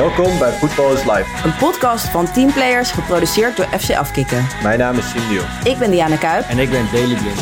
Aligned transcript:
Welkom 0.00 0.38
bij 0.38 0.52
Voetbal 0.52 0.92
is 0.92 1.04
Live. 1.04 1.24
Een 1.44 1.56
podcast 1.56 2.08
van 2.08 2.32
teamplayers 2.32 2.90
geproduceerd 2.90 3.56
door 3.56 3.66
FC 3.78 3.94
Afkikken. 3.94 4.46
Mijn 4.62 4.78
naam 4.78 4.98
is 4.98 5.10
Sim 5.10 5.28
Dion. 5.28 5.44
Ik 5.64 5.78
ben 5.78 5.90
Diana 5.90 6.16
Kuip. 6.16 6.48
En 6.48 6.58
ik 6.58 6.70
ben 6.70 6.86
Daily 6.92 7.14
Blind. 7.14 7.40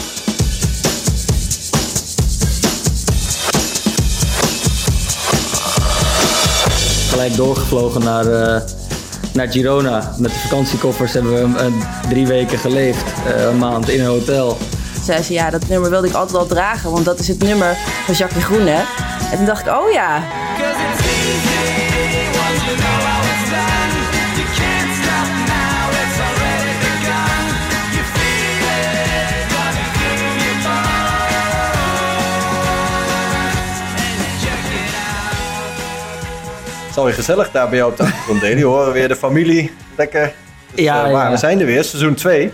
Gelijk 7.10 7.36
doorgevlogen 7.36 8.04
naar, 8.04 8.26
uh, 8.26 8.60
naar 9.32 9.48
Girona. 9.48 10.14
Met 10.18 10.30
de 10.30 10.38
vakantiekoffers 10.38 11.12
hebben 11.12 11.32
we 11.32 11.60
een, 11.60 11.82
drie 12.08 12.26
weken 12.26 12.58
geleefd. 12.58 13.12
Uh, 13.26 13.42
een 13.42 13.58
maand 13.58 13.88
in 13.88 14.00
een 14.00 14.06
hotel. 14.06 14.58
Zei 15.02 15.22
ze, 15.22 15.32
ja, 15.32 15.50
dat 15.50 15.68
nummer 15.68 15.90
wilde 15.90 16.08
ik 16.08 16.14
altijd 16.14 16.38
al 16.38 16.46
dragen. 16.46 16.90
Want 16.90 17.04
dat 17.04 17.18
is 17.18 17.28
het 17.28 17.42
nummer 17.42 17.76
van 18.04 18.14
Jacques 18.14 18.44
Groene. 18.44 18.84
En 19.30 19.36
toen 19.36 19.46
dacht 19.46 19.66
ik, 19.66 19.72
oh 19.72 19.92
ja. 19.92 20.22
Alweer 36.98 37.14
gezellig 37.14 37.50
daar 37.50 37.68
bij 37.68 37.78
jou 37.78 37.90
op 37.90 37.96
de 37.96 38.02
achtergrond, 38.02 38.40
Daily. 38.40 38.62
Horen 38.62 38.92
weer 38.92 39.08
de 39.08 39.16
familie. 39.16 39.72
Lekker. 39.96 40.34
Dus, 40.74 40.84
ja, 40.84 41.06
uh, 41.06 41.12
maar 41.12 41.30
we 41.30 41.36
zijn 41.36 41.60
er 41.60 41.66
weer, 41.66 41.84
seizoen 41.84 42.14
2. 42.14 42.52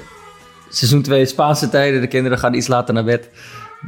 Seizoen 0.68 1.02
2, 1.02 1.26
Spaanse 1.26 1.68
tijden. 1.68 2.00
De 2.00 2.06
kinderen 2.06 2.38
gaan 2.38 2.54
iets 2.54 2.66
later 2.66 2.94
naar 2.94 3.04
bed. 3.04 3.30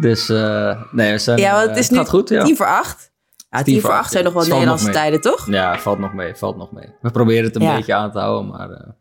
Dus 0.00 0.28
uh, 0.28 0.82
nee, 0.90 1.12
we 1.12 1.18
zijn, 1.18 1.38
ja, 1.38 1.60
het 1.60 1.76
is 1.76 1.90
uh, 1.90 1.98
nu 1.98 2.04
goed, 2.04 2.28
ja. 2.28 2.44
tien 2.44 2.56
voor 2.56 2.66
acht. 2.66 3.10
Ja, 3.50 3.62
tien, 3.62 3.80
voor 3.80 3.92
acht 3.92 4.10
zijn 4.10 4.24
nog 4.24 4.32
wel 4.32 4.46
Nederlandse 4.46 4.90
tijden, 4.90 5.20
toch? 5.20 5.46
Ja, 5.50 5.78
valt 5.78 5.98
nog 5.98 6.12
mee, 6.12 6.34
valt 6.34 6.56
nog 6.56 6.72
mee. 6.72 6.94
We 7.00 7.10
proberen 7.10 7.44
het 7.44 7.56
een 7.56 7.62
ja. 7.62 7.76
beetje 7.76 7.94
aan 7.94 8.12
te 8.12 8.18
houden, 8.18 8.50
maar 8.50 8.68
het 8.68 8.96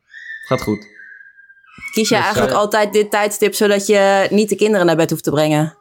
gaat 0.47 0.61
goed. 0.61 0.87
Kies 1.93 2.09
je 2.09 2.15
dus, 2.15 2.23
eigenlijk 2.23 2.53
altijd 2.53 2.93
dit 2.93 3.11
tijdstip 3.11 3.53
zodat 3.53 3.85
je 3.85 4.27
niet 4.29 4.49
de 4.49 4.55
kinderen 4.55 4.85
naar 4.85 4.95
bed 4.95 5.09
hoeft 5.09 5.23
te 5.23 5.31
brengen? 5.31 5.77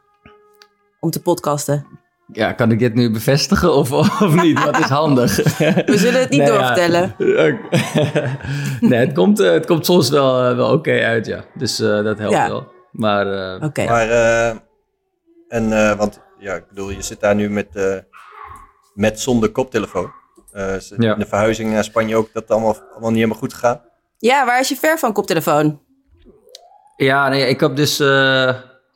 Om 0.99 1.09
te 1.09 1.21
podcasten? 1.21 2.04
Ja, 2.33 2.51
kan 2.51 2.71
ik 2.71 2.79
dit 2.79 2.93
nu 2.93 3.11
bevestigen 3.11 3.73
of, 3.73 3.91
of 3.91 4.35
niet? 4.41 4.63
Wat 4.63 4.79
is 4.79 4.85
handig? 4.85 5.35
We 5.85 5.97
zullen 5.97 6.19
het 6.19 6.29
niet 6.29 6.39
nee, 6.39 6.51
doorvertellen. 6.51 7.15
Ja. 7.17 7.57
nee, 8.89 8.99
het 8.99 9.13
komt, 9.13 9.39
uh, 9.39 9.51
het 9.51 9.65
komt 9.65 9.85
soms 9.85 10.09
wel, 10.09 10.49
uh, 10.49 10.55
wel 10.55 10.65
oké 10.65 10.75
okay 10.75 11.03
uit, 11.03 11.25
ja. 11.25 11.43
Dus 11.53 11.79
uh, 11.79 12.03
dat 12.03 12.17
helpt 12.17 12.35
ja. 12.35 12.47
wel. 12.47 12.71
Maar, 12.91 13.55
okay. 13.63 13.85
maar 13.85 14.09
en, 15.47 15.97
want 15.97 16.21
ja, 16.39 16.53
ik 16.53 16.67
bedoel, 16.67 16.89
je 16.89 17.01
zit 17.01 17.19
daar 17.19 17.35
nu 17.35 17.49
met, 17.49 18.03
met 18.93 19.19
zonder 19.19 19.51
koptelefoon. 19.51 20.11
ja. 20.97 21.13
In 21.13 21.19
de 21.19 21.25
verhuizing 21.25 21.71
naar 21.71 21.83
Spanje 21.83 22.15
ook, 22.15 22.29
dat 22.33 22.51
allemaal, 22.51 22.75
allemaal 22.91 23.09
niet 23.09 23.19
helemaal 23.19 23.39
goed 23.39 23.53
gegaan? 23.53 23.81
Ja, 24.17 24.45
waar 24.45 24.59
is 24.59 24.69
je 24.69 24.75
ver 24.75 24.99
van 24.99 25.13
koptelefoon? 25.13 25.81
Ja, 26.95 27.29
nee, 27.29 27.47
ik 27.47 27.59
heb 27.59 27.75
dus... 27.75 27.99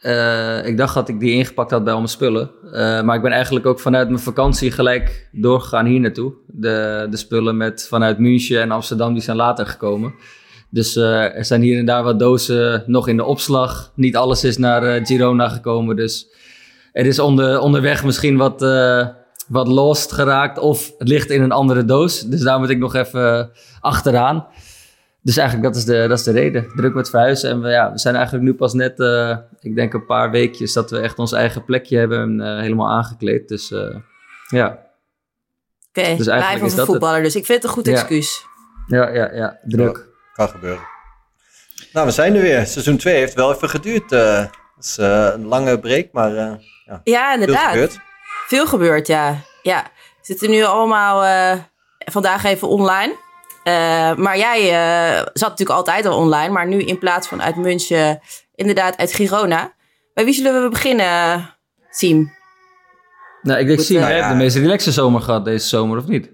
Uh, 0.02 0.66
ik 0.66 0.78
dacht 0.78 0.94
dat 0.94 1.10
ik 1.10 1.20
die 1.20 1.32
ingepakt 1.32 1.72
had 1.72 1.84
bij 1.84 1.94
al 1.94 2.00
mijn 2.00 2.12
spullen. 2.12 2.52
Uh, 2.74 3.02
maar 3.02 3.16
ik 3.16 3.22
ben 3.22 3.32
eigenlijk 3.32 3.66
ook 3.66 3.80
vanuit 3.80 4.08
mijn 4.08 4.20
vakantie 4.20 4.72
gelijk 4.72 5.30
doorgegaan 5.32 5.86
hier 5.86 6.00
naartoe. 6.00 6.34
De, 6.48 7.08
de 7.10 7.18
spullen 7.18 7.58
met, 7.58 7.88
vanuit 7.90 8.18
München 8.18 8.62
en 8.62 8.72
Amsterdam 8.72 9.14
die 9.14 9.22
zijn 9.22 9.38
later 9.38 9.66
gekomen. 9.66 10.14
Dus 10.70 10.96
uh, 10.96 11.36
er 11.38 11.46
zijn 11.46 11.62
hier 11.62 11.80
en 11.80 11.86
daar 11.86 12.04
wat 12.04 12.20
dozen 12.20 12.84
nog 12.86 13.08
in 13.08 13.18
de 13.18 13.24
opslag. 13.24 13.92
Niet 13.96 14.16
alles 14.16 14.44
is 14.44 14.58
naar 14.58 15.06
Girona 15.06 15.50
gekomen. 15.50 15.96
Dus 15.96 16.28
er 16.92 17.06
is 17.06 17.20
onder, 17.20 17.60
onderweg 17.60 18.04
misschien 18.04 18.38
wat, 18.38 18.62
wat 19.48 19.68
lost 19.68 20.12
geraakt. 20.12 20.60
Of 20.60 20.92
het 20.98 21.08
ligt 21.08 21.30
in 21.30 21.42
een 21.42 21.52
andere 21.52 21.86
doos. 21.86 22.22
Dus 22.22 22.42
daar 22.42 22.60
moet 22.60 22.70
ik 22.70 22.78
nog 22.78 22.96
even 22.96 23.52
achteraan. 23.80 24.46
Dus 25.22 25.38
eigenlijk 25.38 25.74
dat 25.74 25.78
is 25.78 25.86
de, 25.86 26.08
dat 26.08 26.18
is 26.18 26.24
de 26.24 26.32
reden. 26.32 26.72
Druk 26.76 26.94
met 26.94 27.10
verhuizen. 27.10 27.50
En 27.50 27.62
we, 27.62 27.70
ja, 27.70 27.92
we 27.92 28.00
zijn 28.00 28.16
eigenlijk 28.16 28.46
nu 28.46 28.54
pas 28.54 28.74
net, 28.74 29.00
uh, 29.00 29.38
ik 29.60 29.76
denk 29.76 29.94
een 29.94 30.06
paar 30.06 30.32
weekjes, 30.32 30.74
dat 30.74 30.92
we 30.92 31.00
echt 31.00 31.20
ons 31.20 31.32
eigen 31.32 31.66
plekje 31.66 31.98
hebben 31.98 32.40
uh, 32.40 32.60
helemaal 32.60 32.90
aangekleed. 32.90 33.48
Dus 33.48 33.72
uh, 33.72 33.96
ja. 34.48 34.68
Oké, 34.68 36.00
okay, 36.00 36.18
dus 36.18 36.28
eigenlijk 36.28 36.66
is 36.66 36.76
dat 36.76 36.86
voetballer, 36.86 37.16
het. 37.16 37.24
dus 37.24 37.36
ik 37.36 37.46
vind 37.46 37.62
het 37.62 37.68
een 37.68 37.78
goed 37.78 37.88
excuus. 37.88 38.46
Ja, 38.88 39.10
ja, 39.10 39.34
ja, 39.34 39.60
druk. 39.64 39.98
Ja, 39.98 40.04
kan 40.34 40.50
gebeuren. 40.50 40.84
Nou, 41.94 42.06
we 42.06 42.12
zijn 42.12 42.36
er 42.36 42.42
weer. 42.42 42.66
Seizoen 42.66 42.98
2 42.98 43.16
heeft 43.16 43.34
wel 43.34 43.54
even 43.54 43.70
geduurd. 43.70 44.10
Het 44.10 44.50
is 44.80 44.98
een 44.98 45.46
lange 45.46 45.80
break, 45.80 46.08
maar 46.12 46.32
ja, 46.32 46.60
ja, 47.04 47.34
inderdaad. 47.34 47.72
Veel 47.72 47.72
gebeurd. 47.72 48.00
Veel 48.48 48.68
gebeurd, 48.68 49.08
ja. 49.08 49.36
ja. 49.62 49.84
We 49.94 50.26
zitten 50.26 50.50
nu 50.50 50.64
allemaal 50.64 51.24
vandaag 51.98 52.44
even 52.44 52.68
online. 52.68 53.16
Uh, 53.70 54.16
maar 54.16 54.38
jij 54.38 54.62
uh, 54.62 55.18
zat 55.34 55.50
natuurlijk 55.50 55.78
altijd 55.78 56.06
al 56.06 56.18
online, 56.18 56.54
maar 56.54 56.68
nu 56.68 56.82
in 56.82 57.00
plaats 57.00 57.28
van 57.28 57.42
uit 57.42 57.56
München, 57.56 58.20
inderdaad 58.56 58.98
uit 58.98 59.14
Girona. 59.14 59.74
Bij 60.14 60.26
wie 60.26 60.34
zullen 60.34 60.64
we 60.64 60.70
beginnen, 60.70 61.50
Siem? 61.90 62.32
Nou, 63.42 63.60
ik 63.60 63.68
denk, 63.68 63.80
Siem, 63.80 64.00
jij 64.00 64.16
hebt 64.16 64.30
de 64.30 64.36
meest 64.36 64.56
relaxe 64.56 64.92
zomer 64.92 65.22
gehad 65.22 65.46
deze 65.46 65.68
zomer, 65.68 65.98
of 65.98 66.08
niet? 66.08 66.32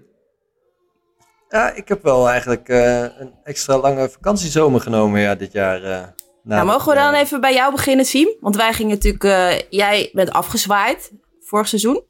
Ja, 1.48 1.72
ik 1.72 1.88
heb 1.88 2.02
wel 2.02 2.28
eigenlijk 2.28 2.68
uh, 2.68 3.00
een 3.00 3.34
extra 3.44 3.78
lange 3.78 4.08
vakantiezomer 4.08 4.80
genomen 4.80 5.20
ja, 5.20 5.34
dit 5.34 5.52
jaar. 5.52 6.14
nou, 6.42 6.66
mogen 6.66 6.88
we 6.88 6.98
dan 6.98 7.14
even 7.14 7.40
bij 7.40 7.54
jou 7.54 7.72
beginnen, 7.72 8.04
Siem? 8.04 8.28
Want 8.40 8.56
wij 8.56 8.72
gingen 8.72 8.92
natuurlijk, 8.92 9.66
jij 9.70 10.10
bent 10.12 10.30
afgezwaaid 10.30 11.12
vorig 11.40 11.68
seizoen. 11.68 12.02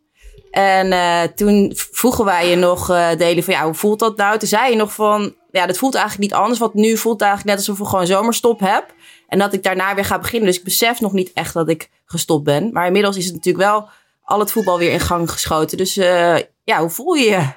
En 0.56 0.86
uh, 0.86 1.22
toen 1.22 1.72
vroegen 1.74 2.24
wij 2.24 2.48
je 2.48 2.56
nog, 2.56 2.90
uh, 2.90 3.14
delen 3.16 3.44
van 3.44 3.54
ja, 3.54 3.64
hoe 3.64 3.74
voelt 3.74 3.98
dat 3.98 4.16
nou? 4.16 4.38
Toen 4.38 4.48
zei 4.48 4.70
je 4.70 4.76
nog 4.76 4.92
van, 4.92 5.34
ja, 5.50 5.66
dat 5.66 5.78
voelt 5.78 5.94
eigenlijk 5.94 6.30
niet 6.30 6.40
anders. 6.40 6.58
Want 6.58 6.74
nu 6.74 6.96
voelt 6.96 7.20
het 7.20 7.28
eigenlijk 7.28 7.58
net 7.58 7.68
alsof 7.68 7.84
ik 7.84 7.90
gewoon 7.90 8.06
zomerstop 8.06 8.60
heb. 8.60 8.94
En 9.28 9.38
dat 9.38 9.52
ik 9.52 9.62
daarna 9.62 9.94
weer 9.94 10.04
ga 10.04 10.18
beginnen. 10.18 10.48
Dus 10.48 10.58
ik 10.58 10.64
besef 10.64 11.00
nog 11.00 11.12
niet 11.12 11.32
echt 11.32 11.54
dat 11.54 11.68
ik 11.68 11.90
gestopt 12.04 12.44
ben. 12.44 12.72
Maar 12.72 12.86
inmiddels 12.86 13.16
is 13.16 13.24
het 13.24 13.34
natuurlijk 13.34 13.64
wel 13.64 13.88
al 14.22 14.38
het 14.38 14.52
voetbal 14.52 14.78
weer 14.78 14.92
in 14.92 15.00
gang 15.00 15.30
geschoten. 15.30 15.76
Dus 15.76 15.96
uh, 15.96 16.38
ja, 16.64 16.80
hoe 16.80 16.90
voel 16.90 17.14
je 17.14 17.24
je? 17.24 17.48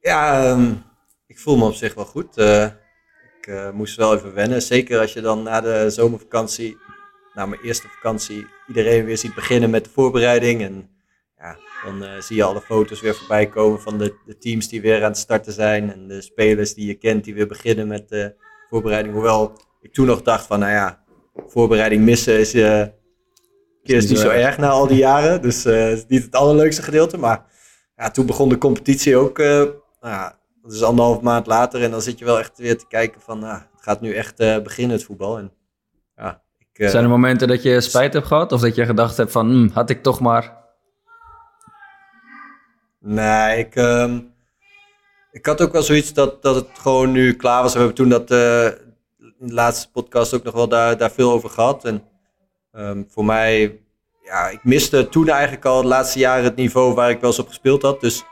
Ja, 0.00 0.50
um, 0.50 0.84
ik 1.26 1.38
voel 1.38 1.56
me 1.56 1.64
op 1.64 1.74
zich 1.74 1.94
wel 1.94 2.04
goed. 2.04 2.36
ik 3.40 3.72
moest 3.72 3.96
wel 3.96 4.14
even 4.14 4.34
wennen. 4.34 4.62
Zeker 4.62 5.00
als 5.00 5.12
je 5.12 5.20
dan 5.20 5.42
na 5.42 5.60
de 5.60 5.90
zomervakantie, 5.90 6.76
na 7.34 7.46
mijn 7.46 7.60
eerste 7.60 7.88
vakantie, 7.88 8.46
iedereen 8.68 9.04
weer 9.04 9.18
ziet 9.18 9.34
beginnen 9.34 9.70
met 9.70 9.84
de 9.84 9.90
voorbereiding. 9.90 10.62
En 10.62 10.90
ja, 11.42 11.56
dan 11.84 12.02
uh, 12.02 12.20
zie 12.20 12.36
je 12.36 12.44
alle 12.44 12.60
foto's 12.60 13.00
weer 13.00 13.14
voorbij 13.14 13.46
komen 13.46 13.80
van 13.80 13.98
de, 13.98 14.14
de, 14.26 14.38
teams 14.38 14.68
die 14.68 14.80
weer 14.80 14.96
aan 14.96 15.10
het 15.10 15.18
starten 15.18 15.52
zijn. 15.52 15.92
En 15.92 16.08
de 16.08 16.20
spelers 16.20 16.74
die 16.74 16.86
je 16.86 16.94
kent 16.94 17.24
die 17.24 17.34
weer 17.34 17.46
beginnen 17.46 17.88
met 17.88 18.08
de 18.08 18.34
voorbereiding. 18.68 19.14
Hoewel 19.14 19.52
ik 19.80 19.92
toen 19.92 20.06
nog 20.06 20.22
dacht 20.22 20.46
van, 20.46 20.58
nou 20.58 20.72
ja, 20.72 21.04
voorbereiding 21.46 22.04
missen 22.04 22.38
is, 22.38 22.54
uh, 22.54 22.84
is 23.82 24.08
niet 24.08 24.18
zo 24.18 24.28
erg 24.28 24.58
na 24.58 24.68
al 24.68 24.86
die 24.86 24.96
jaren. 24.96 25.42
Dus 25.42 25.66
uh, 25.66 25.92
is 25.92 26.04
niet 26.08 26.22
het 26.22 26.34
allerleukste 26.34 26.82
gedeelte. 26.82 27.18
Maar 27.18 27.44
ja, 27.96 28.10
toen 28.10 28.26
begon 28.26 28.48
de 28.48 28.58
competitie 28.58 29.16
ook. 29.16 29.38
nou 29.38 29.74
ja, 30.00 30.38
dat 30.62 30.72
is 30.72 30.82
anderhalf 30.82 31.20
maand 31.20 31.46
later. 31.46 31.82
En 31.82 31.90
dan 31.90 32.02
zit 32.02 32.18
je 32.18 32.24
wel 32.24 32.38
echt 32.38 32.58
weer 32.58 32.78
te 32.78 32.86
kijken 32.88 33.20
van, 33.20 33.38
nou, 33.38 33.54
het 33.54 33.82
gaat 33.82 34.00
nu 34.00 34.14
echt 34.14 34.36
beginnen 34.36 34.96
het 34.96 35.06
voetbal. 35.06 35.38
En, 35.38 35.52
ja, 36.16 36.42
ik, 36.72 36.88
Zijn 36.88 37.04
er 37.04 37.10
momenten 37.10 37.48
dat 37.48 37.62
je 37.62 37.80
spijt 37.80 38.12
hebt 38.12 38.26
gehad? 38.26 38.52
Of 38.52 38.60
dat 38.60 38.74
je 38.74 38.86
gedacht 38.86 39.16
hebt 39.16 39.32
van, 39.32 39.50
hm, 39.50 39.68
had 39.72 39.90
ik 39.90 40.02
toch 40.02 40.20
maar 40.20 40.61
Nee, 43.04 43.58
ik, 43.58 43.76
um, 43.76 44.34
ik 45.30 45.46
had 45.46 45.60
ook 45.60 45.72
wel 45.72 45.82
zoiets 45.82 46.12
dat, 46.12 46.42
dat 46.42 46.54
het 46.54 46.68
gewoon 46.78 47.12
nu 47.12 47.36
klaar 47.36 47.62
was. 47.62 47.72
We 47.72 47.78
hebben 47.78 47.96
toen 47.96 48.08
dat 48.08 48.30
in 48.30 49.48
de 49.48 49.54
laatste 49.54 49.90
podcast 49.90 50.34
ook 50.34 50.42
nog 50.42 50.54
wel 50.54 50.68
daar, 50.68 50.96
daar 50.96 51.10
veel 51.10 51.32
over 51.32 51.50
gehad. 51.50 51.84
En 51.84 52.02
um, 52.72 53.06
voor 53.10 53.24
mij, 53.24 53.80
ja, 54.22 54.48
ik 54.48 54.64
miste 54.64 55.08
toen 55.08 55.28
eigenlijk 55.28 55.64
al 55.64 55.82
de 55.82 55.88
laatste 55.88 56.18
jaren 56.18 56.44
het 56.44 56.56
niveau 56.56 56.94
waar 56.94 57.10
ik 57.10 57.20
wel 57.20 57.30
eens 57.30 57.38
op 57.38 57.48
gespeeld 57.48 57.82
had. 57.82 58.00
Dus 58.00 58.24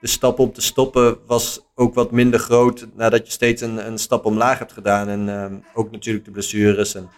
de 0.00 0.06
stap 0.06 0.38
om 0.38 0.52
te 0.52 0.60
stoppen 0.60 1.18
was 1.26 1.66
ook 1.74 1.94
wat 1.94 2.10
minder 2.10 2.40
groot 2.40 2.86
nadat 2.94 3.26
je 3.26 3.32
steeds 3.32 3.62
een, 3.62 3.86
een 3.86 3.98
stap 3.98 4.24
omlaag 4.24 4.58
hebt 4.58 4.72
gedaan. 4.72 5.08
En 5.08 5.28
um, 5.28 5.64
ook 5.74 5.90
natuurlijk 5.90 6.24
de 6.24 6.30
blessures 6.30 6.94
en 6.94 7.10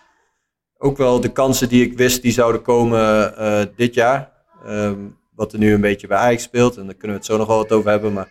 ook 0.79 0.97
wel 0.97 1.21
de 1.21 1.33
kansen 1.33 1.69
die 1.69 1.85
ik 1.85 1.97
wist 1.97 2.23
die 2.23 2.33
zouden 2.33 2.63
komen 2.63 3.35
uh, 3.39 3.63
dit 3.77 3.95
jaar. 3.95 4.33
Um, 4.67 5.19
wat 5.41 5.53
er 5.53 5.59
nu 5.59 5.73
een 5.73 5.81
beetje 5.81 6.07
bij 6.07 6.19
Ajax 6.19 6.43
speelt. 6.43 6.77
En 6.77 6.85
daar 6.85 6.95
kunnen 6.95 7.17
we 7.17 7.23
het 7.23 7.33
zo 7.33 7.37
nog 7.37 7.47
wel 7.47 7.57
wat 7.57 7.73
over 7.73 7.91
hebben. 7.91 8.13
Maar 8.13 8.29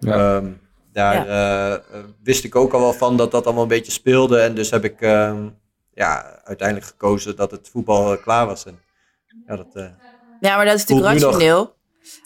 ja. 0.00 0.36
um, 0.36 0.60
daar 0.92 1.26
ja. 1.26 1.74
uh, 1.74 1.98
wist 2.22 2.44
ik 2.44 2.56
ook 2.56 2.72
al 2.72 2.80
wel 2.80 2.92
van 2.92 3.16
dat 3.16 3.30
dat 3.30 3.44
allemaal 3.44 3.62
een 3.62 3.68
beetje 3.68 3.92
speelde. 3.92 4.38
En 4.38 4.54
dus 4.54 4.70
heb 4.70 4.84
ik 4.84 5.00
um, 5.00 5.58
ja, 5.94 6.40
uiteindelijk 6.44 6.86
gekozen 6.86 7.36
dat 7.36 7.50
het 7.50 7.68
voetbal 7.68 8.18
klaar 8.18 8.46
was. 8.46 8.64
En, 8.64 8.80
ja, 9.46 9.56
dat, 9.56 9.66
uh, 9.74 9.86
ja, 10.40 10.56
maar 10.56 10.64
dat 10.64 10.74
is 10.74 10.84
natuurlijk 10.84 11.20
rationeel. 11.20 11.74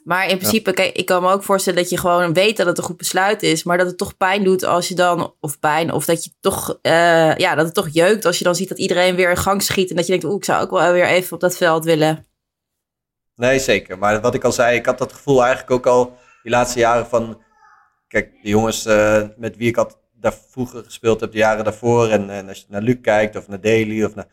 Maar 0.05 0.29
in 0.29 0.39
principe, 0.39 0.71
ja. 0.71 0.77
kijk, 0.77 0.97
ik 0.97 1.07
kan 1.07 1.23
me 1.23 1.33
ook 1.33 1.43
voorstellen 1.43 1.79
dat 1.79 1.91
je 1.91 1.99
gewoon 1.99 2.33
weet 2.33 2.57
dat 2.57 2.67
het 2.67 2.79
een 2.79 2.85
goed 2.85 2.97
besluit 2.97 3.43
is. 3.43 3.65
Maar 3.65 3.79
dat 3.79 3.87
het 3.87 3.99
toch 3.99 4.17
pijn 4.17 4.45
doet 4.45 4.65
als 4.65 4.89
je 4.89 4.95
dan, 4.95 5.35
of 5.41 5.59
pijn, 5.59 5.93
of 5.93 6.05
dat 6.05 6.25
je 6.25 6.31
toch, 6.41 6.79
uh, 6.83 7.37
ja, 7.37 7.55
dat 7.55 7.65
het 7.65 7.75
toch 7.75 7.89
jeukt 7.93 8.25
als 8.25 8.39
je 8.39 8.45
dan 8.45 8.55
ziet 8.55 8.69
dat 8.69 8.79
iedereen 8.79 9.17
weer 9.17 9.31
in 9.31 9.37
gang 9.37 9.63
schiet. 9.63 9.91
En 9.91 9.97
dat 9.97 10.05
je 10.05 10.11
denkt, 10.11 10.27
oeh, 10.27 10.37
ik 10.37 10.45
zou 10.45 10.63
ook 10.63 10.71
wel 10.71 10.93
weer 10.93 11.07
even 11.07 11.33
op 11.33 11.41
dat 11.41 11.57
veld 11.57 11.85
willen. 11.85 12.30
Nee, 13.41 13.59
zeker. 13.59 13.99
Maar 13.99 14.21
wat 14.21 14.35
ik 14.35 14.45
al 14.45 14.53
zei, 14.53 14.77
ik 14.77 14.87
had 14.87 14.99
dat 14.99 15.13
gevoel 15.13 15.43
eigenlijk 15.43 15.71
ook 15.71 15.87
al 15.87 16.17
die 16.43 16.53
laatste 16.53 16.79
jaren 16.79 17.07
van... 17.07 17.43
kijk, 18.09 18.33
de 18.43 18.49
jongens 18.49 18.87
uh, 18.87 19.23
met 19.37 19.57
wie 19.57 19.69
ik 19.69 19.77
had 19.77 19.99
daar 20.13 20.35
vroeger 20.51 20.85
gespeeld 20.85 21.21
heb, 21.21 21.33
de 21.33 21.39
jaren 21.39 21.65
daarvoor. 21.65 22.09
En, 22.09 22.31
en 22.31 22.49
als 22.49 22.59
je 22.59 22.65
naar 22.69 22.83
Luc 22.83 23.01
kijkt 23.03 23.37
of 23.37 23.49
naar 23.49 23.61
Daly 23.61 24.05
of 24.05 24.15
naar 24.15 24.27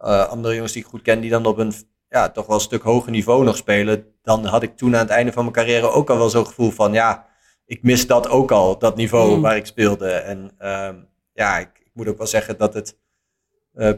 uh, 0.00 0.28
andere 0.28 0.54
jongens 0.54 0.72
die 0.72 0.82
ik 0.82 0.88
goed 0.88 1.02
ken, 1.02 1.20
die 1.20 1.30
dan 1.30 1.46
op 1.46 1.58
een 1.58 1.72
ja, 2.08 2.30
toch 2.30 2.46
wel 2.46 2.54
een 2.54 2.62
stuk 2.62 2.82
hoger 2.82 3.10
niveau 3.10 3.44
nog 3.44 3.56
spelen. 3.56 4.06
Dan 4.22 4.44
had 4.44 4.62
ik 4.62 4.76
toen 4.76 4.94
aan 4.94 5.00
het 5.00 5.10
einde 5.10 5.32
van 5.32 5.42
mijn 5.42 5.56
carrière 5.56 5.90
ook 5.90 6.10
al 6.10 6.18
wel 6.18 6.30
zo'n 6.30 6.46
gevoel 6.46 6.70
van 6.70 6.92
ja, 6.92 7.26
ik 7.66 7.82
mis 7.82 8.06
dat 8.06 8.28
ook 8.28 8.50
al, 8.50 8.78
dat 8.78 8.96
niveau 8.96 9.36
mm. 9.36 9.42
waar 9.42 9.56
ik 9.56 9.66
speelde. 9.66 10.10
En 10.10 10.38
um, 10.38 11.08
ja, 11.32 11.58
ik, 11.58 11.70
ik, 11.78 11.90
moet 11.92 12.08
ook 12.08 12.18
wel 12.18 12.26
zeggen 12.26 12.58
dat 12.58 12.74
het 12.74 12.98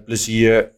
plezier 0.04 0.72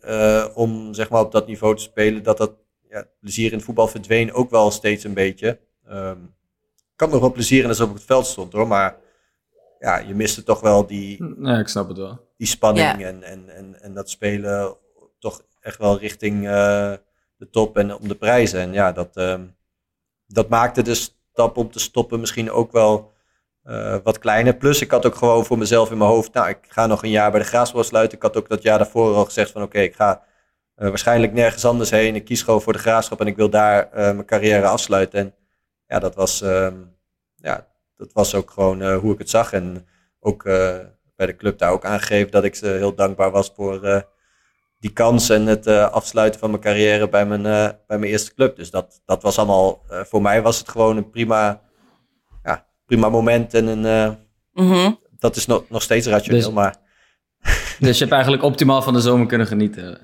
om 0.55 0.95
zeg 0.95 1.09
maar 1.09 1.21
op 1.21 1.33
dat 1.33 1.47
niveau 1.47 1.77
te 1.77 1.83
spelen, 1.83 2.23
dat 2.23 2.39
dat 2.39 2.53
ja, 2.91 3.07
plezier 3.21 3.51
in 3.51 3.57
het 3.57 3.65
voetbal 3.65 3.89
verdween 3.89 4.33
ook 4.33 4.51
wel 4.51 4.71
steeds 4.71 5.05
een 5.05 5.15
beetje. 5.15 5.59
Um, 5.91 6.35
ik 6.95 7.01
had 7.01 7.11
nog 7.11 7.21
wel 7.21 7.33
plezier 7.33 7.63
in 7.63 7.69
als 7.69 7.81
op 7.81 7.95
het 7.95 8.05
veld 8.05 8.27
stond 8.27 8.53
hoor, 8.53 8.67
maar 8.67 8.97
ja, 9.79 9.99
je 9.99 10.15
miste 10.15 10.43
toch 10.43 10.61
wel 10.61 10.87
die, 10.87 11.35
ja, 11.41 11.59
ik 11.59 11.69
snap 11.69 11.89
het 11.89 11.97
wel. 11.97 12.29
die 12.37 12.47
spanning 12.47 13.05
en, 13.05 13.23
en, 13.23 13.49
en, 13.49 13.83
en 13.83 13.95
dat 13.95 14.11
spelen 14.11 14.77
toch 15.19 15.43
echt 15.61 15.79
wel 15.79 15.99
richting 15.99 16.45
uh, 16.45 16.93
de 17.37 17.51
top 17.51 17.77
en 17.77 17.95
om 17.95 18.09
de 18.09 18.15
prijzen. 18.15 18.61
En 18.61 18.73
ja, 18.73 18.93
dat, 18.93 19.17
uh, 19.17 19.41
dat 20.27 20.49
maakte 20.49 20.83
de 20.83 20.95
stap 20.95 21.57
om 21.57 21.71
te 21.71 21.79
stoppen 21.79 22.21
misschien 22.21 22.51
ook 22.51 22.73
wel 22.73 23.13
uh, 23.65 23.97
wat 24.03 24.19
kleiner. 24.19 24.57
Plus, 24.57 24.81
ik 24.81 24.91
had 24.91 25.07
ook 25.07 25.15
gewoon 25.15 25.45
voor 25.45 25.59
mezelf 25.59 25.91
in 25.91 25.99
mijn 25.99 26.11
hoofd, 26.11 26.33
nou, 26.33 26.49
ik 26.49 26.59
ga 26.69 26.87
nog 26.87 27.03
een 27.03 27.11
jaar 27.11 27.31
bij 27.31 27.41
de 27.41 27.47
Graafsport 27.47 27.87
sluiten. 27.87 28.17
Ik 28.17 28.23
had 28.23 28.37
ook 28.37 28.49
dat 28.49 28.63
jaar 28.63 28.79
daarvoor 28.79 29.15
al 29.15 29.25
gezegd 29.25 29.51
van, 29.51 29.63
oké, 29.63 29.79
ik 29.79 29.95
ga 29.95 30.23
waarschijnlijk 30.79 31.33
nergens 31.33 31.65
anders 31.65 31.91
heen. 31.91 32.15
Ik 32.15 32.25
kies 32.25 32.43
gewoon 32.43 32.63
voor 32.63 32.73
de 32.73 32.79
Graafschap 32.79 33.21
en 33.21 33.27
ik 33.27 33.37
wil 33.37 33.51
daar 33.51 33.89
mijn 33.93 34.25
carrière 34.25 34.67
afsluiten. 34.67 35.21
En 35.21 35.35
ja, 35.87 35.99
dat 35.99 36.15
was, 36.15 36.41
ehm, 36.41 36.75
ja, 37.35 37.67
dat 37.97 38.13
was 38.13 38.35
ook 38.35 38.51
gewoon 38.51 38.83
uh, 38.83 38.97
hoe 38.99 39.13
ik 39.13 39.19
het 39.19 39.31
zag. 39.31 39.53
En 39.53 39.87
ook 40.21 40.45
uh, 40.45 40.77
bij 41.17 41.27
de 41.27 41.37
club 41.37 41.59
daar 41.59 41.71
ook 41.71 41.85
aangegeven 41.85 42.31
dat 42.31 42.45
ik 42.45 42.55
ze 42.55 42.67
heel 42.67 42.95
dankbaar 42.95 43.31
was 43.31 43.53
voor 43.55 43.85
uh, 43.85 44.01
die 44.79 44.93
kans 44.93 45.29
en 45.29 45.47
het 45.47 45.67
afsluiten 45.67 46.41
van 46.41 46.51
mijn 46.51 46.63
carrière 46.63 47.09
bij 47.09 47.27
mijn, 47.27 47.43
bij 47.87 47.99
mijn 47.99 48.11
eerste 48.11 48.35
club. 48.35 48.57
Dus 48.57 48.71
dat, 48.71 49.03
dat 49.05 49.23
was 49.23 49.39
allemaal, 49.39 49.83
voor 49.89 50.23
mij 50.23 50.43
was 50.43 50.59
het 50.59 50.69
gewoon 50.69 50.97
een 50.97 51.11
prima, 51.11 51.61
ja, 52.43 52.67
prima 52.87 53.09
moment. 53.09 53.55
En 53.55 53.67
een, 53.67 54.19
mm 54.53 54.71
-hmm. 54.71 54.99
dat 55.19 55.37
is 55.37 55.47
nog, 55.47 55.65
nog 55.69 55.83
steeds 55.83 56.07
rationeel, 56.07 56.41
dus, 56.41 56.53
maar... 56.53 56.77
dus 57.79 57.95
je 57.95 58.05
hebt 58.05 58.13
eigenlijk 58.13 58.43
optimaal 58.43 58.83
van 58.83 58.93
de 58.93 59.01
zomer 59.01 59.27
kunnen 59.27 59.47
genieten? 59.47 59.99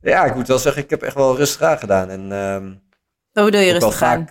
Ja, 0.00 0.24
ik 0.24 0.34
moet 0.34 0.48
wel 0.48 0.58
zeggen, 0.58 0.82
ik 0.82 0.90
heb 0.90 1.02
echt 1.02 1.14
wel 1.14 1.36
rustig 1.36 1.62
aan 1.62 1.78
gedaan. 1.78 2.08
En, 2.10 2.32
um, 2.32 2.82
Hoe 3.32 3.44
bedoel 3.44 3.60
je 3.60 3.72
rustig 3.72 4.02
aan? 4.02 4.28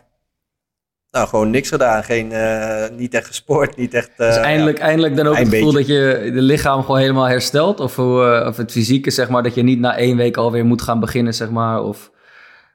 Nou, 1.11 1.27
gewoon 1.27 1.49
niks 1.49 1.69
gedaan. 1.69 2.03
Geen, 2.03 2.31
uh, 2.31 2.83
niet 2.91 3.13
echt 3.13 3.27
gesport, 3.27 3.75
niet 3.75 3.93
echt... 3.93 4.09
Uh, 4.09 4.17
dus 4.17 4.35
eindelijk, 4.35 4.77
ja, 4.77 4.83
eindelijk 4.83 5.15
dan 5.15 5.27
ook 5.27 5.37
het 5.37 5.47
gevoel 5.47 5.73
beetje. 5.73 5.95
dat 5.95 6.23
je 6.23 6.31
de 6.31 6.41
lichaam 6.41 6.81
gewoon 6.81 6.99
helemaal 6.99 7.27
herstelt? 7.27 7.79
Of, 7.79 7.97
uh, 7.97 8.45
of 8.47 8.57
het 8.57 8.71
fysieke, 8.71 9.11
zeg 9.11 9.29
maar, 9.29 9.43
dat 9.43 9.55
je 9.55 9.63
niet 9.63 9.79
na 9.79 9.97
één 9.97 10.17
week 10.17 10.37
alweer 10.37 10.65
moet 10.65 10.81
gaan 10.81 10.99
beginnen, 10.99 11.33
zeg 11.33 11.49
maar? 11.49 11.83
Of 11.83 12.11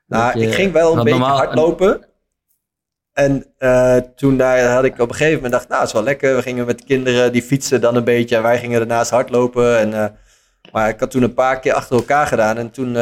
nou, 0.06 0.38
je, 0.38 0.46
ik 0.46 0.54
ging 0.54 0.72
wel 0.72 0.90
een 0.90 1.04
beetje 1.04 1.18
normaal, 1.18 1.36
hardlopen. 1.36 2.06
En 3.12 3.46
toen 4.16 4.36
daar 4.36 4.64
had 4.64 4.84
ik 4.84 5.00
op 5.00 5.08
een 5.08 5.14
gegeven 5.14 5.34
moment 5.34 5.52
dacht, 5.52 5.68
nou, 5.68 5.80
het 5.80 5.88
is 5.88 5.94
wel 5.94 6.04
lekker. 6.04 6.36
We 6.36 6.42
gingen 6.42 6.66
met 6.66 6.78
de 6.78 6.84
kinderen, 6.84 7.32
die 7.32 7.42
fietsen 7.42 7.80
dan 7.80 7.96
een 7.96 8.04
beetje. 8.04 8.36
En 8.36 8.42
wij 8.42 8.58
gingen 8.58 8.78
daarnaast 8.78 9.10
hardlopen. 9.10 9.78
En, 9.78 10.16
maar 10.72 10.88
ik 10.88 11.00
had 11.00 11.10
toen 11.10 11.22
een 11.22 11.34
paar 11.34 11.60
keer 11.60 11.72
achter 11.72 11.96
elkaar 11.96 12.26
gedaan. 12.26 12.56
En 12.56 12.70
toen 12.70 12.96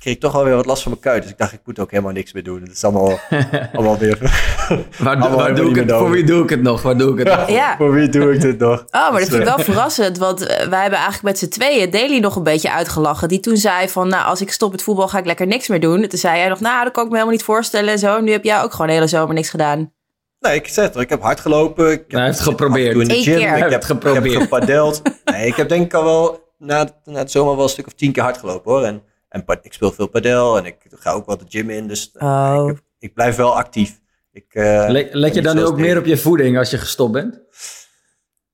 kreeg 0.00 0.14
ik 0.14 0.20
toch 0.20 0.34
alweer 0.34 0.54
wat 0.54 0.66
last 0.66 0.82
van 0.82 0.90
mijn 0.90 1.02
kuit. 1.04 1.22
Dus 1.22 1.30
ik 1.30 1.38
dacht, 1.38 1.52
ik 1.52 1.60
moet 1.64 1.78
ook 1.78 1.90
helemaal 1.90 2.12
niks 2.12 2.32
meer 2.32 2.42
doen. 2.42 2.62
Het 2.62 2.72
is 2.72 2.84
allemaal, 2.84 3.18
allemaal 3.74 3.98
weer... 3.98 4.18
waar, 4.98 5.16
allemaal 5.16 5.38
waar 5.38 5.54
doe 5.54 5.70
ik 5.70 5.76
het, 5.76 5.90
voor 5.90 6.10
wie 6.10 6.24
doe 6.24 6.42
ik 6.42 6.50
het 6.50 6.62
nog? 6.62 6.82
Waar 6.82 6.96
doe 6.96 7.12
ik 7.12 7.18
het 7.18 7.38
nog? 7.38 7.50
Ja. 7.50 7.76
voor 7.76 7.92
wie 7.92 8.08
doe 8.08 8.34
ik 8.34 8.40
dit 8.40 8.58
nog? 8.58 8.84
Oh, 8.90 9.10
maar 9.10 9.20
dat 9.20 9.28
vind 9.28 9.40
ik 9.40 9.48
wel 9.48 9.58
verrassend. 9.74 10.18
Want 10.18 10.40
wij 10.40 10.80
hebben 10.80 10.98
eigenlijk 10.98 11.22
met 11.22 11.38
z'n 11.38 11.48
tweeën 11.48 11.90
Daily 11.90 12.18
nog 12.18 12.36
een 12.36 12.42
beetje 12.42 12.72
uitgelachen. 12.72 13.28
Die 13.28 13.40
toen 13.40 13.56
zei 13.56 13.88
van, 13.88 14.08
nou, 14.08 14.24
als 14.24 14.40
ik 14.40 14.52
stop 14.52 14.70
met 14.70 14.82
voetbal 14.82 15.08
ga 15.08 15.18
ik 15.18 15.26
lekker 15.26 15.46
niks 15.46 15.68
meer 15.68 15.80
doen. 15.80 16.08
Toen 16.08 16.18
zei 16.18 16.38
jij 16.38 16.48
nog, 16.48 16.60
nou, 16.60 16.84
dat 16.84 16.92
kan 16.92 17.04
ik 17.04 17.08
me 17.10 17.14
helemaal 17.16 17.36
niet 17.36 17.46
voorstellen 17.46 17.92
en 17.92 17.98
zo. 17.98 18.20
Nu 18.20 18.32
heb 18.32 18.44
jij 18.44 18.62
ook 18.62 18.72
gewoon 18.72 18.86
de 18.86 18.92
hele 18.92 19.06
zomer 19.06 19.34
niks 19.34 19.50
gedaan. 19.50 19.92
Nee, 20.40 20.54
ik 20.54 20.68
zeg 20.68 20.84
het, 20.84 20.96
ik 20.96 21.08
heb 21.08 21.22
hard 21.22 21.40
gelopen. 21.40 21.90
Ik 21.92 21.98
heb, 21.98 22.10
hij 22.10 22.24
heeft 22.24 22.40
geprobeerd. 22.40 22.96
In 22.96 23.08
de 23.08 23.14
Eén 23.14 23.22
gym. 23.22 23.36
keer. 23.36 23.56
Ik 23.56 23.62
heb, 23.62 23.70
heeft 23.70 23.84
geprobeerd. 23.84 24.24
Ik 24.24 24.32
heb 24.32 24.40
gepadeld. 24.42 25.02
nee, 25.24 25.46
ik 25.46 25.56
heb 25.56 25.68
denk 25.68 25.84
ik 25.84 25.94
al 25.94 26.04
wel 26.04 26.49
na, 26.60 27.00
na 27.04 27.18
het 27.18 27.30
zomer 27.30 27.54
wel 27.54 27.64
een 27.64 27.70
stuk 27.70 27.86
of 27.86 27.92
tien 27.92 28.12
keer 28.12 28.22
hard 28.22 28.38
gelopen 28.38 28.72
hoor. 28.72 28.84
En 28.84 29.02
en 29.30 29.44
ik 29.62 29.72
speel 29.72 29.92
veel 29.92 30.06
padel 30.06 30.58
en 30.58 30.64
ik 30.64 30.76
ga 30.90 31.12
ook 31.12 31.26
wel 31.26 31.36
de 31.36 31.44
gym 31.48 31.70
in. 31.70 31.88
Dus 31.88 32.10
oh. 32.18 32.60
ik, 32.60 32.66
heb, 32.66 32.84
ik, 32.98 33.14
blijf 33.14 33.36
wel 33.36 33.56
actief. 33.56 34.00
Ik, 34.32 34.54
uh, 34.54 34.84
let, 34.88 35.14
let 35.14 35.34
je 35.34 35.42
dan 35.42 35.56
nu 35.56 35.64
ook 35.64 35.78
meer 35.78 35.98
op 35.98 36.04
je 36.04 36.16
voeding 36.16 36.58
als 36.58 36.70
je 36.70 36.78
gestopt 36.78 37.12
bent? 37.12 37.40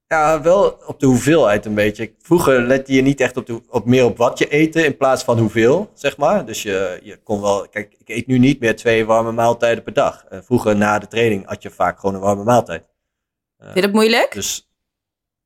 Ja, 0.06 0.42
wel 0.42 0.78
op 0.86 1.00
de 1.00 1.06
hoeveelheid 1.06 1.64
een 1.64 1.74
beetje. 1.74 2.14
Vroeger 2.18 2.62
lette 2.62 2.92
je 2.92 3.02
niet 3.02 3.20
echt 3.20 3.36
op, 3.36 3.46
de, 3.46 3.60
op 3.68 3.86
meer 3.86 4.04
op 4.04 4.16
wat 4.16 4.38
je 4.38 4.48
eten 4.48 4.84
in 4.84 4.96
plaats 4.96 5.22
van 5.22 5.38
hoeveel, 5.38 5.90
zeg 5.94 6.16
maar. 6.16 6.46
Dus 6.46 6.62
je, 6.62 7.00
je 7.02 7.16
kon 7.16 7.40
wel... 7.40 7.68
Kijk, 7.68 7.94
ik 7.98 8.08
eet 8.08 8.26
nu 8.26 8.38
niet 8.38 8.60
meer 8.60 8.76
twee 8.76 9.06
warme 9.06 9.32
maaltijden 9.32 9.84
per 9.84 9.92
dag. 9.92 10.24
Uh, 10.32 10.38
vroeger 10.42 10.76
na 10.76 10.98
de 10.98 11.08
training 11.08 11.46
had 11.46 11.62
je 11.62 11.70
vaak 11.70 11.98
gewoon 11.98 12.14
een 12.14 12.20
warme 12.20 12.44
maaltijd. 12.44 12.82
Uh, 12.82 13.64
Vind 13.64 13.74
je 13.74 13.80
dat 13.80 13.92
moeilijk? 13.92 14.32
Dus... 14.32 14.70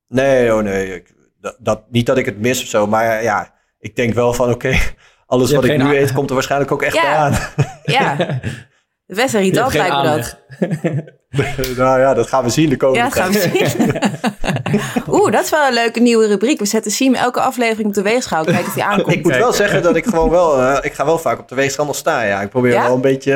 Nee, 0.06 0.54
oh 0.54 0.62
nee. 0.62 0.94
Ik, 0.94 1.14
dat, 1.40 1.56
dat, 1.58 1.82
niet 1.90 2.06
dat 2.06 2.18
ik 2.18 2.24
het 2.24 2.40
mis 2.40 2.62
of 2.62 2.68
zo, 2.68 2.86
maar 2.86 3.22
ja, 3.22 3.54
ik 3.78 3.96
denk 3.96 4.14
wel 4.14 4.32
van 4.32 4.46
oké... 4.46 4.54
Okay, 4.54 4.80
alles 5.26 5.52
wat 5.52 5.64
ik 5.64 5.76
nu 5.76 5.96
eet, 5.96 6.12
komt 6.12 6.28
er 6.28 6.34
waarschijnlijk 6.34 6.72
ook 6.72 6.82
echt 6.82 6.94
ja. 6.94 7.02
bij 7.02 7.14
aan. 7.14 7.38
Ja, 7.82 8.40
best 9.06 9.34
irritant 9.34 9.74
lijkt 9.74 9.96
me 9.96 10.02
dat. 10.02 10.38
nou 11.76 12.00
ja, 12.00 12.14
dat 12.14 12.26
gaan 12.26 12.44
we 12.44 12.50
zien 12.50 12.68
de 12.68 12.76
komende 12.76 12.98
Ja, 12.98 13.08
dat 13.08 13.18
gaan 13.18 13.32
we 13.32 13.38
zien. 13.38 13.94
Oeh, 15.14 15.32
dat 15.32 15.44
is 15.44 15.50
wel 15.50 15.66
een 15.66 15.74
leuke 15.74 16.00
nieuwe 16.00 16.26
rubriek. 16.26 16.58
We 16.58 16.66
zetten 16.66 16.90
Siem 16.90 17.14
elke 17.14 17.40
aflevering 17.40 17.86
op 17.86 17.94
de 17.94 18.02
weegschaal. 18.02 18.44
Kijken 18.44 18.66
of 18.66 18.74
hij 18.74 18.84
aankomt. 18.92 19.14
ik 19.14 19.22
moet 19.22 19.36
wel 19.36 19.52
zeggen 19.52 19.82
dat 19.82 19.96
ik 19.96 20.04
gewoon 20.04 20.30
wel... 20.30 20.58
Uh, 20.58 20.78
ik 20.80 20.92
ga 20.92 21.04
wel 21.04 21.18
vaak 21.18 21.38
op 21.38 21.48
de 21.48 21.54
weegschaal 21.54 21.86
nog 21.86 21.96
staan. 21.96 22.26
Ja, 22.26 22.40
ik 22.40 22.50
probeer 22.50 22.72
Ja? 22.72 22.82
wel 22.82 22.94
een 22.94 23.00
beetje... 23.00 23.32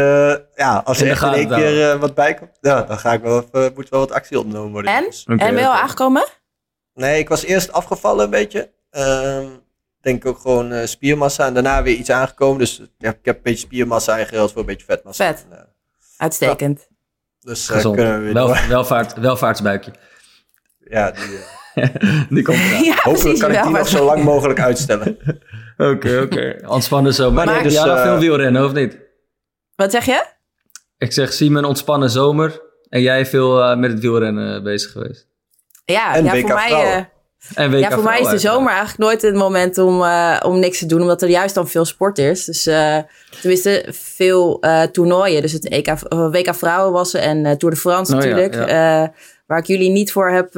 uh, 0.56 0.64
ja, 0.64 0.82
als 0.84 1.00
er 1.00 1.10
echt 1.10 1.22
in 1.22 1.32
één 1.32 1.48
keer 1.48 1.94
uh, 1.94 2.00
wat 2.00 2.14
bij 2.14 2.34
komt... 2.34 2.50
Ja, 2.60 2.82
dan 2.82 2.98
ga 2.98 3.12
ik 3.12 3.22
wel 3.22 3.44
moet 3.74 3.88
wel 3.88 4.00
wat 4.00 4.12
actie 4.12 4.38
ondernomen 4.38 4.72
worden. 4.72 4.92
En? 4.92 5.04
Dus- 5.04 5.24
en 5.26 5.36
ben 5.36 5.56
je 5.56 5.66
al 5.66 5.72
aangekomen? 5.72 6.26
Nee, 6.94 7.18
ik 7.18 7.28
was 7.28 7.44
eerst 7.44 7.72
afgevallen 7.72 8.24
een 8.24 8.30
beetje. 8.30 8.70
Ehm 8.90 9.46
denk 10.04 10.26
ook 10.26 10.38
gewoon 10.38 10.72
eh, 10.72 10.86
spiermassa. 10.86 11.46
En 11.46 11.54
daarna 11.54 11.82
weer 11.82 11.94
iets 11.94 12.10
aangekomen. 12.10 12.58
Dus 12.58 12.82
ja, 12.98 13.10
ik 13.10 13.18
heb 13.22 13.36
een 13.36 13.42
beetje 13.42 13.66
spiermassa 13.66 14.18
ingeruild 14.18 14.52
voor 14.52 14.60
een 14.60 14.66
beetje 14.66 14.86
vetmassa. 14.86 15.26
Vet. 15.26 15.46
En, 15.50 15.58
eh, 15.58 15.64
Uitstekend. 16.16 16.88
dus 17.40 17.68
Gezond. 17.68 17.96
kunnen 17.96 18.18
we 18.18 18.24
weer 18.24 18.32
Wel, 18.32 18.56
welvaart, 18.68 19.14
welvaartsbuikje. 19.14 19.92
Ja, 20.90 21.10
die, 21.10 21.38
Die 22.34 22.42
komt 22.42 22.58
eraan. 22.58 22.82
Ja, 22.82 22.94
hopelijk 22.94 23.20
precies. 23.20 23.40
kan 23.40 23.52
ik 23.52 23.62
die 23.62 23.70
nog 23.70 23.88
zo 23.88 24.04
lang 24.04 24.22
mogelijk 24.24 24.60
uitstellen. 24.60 25.18
Oké, 25.92 26.20
oké. 26.20 26.58
Ontspannen 26.66 27.14
zomer. 27.14 27.34
Maar 27.34 27.46
Maar 27.46 27.62
nee, 27.62 27.72
ja, 27.72 27.94
dus, 27.94 28.02
veel 28.02 28.18
wielrennen, 28.18 28.64
of 28.64 28.72
niet? 28.72 28.98
Wat 29.76 29.90
zeg 29.90 30.04
je? 30.04 30.26
Ik 30.98 31.12
zeg, 31.12 31.32
Simon, 31.32 31.64
ontspannen 31.64 32.10
zomer. 32.10 32.62
En 32.88 33.02
jij 33.02 33.26
veel 33.26 33.76
met 33.76 33.90
het 33.90 34.00
wielrennen 34.00 34.62
bezig 34.62 34.92
geweest. 34.92 35.28
Ja, 35.84 36.14
En 36.14 36.24
ja 36.24 36.32
WK 36.32 36.40
voor 36.40 36.54
mij... 36.54 36.66
vrouwen. 36.68 36.92
eh, 37.54 37.64
En 37.64 37.78
ja, 37.78 37.90
voor 37.90 38.02
mij 38.02 38.20
is 38.20 38.28
de 38.28 38.38
zomer 38.38 38.68
eigenlijk 38.68 38.98
nooit 38.98 39.22
het 39.22 39.34
moment 39.34 39.78
om, 39.78 40.02
eh, 40.02 40.40
om 40.42 40.58
niks 40.58 40.78
te 40.78 40.86
doen, 40.86 41.00
omdat 41.00 41.22
er 41.22 41.28
juist 41.28 41.54
dan 41.54 41.68
veel 41.68 41.84
sport 41.84 42.18
is. 42.18 42.44
Dus 42.44 42.66
eh, 42.66 42.98
tenminste, 43.40 43.86
veel 43.90 44.60
eh, 44.60 44.82
toernooien. 44.82 45.42
Dus 45.42 45.52
het 45.52 45.68
EK, 45.68 45.94
WK 46.08 46.54
Vrouwen 46.54 46.92
was 46.92 47.14
er 47.14 47.20
en 47.20 47.46
eh, 47.46 47.52
Tour 47.52 47.74
de 47.74 47.80
France 47.80 48.16
Oh 48.16 48.22
ja, 48.22 48.28
natuurlijk. 48.28 48.54
eh, 48.70 49.04
waar 49.46 49.58
ik 49.58 49.66
jullie 49.66 49.90
niet 49.90 50.12
voor 50.12 50.30
heb 50.30 50.50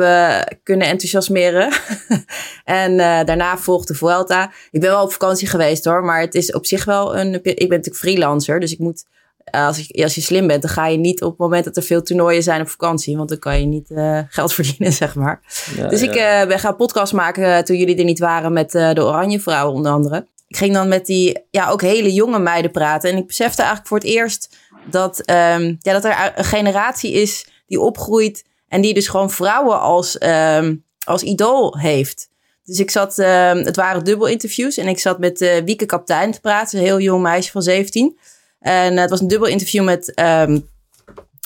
kunnen 0.62 0.86
enthousiasmeren. 0.88 1.72
en 2.64 3.00
eh, 3.00 3.24
daarna 3.24 3.58
volgde 3.58 3.94
Vuelta. 3.94 4.50
Ik 4.70 4.80
ben 4.80 4.90
wel 4.90 5.02
op 5.02 5.12
vakantie 5.12 5.48
geweest 5.48 5.84
hoor, 5.84 6.04
maar 6.04 6.20
het 6.20 6.34
is 6.34 6.52
op 6.52 6.66
zich 6.66 6.84
wel 6.84 7.16
een... 7.16 7.34
Ik 7.34 7.42
ben 7.42 7.68
natuurlijk 7.68 7.96
freelancer, 7.96 8.60
dus 8.60 8.72
ik 8.72 8.78
moet... 8.78 9.04
Als, 9.50 9.88
ik, 9.88 10.02
als 10.02 10.14
je 10.14 10.20
slim 10.20 10.46
bent, 10.46 10.62
dan 10.62 10.70
ga 10.70 10.86
je 10.86 10.98
niet 10.98 11.22
op 11.22 11.30
het 11.30 11.38
moment 11.38 11.64
dat 11.64 11.76
er 11.76 11.82
veel 11.82 12.02
toernooien 12.02 12.42
zijn 12.42 12.60
op 12.60 12.68
vakantie. 12.68 13.16
Want 13.16 13.28
dan 13.28 13.38
kan 13.38 13.60
je 13.60 13.66
niet 13.66 13.90
eh, 13.90 14.18
geld 14.28 14.52
verdienen, 14.54 14.92
zeg 14.92 15.14
maar. 15.14 15.40
Ja, 15.76 15.88
Dus 15.88 16.02
ik 16.02 16.14
ja. 16.14 16.40
eh, 16.40 16.48
ben 16.48 16.58
gaan 16.58 16.76
podcast 16.76 17.12
maken 17.12 17.56
eh, 17.56 17.62
toen 17.62 17.76
jullie 17.76 17.96
er 17.96 18.04
niet 18.04 18.18
waren 18.18 18.52
met 18.52 18.74
eh, 18.74 18.92
de 18.92 19.04
Oranje 19.04 19.40
Vrouwen 19.40 19.74
onder 19.74 19.92
andere. 19.92 20.26
Ik 20.48 20.56
ging 20.56 20.74
dan 20.74 20.88
met 20.88 21.06
die 21.06 21.38
ja, 21.50 21.70
ook 21.70 21.82
hele 21.82 22.12
jonge 22.12 22.38
meiden 22.38 22.70
praten. 22.70 23.10
En 23.10 23.16
ik 23.16 23.26
besefte 23.26 23.58
eigenlijk 23.58 23.88
voor 23.88 23.98
het 23.98 24.06
eerst 24.06 24.56
dat, 24.90 25.20
ehm, 25.20 25.74
ja, 25.78 25.92
dat 25.92 26.04
er 26.04 26.32
een 26.34 26.44
generatie 26.44 27.12
is 27.12 27.46
die 27.66 27.80
opgroeit. 27.80 28.44
En 28.68 28.80
die 28.80 28.94
dus 28.94 29.08
gewoon 29.08 29.30
vrouwen 29.30 29.80
als, 29.80 30.18
ehm, 30.18 30.74
als 31.04 31.22
idool 31.22 31.78
heeft. 31.78 32.28
Dus 32.64 32.78
ik 32.80 32.90
zat, 32.90 33.18
ehm, 33.18 33.56
het 33.56 33.76
waren 33.76 34.04
dubbel 34.04 34.26
interviews. 34.26 34.76
En 34.76 34.88
ik 34.88 34.98
zat 34.98 35.18
met 35.18 35.40
eh 35.40 35.62
Wieke 35.64 35.86
Kaptein 35.86 36.32
te 36.32 36.40
praten. 36.40 36.78
Een 36.78 36.84
heel 36.84 37.00
jong 37.00 37.22
meisje 37.22 37.50
van 37.50 37.62
17. 37.62 38.18
En 38.66 38.94
eh, 38.94 39.00
het 39.00 39.10
was 39.10 39.20
een 39.20 39.28
dubbel 39.28 39.48
interview 39.48 39.84
met, 39.84 40.14
ehm 40.14 40.58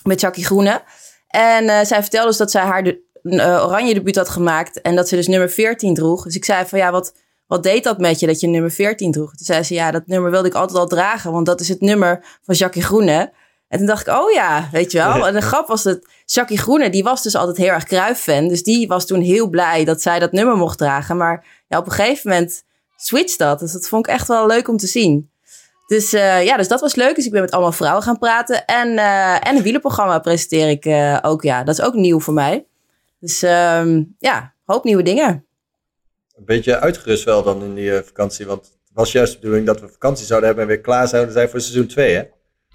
met 0.02 0.20
Jackie 0.20 0.44
Groene. 0.44 0.82
En 1.28 1.68
eh, 1.68 1.84
zij 1.84 2.00
vertelde 2.00 2.28
dus 2.28 2.36
dat 2.36 2.50
zij 2.50 2.62
haar 2.62 2.82
de, 2.82 3.00
eh, 3.22 3.64
oranje 3.66 3.94
debuut 3.94 4.16
had 4.16 4.28
gemaakt. 4.28 4.80
En 4.80 4.96
dat 4.96 5.08
ze 5.08 5.16
dus 5.16 5.26
nummer 5.26 5.50
14 5.50 5.94
droeg. 5.94 6.24
Dus 6.24 6.36
ik 6.36 6.44
zei 6.44 6.66
van 6.66 6.78
ja, 6.78 6.90
wat, 6.90 7.14
wat 7.46 7.62
deed 7.62 7.84
dat 7.84 7.98
met 7.98 8.20
je 8.20 8.26
dat 8.26 8.40
je 8.40 8.46
nummer 8.46 8.70
14 8.70 9.12
droeg? 9.12 9.30
Toen 9.30 9.46
zei 9.46 9.62
ze 9.62 9.74
ja, 9.74 9.90
dat 9.90 10.06
nummer 10.06 10.30
wilde 10.30 10.48
ik 10.48 10.54
altijd 10.54 10.78
al 10.78 10.86
dragen. 10.86 11.32
Want 11.32 11.46
dat 11.46 11.60
is 11.60 11.68
het 11.68 11.80
nummer 11.80 12.24
van 12.42 12.54
Jackie 12.54 12.82
Groene. 12.82 13.32
En 13.68 13.78
toen 13.78 13.86
dacht 13.86 14.06
ik, 14.06 14.14
oh 14.14 14.32
ja, 14.32 14.68
weet 14.72 14.92
je 14.92 14.98
wel. 14.98 15.26
En 15.26 15.34
de 15.34 15.40
grap 15.40 15.68
was 15.68 15.82
dat 15.82 16.06
Jackie 16.24 16.58
Groene, 16.58 16.90
die 16.90 17.02
was 17.02 17.22
dus 17.22 17.36
altijd 17.36 17.56
heel 17.56 17.72
erg 17.72 17.84
Cruijff-fan. 17.84 18.48
Dus 18.48 18.62
die 18.62 18.88
was 18.88 19.06
toen 19.06 19.20
heel 19.20 19.48
blij 19.48 19.84
dat 19.84 20.02
zij 20.02 20.18
dat 20.18 20.32
nummer 20.32 20.56
mocht 20.56 20.78
dragen. 20.78 21.16
Maar 21.16 21.64
ja, 21.68 21.78
op 21.78 21.86
een 21.86 21.92
gegeven 21.92 22.30
moment 22.30 22.64
switcht 22.96 23.38
dat. 23.38 23.58
Dus 23.58 23.72
dat 23.72 23.88
vond 23.88 24.06
ik 24.06 24.12
echt 24.12 24.28
wel 24.28 24.46
leuk 24.46 24.68
om 24.68 24.76
te 24.76 24.86
zien. 24.86 25.29
Dus 25.90 26.14
uh, 26.14 26.44
ja, 26.44 26.56
dus 26.56 26.68
dat 26.68 26.80
was 26.80 26.94
leuk. 26.94 27.14
Dus 27.14 27.26
ik 27.26 27.32
ben 27.32 27.40
met 27.40 27.50
allemaal 27.50 27.73
vrouwen 27.73 28.02
gaan 28.02 28.18
praten. 28.18 28.64
En, 28.64 28.88
uh, 28.88 29.49
en 29.49 29.56
een 29.56 29.62
wielenprogramma 29.62 30.18
presenteer 30.18 30.68
ik 30.68 30.85
uh, 30.85 31.18
ook. 31.23 31.42
Ja, 31.42 31.64
dat 31.64 31.78
is 31.78 31.85
ook 31.85 31.94
nieuw 31.94 32.20
voor 32.20 32.35
mij. 32.35 32.66
Dus 33.20 33.42
um, 33.42 34.14
ja, 34.18 34.54
hoop 34.64 34.85
nieuwe 34.85 35.02
dingen. 35.02 35.47
Een 36.37 36.44
beetje 36.44 36.78
uitgerust 36.78 37.25
wel 37.25 37.42
dan 37.42 37.62
in 37.62 37.75
die 37.75 37.92
vakantie. 37.92 38.47
Want 38.47 38.61
het 38.61 38.90
was 38.92 39.12
juist 39.12 39.32
de 39.32 39.38
bedoeling 39.38 39.66
dat 39.66 39.80
we 39.80 39.88
vakantie 39.88 40.26
zouden 40.26 40.49
hebben 40.49 40.66
en 40.66 40.75
weer 40.75 40.82
klaar 40.82 41.09
zouden 41.09 41.32
zijn 41.32 41.49
voor 41.49 41.61
seizoen 41.61 41.87
2, 41.87 42.14
hè? 42.14 42.23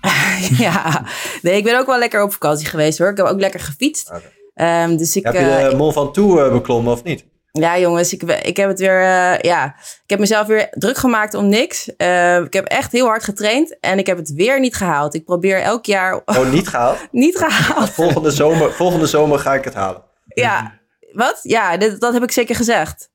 ja, 0.65 1.05
nee, 1.41 1.57
ik 1.57 1.63
ben 1.63 1.79
ook 1.79 1.87
wel 1.87 1.99
lekker 1.99 2.23
op 2.23 2.31
vakantie 2.31 2.67
geweest 2.67 2.97
hoor. 2.97 3.09
Ik 3.09 3.17
heb 3.17 3.25
ook 3.25 3.39
lekker 3.39 3.59
gefietst. 3.59 4.11
Okay. 4.11 4.83
Um, 4.83 4.97
dus 4.97 5.15
ik, 5.15 5.23
heb 5.23 5.33
je 5.33 5.67
de 5.69 5.75
Mol 5.75 5.91
van 5.91 6.13
Toe 6.13 6.49
beklommen 6.51 6.93
of 6.93 7.03
niet? 7.03 7.25
Ja, 7.59 7.79
jongens, 7.79 8.13
ik, 8.13 8.23
ik 8.23 8.57
heb 8.57 8.69
het 8.69 8.79
weer. 8.79 8.99
Uh, 8.99 9.39
ja, 9.39 9.75
ik 9.77 10.09
heb 10.09 10.19
mezelf 10.19 10.47
weer 10.47 10.67
druk 10.71 10.97
gemaakt 10.97 11.33
om 11.33 11.49
niks. 11.49 11.89
Uh, 11.97 12.39
ik 12.39 12.53
heb 12.53 12.65
echt 12.65 12.91
heel 12.91 13.05
hard 13.05 13.23
getraind 13.23 13.79
en 13.79 13.99
ik 13.99 14.07
heb 14.07 14.17
het 14.17 14.33
weer 14.33 14.59
niet 14.59 14.75
gehaald. 14.75 15.13
Ik 15.13 15.25
probeer 15.25 15.61
elk 15.61 15.85
jaar. 15.85 16.21
Oh, 16.25 16.51
niet 16.51 16.67
gehaald? 16.67 17.07
niet 17.11 17.37
gehaald. 17.37 17.89
Volgende 17.89 18.31
zomer, 18.31 18.73
volgende 18.73 19.05
zomer 19.05 19.39
ga 19.39 19.53
ik 19.53 19.63
het 19.63 19.73
halen. 19.73 20.03
Ja, 20.25 20.79
wat? 21.11 21.39
Ja, 21.41 21.77
dit, 21.77 21.99
dat 21.99 22.13
heb 22.13 22.23
ik 22.23 22.31
zeker 22.31 22.55
gezegd. 22.55 23.09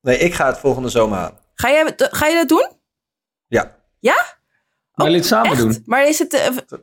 Nee, 0.00 0.18
ik 0.18 0.34
ga 0.34 0.46
het 0.46 0.58
volgende 0.58 0.88
zomer 0.88 1.18
halen. 1.18 1.38
Ga 1.54 1.68
je, 1.68 1.92
ga 1.96 2.26
je 2.26 2.34
dat 2.34 2.48
doen? 2.48 2.70
Ja. 3.46 3.76
Ja? 3.98 4.36
Maar 4.94 5.08
oh, 5.08 5.14
het 5.14 5.26
samen 5.26 5.50
echt? 5.50 5.60
doen. 5.60 5.82
Maar 5.84 6.08
is 6.08 6.18
het. 6.18 6.34
Uh, 6.34 6.78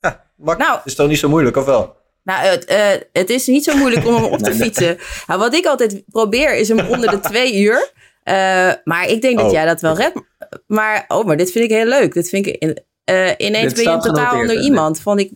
ja, 0.00 0.24
nou, 0.36 0.80
is 0.84 0.94
toch 0.94 1.08
niet 1.08 1.18
zo 1.18 1.28
moeilijk, 1.28 1.56
of 1.56 1.64
wel? 1.64 1.96
Nou, 2.24 2.46
het, 2.46 2.70
uh, 2.70 2.90
het 3.12 3.30
is 3.30 3.46
niet 3.46 3.64
zo 3.64 3.76
moeilijk 3.76 4.06
om 4.06 4.14
hem 4.14 4.24
op 4.24 4.38
te 4.38 4.54
fietsen. 4.64 4.98
Nou, 5.26 5.40
wat 5.40 5.54
ik 5.54 5.66
altijd 5.66 6.02
probeer 6.06 6.54
is 6.54 6.68
hem 6.68 6.78
onder 6.78 7.10
de 7.10 7.20
twee 7.20 7.60
uur. 7.60 7.92
Uh, 8.24 8.72
maar 8.84 9.08
ik 9.08 9.22
denk 9.22 9.36
dat 9.36 9.46
Oh. 9.46 9.52
jij 9.52 9.64
dat 9.64 9.80
wel 9.80 9.96
redt. 9.96 10.20
Maar, 10.66 11.04
oh, 11.08 11.24
maar 11.26 11.36
dit 11.36 11.52
vind 11.52 11.64
ik 11.64 11.70
heel 11.70 11.86
leuk. 11.86 12.14
Dit 12.14 12.28
vind 12.28 12.46
ik, 12.46 12.56
in, 12.56 12.78
uh, 13.10 13.30
ineens 13.36 13.74
Dit 13.74 13.84
ben 13.84 13.92
je 13.92 13.98
totaal 14.00 14.36
hè? 14.36 14.60
iemand. 14.60 15.00
Vond 15.00 15.20
ik, 15.20 15.32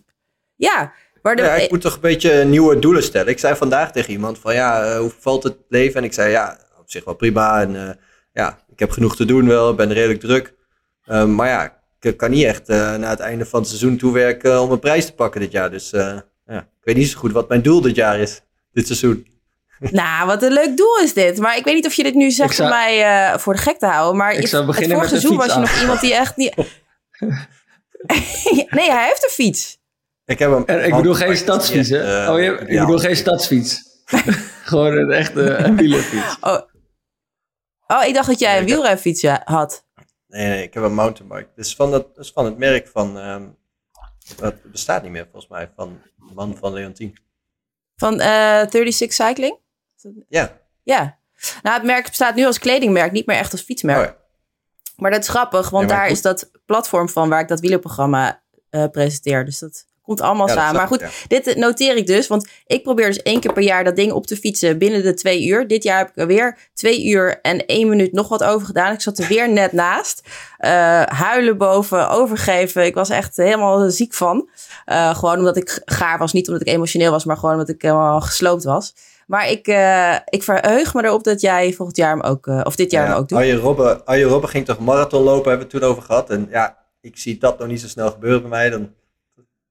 ja, 0.56 0.92
de, 1.22 1.42
Ja, 1.42 1.54
ik 1.54 1.70
moet 1.70 1.80
toch 1.80 1.94
een 1.94 2.00
beetje 2.00 2.44
nieuwe 2.44 2.78
doelen 2.78 3.02
stellen. 3.02 3.28
Ik 3.28 3.38
zei 3.38 3.56
vandaag 3.56 3.92
tegen 3.92 4.12
iemand 4.12 4.38
van 4.38 4.54
ja, 4.54 4.84
eh, 4.84 4.98
hoe 4.98 5.12
valt 5.18 5.42
het 5.42 5.56
leven? 5.68 5.96
En 5.96 6.04
ik 6.04 6.12
zei 6.12 6.30
ja, 6.30 6.58
op 6.78 6.90
zich 6.90 7.04
wel 7.04 7.14
prima. 7.14 7.60
En 7.60 7.76
eh, 7.88 7.94
ja, 8.32 8.58
ik 8.72 8.78
heb 8.78 8.90
genoeg 8.90 9.16
te 9.16 9.24
doen 9.24 9.46
wel, 9.48 9.70
ik 9.70 9.76
ben 9.76 9.92
redelijk 9.92 10.20
druk. 10.20 10.54
Eh, 11.04 11.24
maar 11.24 11.48
ja, 11.48 11.80
ik 12.00 12.16
kan 12.16 12.30
niet 12.30 12.44
echt 12.44 12.68
eh, 12.68 12.96
naar 12.96 13.10
het 13.10 13.20
einde 13.20 13.46
van 13.46 13.58
het 13.60 13.68
seizoen 13.68 13.96
toewerken 13.96 14.60
om 14.60 14.70
een 14.70 14.78
prijs 14.78 15.06
te 15.06 15.14
pakken 15.14 15.40
dit 15.40 15.52
jaar. 15.52 15.70
Dus 15.70 15.92
eh, 15.92 16.16
ja, 16.48 16.58
ik 16.60 16.84
weet 16.84 16.96
niet 16.96 17.08
zo 17.08 17.18
goed 17.18 17.32
wat 17.32 17.48
mijn 17.48 17.62
doel 17.62 17.80
dit 17.80 17.94
jaar 17.96 18.18
is, 18.18 18.40
dit 18.72 18.86
seizoen. 18.86 19.26
nou, 19.78 20.26
wat 20.26 20.42
een 20.42 20.52
leuk 20.52 20.76
doel 20.76 20.98
is 20.98 21.12
dit. 21.12 21.38
Maar 21.38 21.56
ik 21.56 21.64
weet 21.64 21.74
niet 21.74 21.86
of 21.86 21.94
je 21.94 22.02
dit 22.02 22.14
nu 22.14 22.30
zegt 22.30 22.54
zou- 22.54 22.70
om 22.70 22.76
mij 22.76 23.04
eh, 23.32 23.38
voor 23.38 23.52
de 23.54 23.60
gek 23.60 23.78
te 23.78 23.86
houden. 23.86 24.16
Maar 24.16 24.32
Ik 24.32 24.40
je- 24.40 24.46
zou 24.46 24.62
het 24.62 24.70
beginnen 24.70 24.96
vorige 24.96 25.12
met 25.14 25.22
de 25.22 25.28
seizoen 25.28 25.46
was 25.46 25.54
je 25.56 25.60
nog 25.72 25.80
iemand 25.80 26.00
die 26.00 26.14
echt 26.14 26.36
niet... 26.36 26.56
nee, 28.78 28.90
hij 28.90 29.06
heeft 29.06 29.24
een 29.24 29.30
fiets. 29.30 29.78
Ik 30.24 30.38
heb 30.38 30.50
een 30.50 30.66
En 30.66 30.84
ik 30.84 30.94
bedoel 30.94 31.14
geen 31.14 31.36
stadsfiets, 31.36 31.88
hè? 31.88 32.24
Eh, 32.24 32.32
oh, 32.32 32.38
je, 32.40 32.50
ik 32.50 32.70
ja. 32.70 32.80
bedoel 32.84 32.98
geen 32.98 33.16
stadsfiets. 33.16 33.82
Gewoon 34.64 34.96
een 34.96 35.10
echte 35.10 35.40
een 35.42 35.76
wielerfiets. 35.76 36.36
Oh. 36.40 36.58
oh, 37.86 38.04
ik 38.04 38.14
dacht 38.14 38.26
dat 38.28 38.38
jij 38.38 38.58
een 38.58 38.64
wielrenfiets 38.64 39.22
had. 39.44 39.86
Nee, 40.26 40.48
nee, 40.48 40.62
ik 40.62 40.74
heb 40.74 40.82
een 40.82 40.94
mountainbike. 40.94 41.48
Dus 41.54 41.74
van 41.74 41.92
het, 41.92 42.06
dat 42.14 42.24
is 42.24 42.30
van 42.30 42.44
het 42.44 42.58
merk 42.58 42.88
van, 42.88 43.18
ehm 43.18 43.42
dat 44.36 44.62
bestaat 44.62 45.02
niet 45.02 45.12
meer 45.12 45.28
volgens 45.30 45.48
mij, 45.48 45.70
van 45.76 46.00
de 46.16 46.34
man 46.34 46.56
van 46.56 46.72
Leontien. 46.72 47.18
Van 47.96 48.20
eh 48.20 48.66
36 48.70 49.12
Cycling? 49.12 49.58
Ja, 50.28 50.60
Ja. 50.82 51.18
Nou, 51.62 51.76
het 51.76 51.84
merk 51.84 52.06
bestaat 52.06 52.34
nu 52.34 52.46
als 52.46 52.58
kledingmerk, 52.58 53.12
niet 53.12 53.26
meer 53.26 53.36
echt 53.36 53.52
als 53.52 53.62
fietsmerk. 53.62 53.98
oh 53.98 54.04
ja. 54.04 54.16
Maar 54.96 55.10
dat 55.10 55.22
is 55.22 55.28
grappig, 55.28 55.70
want 55.70 55.88
daar 55.88 56.08
is 56.08 56.22
dat 56.22 56.50
platform 56.66 57.08
van 57.08 57.28
waar 57.28 57.40
ik 57.40 57.48
dat 57.48 57.60
wielerprogramma 57.60 58.42
eh, 58.70 58.86
presenteer. 58.86 59.44
Dus 59.44 59.58
dat 59.58 59.86
komt 60.08 60.20
allemaal 60.20 60.46
Ja, 60.48 60.54
samen. 60.54 60.74
Maar 60.74 60.86
goed, 60.86 61.04
dit 61.28 61.46
eh, 61.46 61.56
noteer 61.56 61.96
ik 61.96 62.06
dus. 62.06 62.26
Want 62.26 62.48
ik 62.66 62.82
probeer 62.82 63.06
dus 63.06 63.22
één 63.22 63.40
keer 63.40 63.52
per 63.52 63.62
jaar 63.62 63.84
dat 63.84 63.96
ding 63.96 64.12
op 64.12 64.26
te 64.26 64.36
fietsen 64.36 64.78
binnen 64.78 65.02
de 65.02 65.14
twee 65.14 65.46
uur. 65.46 65.66
Dit 65.66 65.82
jaar 65.82 65.98
heb 65.98 66.08
ik 66.08 66.16
er 66.16 66.26
weer 66.26 66.58
twee 66.74 67.06
uur 67.06 67.40
en 67.40 67.66
één 67.66 67.88
minuut 67.88 68.12
nog 68.12 68.28
wat 68.28 68.44
over 68.44 68.66
gedaan. 68.66 68.92
Ik 68.92 69.00
zat 69.00 69.18
er 69.18 69.28
weer 69.28 69.50
net 69.50 69.72
naast. 69.72 70.28
Eh, 70.58 71.02
huilen 71.02 71.58
boven, 71.58 72.08
overgeven. 72.10 72.84
Ik 72.84 72.94
was 72.94 73.10
echt 73.10 73.36
helemaal 73.36 73.90
ziek 73.90 74.14
van. 74.14 74.48
Eh, 74.84 75.16
gewoon 75.16 75.38
omdat 75.38 75.56
ik 75.56 75.82
gaar 75.84 76.18
was. 76.18 76.32
Niet 76.32 76.46
omdat 76.46 76.62
ik 76.62 76.68
emotioneel 76.74 77.10
was, 77.10 77.24
maar 77.24 77.36
gewoon 77.36 77.54
omdat 77.54 77.68
ik 77.68 77.82
helemaal 77.82 78.20
gesloopt 78.20 78.64
was. 78.64 78.94
Maar 79.26 79.50
ik, 79.50 79.66
ik 80.24 80.42
verheug 80.42 80.94
me 80.94 81.04
erop 81.04 81.24
dat 81.24 81.40
jij 81.40 81.72
volgend 81.72 81.96
jaar 81.96 82.10
hem 82.10 82.20
ook, 82.20 82.46
of 82.46 82.76
dit 82.76 82.90
jaar 82.90 83.04
Ja, 83.04 83.10
hem 83.10 83.18
ook 83.18 83.28
doet. 83.28 83.38
Arjen 83.38 83.56
Robben, 83.58 84.06
Arjen 84.06 84.28
Robben 84.28 84.50
ging 84.50 84.64
toch 84.64 84.78
marathon 84.78 85.22
lopen, 85.22 85.50
hebben 85.50 85.68
we 85.68 85.72
het 85.72 85.82
toen 85.82 85.90
over 85.90 86.02
gehad. 86.02 86.30
En 86.30 86.46
ja, 86.50 86.76
ik 87.00 87.18
zie 87.18 87.38
dat 87.38 87.58
nog 87.58 87.68
niet 87.68 87.80
zo 87.80 87.86
snel 87.88 88.10
gebeuren 88.10 88.40
bij 88.40 88.50
mij. 88.50 88.70
Dan 88.70 88.92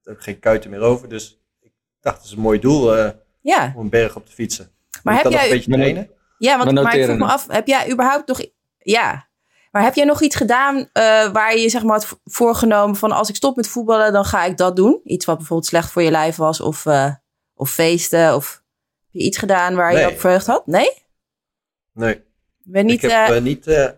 heb 0.08 0.16
ik 0.16 0.22
geen 0.22 0.38
kuiten 0.38 0.70
meer 0.70 0.80
over. 0.80 1.08
Dus 1.08 1.40
ik 1.60 1.72
dacht, 2.00 2.16
het 2.16 2.26
is 2.26 2.32
een 2.32 2.40
mooi 2.40 2.58
doel 2.60 2.96
eh, 2.96 3.10
Ja, 3.40 3.72
om 3.76 3.82
een 3.82 3.90
berg 3.90 4.16
op 4.16 4.26
te 4.26 4.32
fietsen. 4.32 4.70
maar 5.02 5.14
ik 5.16 5.22
heb 5.22 5.22
kan 5.22 5.32
nog 5.32 5.40
jij, 5.40 5.50
een 5.50 5.56
beetje 5.56 5.72
trainen. 5.72 6.10
Ja, 6.38 6.58
want 6.64 6.72
maar 6.82 6.96
ik 6.96 7.04
vroeg 7.04 7.18
me 7.18 7.24
af, 7.24 7.46
heb 7.48 7.66
jij 7.66 7.90
überhaupt 7.90 8.28
nog... 8.28 8.40
Ja, 8.78 9.28
maar 9.70 9.82
heb 9.82 9.94
jij 9.94 10.04
nog 10.04 10.22
iets 10.22 10.36
gedaan 10.36 10.76
eh, 10.92 11.32
waar 11.32 11.56
je 11.56 11.68
zeg 11.68 11.82
maar 11.82 11.92
had 11.92 12.18
voorgenomen 12.24 12.96
van... 12.96 13.12
als 13.12 13.28
ik 13.28 13.36
stop 13.36 13.56
met 13.56 13.68
voetballen, 13.68 14.12
dan 14.12 14.24
ga 14.24 14.44
ik 14.44 14.56
dat 14.56 14.76
doen? 14.76 15.00
Iets 15.04 15.24
wat 15.24 15.36
bijvoorbeeld 15.36 15.68
slecht 15.68 15.90
voor 15.90 16.02
je 16.02 16.10
lijf 16.10 16.36
was 16.36 16.60
of, 16.60 16.86
eh, 16.86 17.14
of 17.54 17.70
feesten 17.70 18.34
of... 18.34 18.62
Heb 19.10 19.20
je 19.20 19.26
iets 19.26 19.38
gedaan 19.38 19.74
waar 19.74 19.90
je 19.90 19.96
Nee. 19.96 20.06
je 20.06 20.12
op 20.12 20.20
verheugd 20.20 20.46
had? 20.46 20.66
Nee? 20.66 20.90
Nee, 21.92 22.14
Ik 22.14 22.22
ben 22.64 22.86
niet... 22.86 23.02
ik 23.02 23.10
heb 23.10 23.42
niet... 23.42 23.66
eh, 23.66 23.88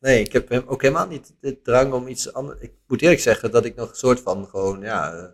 nee, 0.00 0.20
ik 0.24 0.32
heb 0.32 0.48
hem 0.48 0.62
ook 0.66 0.82
helemaal 0.82 1.06
niet 1.06 1.34
de 1.40 1.62
drang 1.62 1.92
om 1.92 2.08
iets 2.08 2.32
anders... 2.32 2.60
Ik 2.60 2.72
moet 2.86 3.02
eerlijk 3.02 3.20
zeggen 3.20 3.50
dat 3.50 3.64
ik 3.64 3.76
nog 3.76 3.88
een 3.90 3.96
soort 3.96 4.20
van 4.20 4.46
gewoon, 4.46 4.80
ja... 4.80 5.30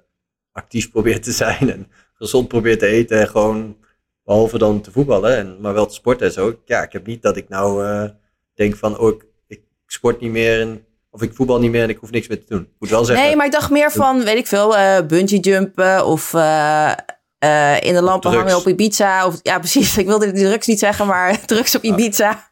actief 0.55 0.91
probeer 0.91 1.21
te 1.21 1.33
zijn 1.33 1.73
en 1.73 1.91
gezond 2.15 2.49
probeer 2.49 2.79
te 2.79 2.87
eten. 2.87 3.21
En 3.21 3.29
gewoon, 3.29 3.77
behalve 4.25 4.59
dan 4.59 4.81
te 4.81 4.91
voetballen, 4.91 5.37
en, 5.37 5.61
maar 5.61 5.75
wel 5.75 5.87
te 5.87 5.95
sporten 5.95 6.27
en 6.27 6.33
zo. 6.33 6.61
Ja, 6.65 6.83
ik 6.83 6.93
heb 6.93 7.07
niet 7.07 7.23
dat 7.23 7.37
ik 7.37 7.49
nou 7.49 7.87
eh, 7.87 8.05
denk 8.55 8.77
van... 8.77 8.99
Oh, 8.99 9.09
ik, 9.09 9.25
ik 9.47 9.63
sport 9.87 10.21
niet 10.21 10.31
meer 10.31 10.61
en, 10.61 10.85
of 11.11 11.23
ik 11.23 11.35
voetbal 11.35 11.59
niet 11.59 11.71
meer 11.71 11.83
en 11.83 11.89
ik 11.89 11.99
hoef 11.99 12.11
niks 12.11 12.29
meer 12.29 12.39
te 12.39 12.49
doen. 12.49 12.63
Ik 12.63 12.75
moet 12.79 12.91
wel 12.91 13.05
zeggen... 13.05 13.27
nee, 13.27 13.37
maar 13.37 13.47
ik 13.47 13.53
dacht 13.53 13.71
meer 13.71 13.93
van, 13.93 14.25
weet 14.25 14.37
ik 14.37 14.47
veel, 14.47 14.77
eh 14.77 15.07
bungee 15.07 15.41
jumpen 15.41 16.07
of... 16.07 16.35
eh, 17.45 17.77
in 17.81 17.95
de 17.95 18.03
lampen 18.03 18.31
drugs. 18.31 18.45
hangen 18.45 18.61
op 18.61 18.69
Ibiza. 18.69 19.27
Of, 19.27 19.39
ja, 19.43 19.59
precies. 19.59 19.97
Ik 19.99 20.07
wilde 20.07 20.33
de 20.33 20.41
drugs 20.41 20.67
niet 20.67 20.79
zeggen, 20.79 21.07
maar 21.07 21.41
drugs 21.47 21.75
op 21.75 21.83
Ibiza. 21.83 22.49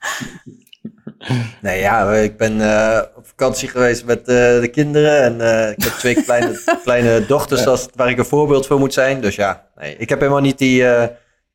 Nee, 1.62 1.80
ja, 1.80 2.12
ik 2.14 2.36
ben 2.36 2.60
eh, 2.60 3.02
op 3.16 3.26
vakantie 3.26 3.68
geweest 3.68 4.04
met 4.04 4.18
eh, 4.18 4.24
de 4.60 4.68
kinderen. 4.72 5.22
En 5.22 5.40
eh, 5.40 5.70
ik 5.70 5.82
heb 5.82 5.92
twee 5.92 6.22
kleine, 6.24 6.62
kleine 6.82 7.26
dochters 7.26 7.66
als, 7.66 7.88
waar 7.94 8.10
ik 8.10 8.18
een 8.18 8.24
voorbeeld 8.24 8.66
voor 8.66 8.78
moet 8.78 8.92
zijn. 8.92 9.20
Dus 9.20 9.34
ja, 9.34 9.66
nee, 9.76 9.96
ik 9.96 10.08
heb 10.08 10.18
helemaal 10.20 10.40
niet 10.40 10.58
die, 10.58 10.86
eh, 10.88 11.08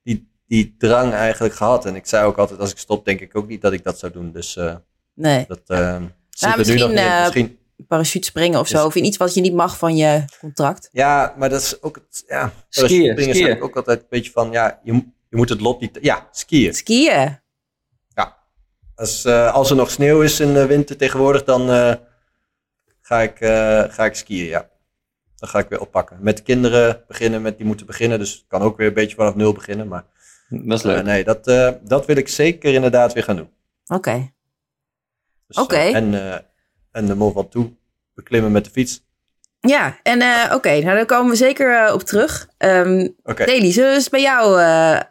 die, 0.04 0.32
die 0.48 0.76
drang 0.78 1.14
eigenlijk 1.14 1.54
gehad. 1.54 1.86
En 1.86 1.96
ik 1.96 2.06
zei 2.06 2.26
ook 2.26 2.38
altijd, 2.38 2.60
als 2.60 2.72
ik 2.72 2.78
stop, 2.78 3.06
denk 3.06 3.20
ik 3.20 3.38
ook 3.38 3.48
niet 3.48 3.62
dat 3.62 3.74
ik 3.74 3.84
dat 3.84 4.00
zou 4.00 4.12
doen. 4.12 4.32
Dus 4.32 4.56
eh, 4.56 4.76
Nee, 5.14 5.46
dat 5.48 5.62
eh 5.66 5.96
zit 6.30 6.50
er 6.50 6.52
nu 6.52 6.58
misschien, 6.58 6.80
nog 6.80 6.90
niet 6.90 7.00
in. 7.00 7.06
eh, 7.06 7.22
Misschien, 7.24 7.58
parachute 7.88 8.28
springen 8.28 8.60
of 8.60 8.68
zo. 8.68 8.78
Is- 8.78 8.84
Of 8.84 8.96
in 8.96 9.06
iets 9.06 9.18
wat 9.18 9.34
je 9.34 9.42
niet 9.42 9.54
mag 9.54 9.78
van 9.78 9.96
je 9.96 10.24
contract. 10.40 10.90
ja, 10.92 11.34
maar 11.38 11.50
dat 11.50 11.62
is 11.62 11.82
ook 11.82 11.96
het... 11.96 12.24
Ja, 12.28 12.52
Skiën, 12.70 13.12
springen 13.12 13.36
skiën. 13.36 13.62
ook 13.62 13.76
altijd 13.76 14.00
een 14.00 14.06
beetje 14.10 14.32
van, 14.32 14.52
ja, 14.52 14.80
je, 14.84 14.94
je 15.30 15.36
moet 15.38 15.50
het 15.50 15.62
lot 15.62 15.82
niet... 15.82 15.98
Ja, 16.02 16.28
skiën. 16.32 16.74
Skiën. 16.74 17.40
Als, 18.98 19.26
eh, 19.26 19.54
als 19.54 19.70
er 19.70 19.76
nog 19.76 19.92
sneeuw 19.92 20.22
is 20.22 20.40
in 20.40 20.54
de 20.54 20.66
winter 20.66 20.98
tegenwoordig, 20.98 21.44
dan 21.44 21.70
eh, 21.72 21.94
ga, 23.02 23.20
ik, 23.22 23.40
eh, 23.40 23.84
ga 23.90 24.06
ik 24.06 24.16
skiën, 24.16 24.46
ja. 24.46 24.70
Dan 25.36 25.50
ga 25.50 25.60
ik 25.60 25.70
weer 25.70 25.82
oppakken. 25.82 26.18
Met 26.22 26.38
de 26.38 26.44
kinderen 26.44 27.04
beginnen, 27.08 27.42
met 27.42 27.58
die 27.58 27.66
moeten 27.66 27.86
beginnen. 27.86 28.20
Dus 28.20 28.36
ik 28.38 28.44
kan 28.48 28.62
ook 28.62 28.78
weer 28.78 28.88
een 28.88 28.94
beetje 28.94 29.16
vanaf 29.16 29.36
nul 29.36 29.54
beginnen. 29.54 29.88
Maar 29.88 30.04
Dat 30.50 30.78
is 30.78 30.84
leuk. 30.84 31.04
nee, 31.04 31.24
dat, 31.24 31.48
eh, 31.48 31.70
dat 31.82 32.06
wil 32.06 32.16
ik 32.16 32.28
zeker 32.28 32.74
inderdaad 32.74 33.14
weer 33.14 33.24
gaan 33.24 33.36
doen. 33.36 33.50
Oké. 33.88 34.32
Dus, 35.48 35.58
Oké. 35.58 35.76
eh, 35.76 35.96
en, 35.96 36.14
eh, 36.32 36.40
en 36.92 37.06
de 37.06 37.16
mol 37.16 37.32
van 37.32 37.50
toe 37.50 37.74
beklimmen 38.14 38.52
met 38.52 38.66
de 38.66 38.72
fiets. 38.72 39.06
Ja, 39.60 40.00
en 40.04 40.22
eh, 40.22 40.54
oké, 40.56 40.70
nou 40.70 40.84
daar 40.96 41.06
komen 41.06 41.32
we 41.32 41.36
zeker 41.38 41.94
op 41.94 42.02
terug. 42.02 42.50
Ehm 42.58 43.08
Oké. 43.24 43.46
Daily, 43.46 43.72
zullen 43.72 43.90
we 43.90 43.96
eens 43.96 44.10
bij 44.10 44.22
jou... 44.22 44.62
eh, 44.62 45.02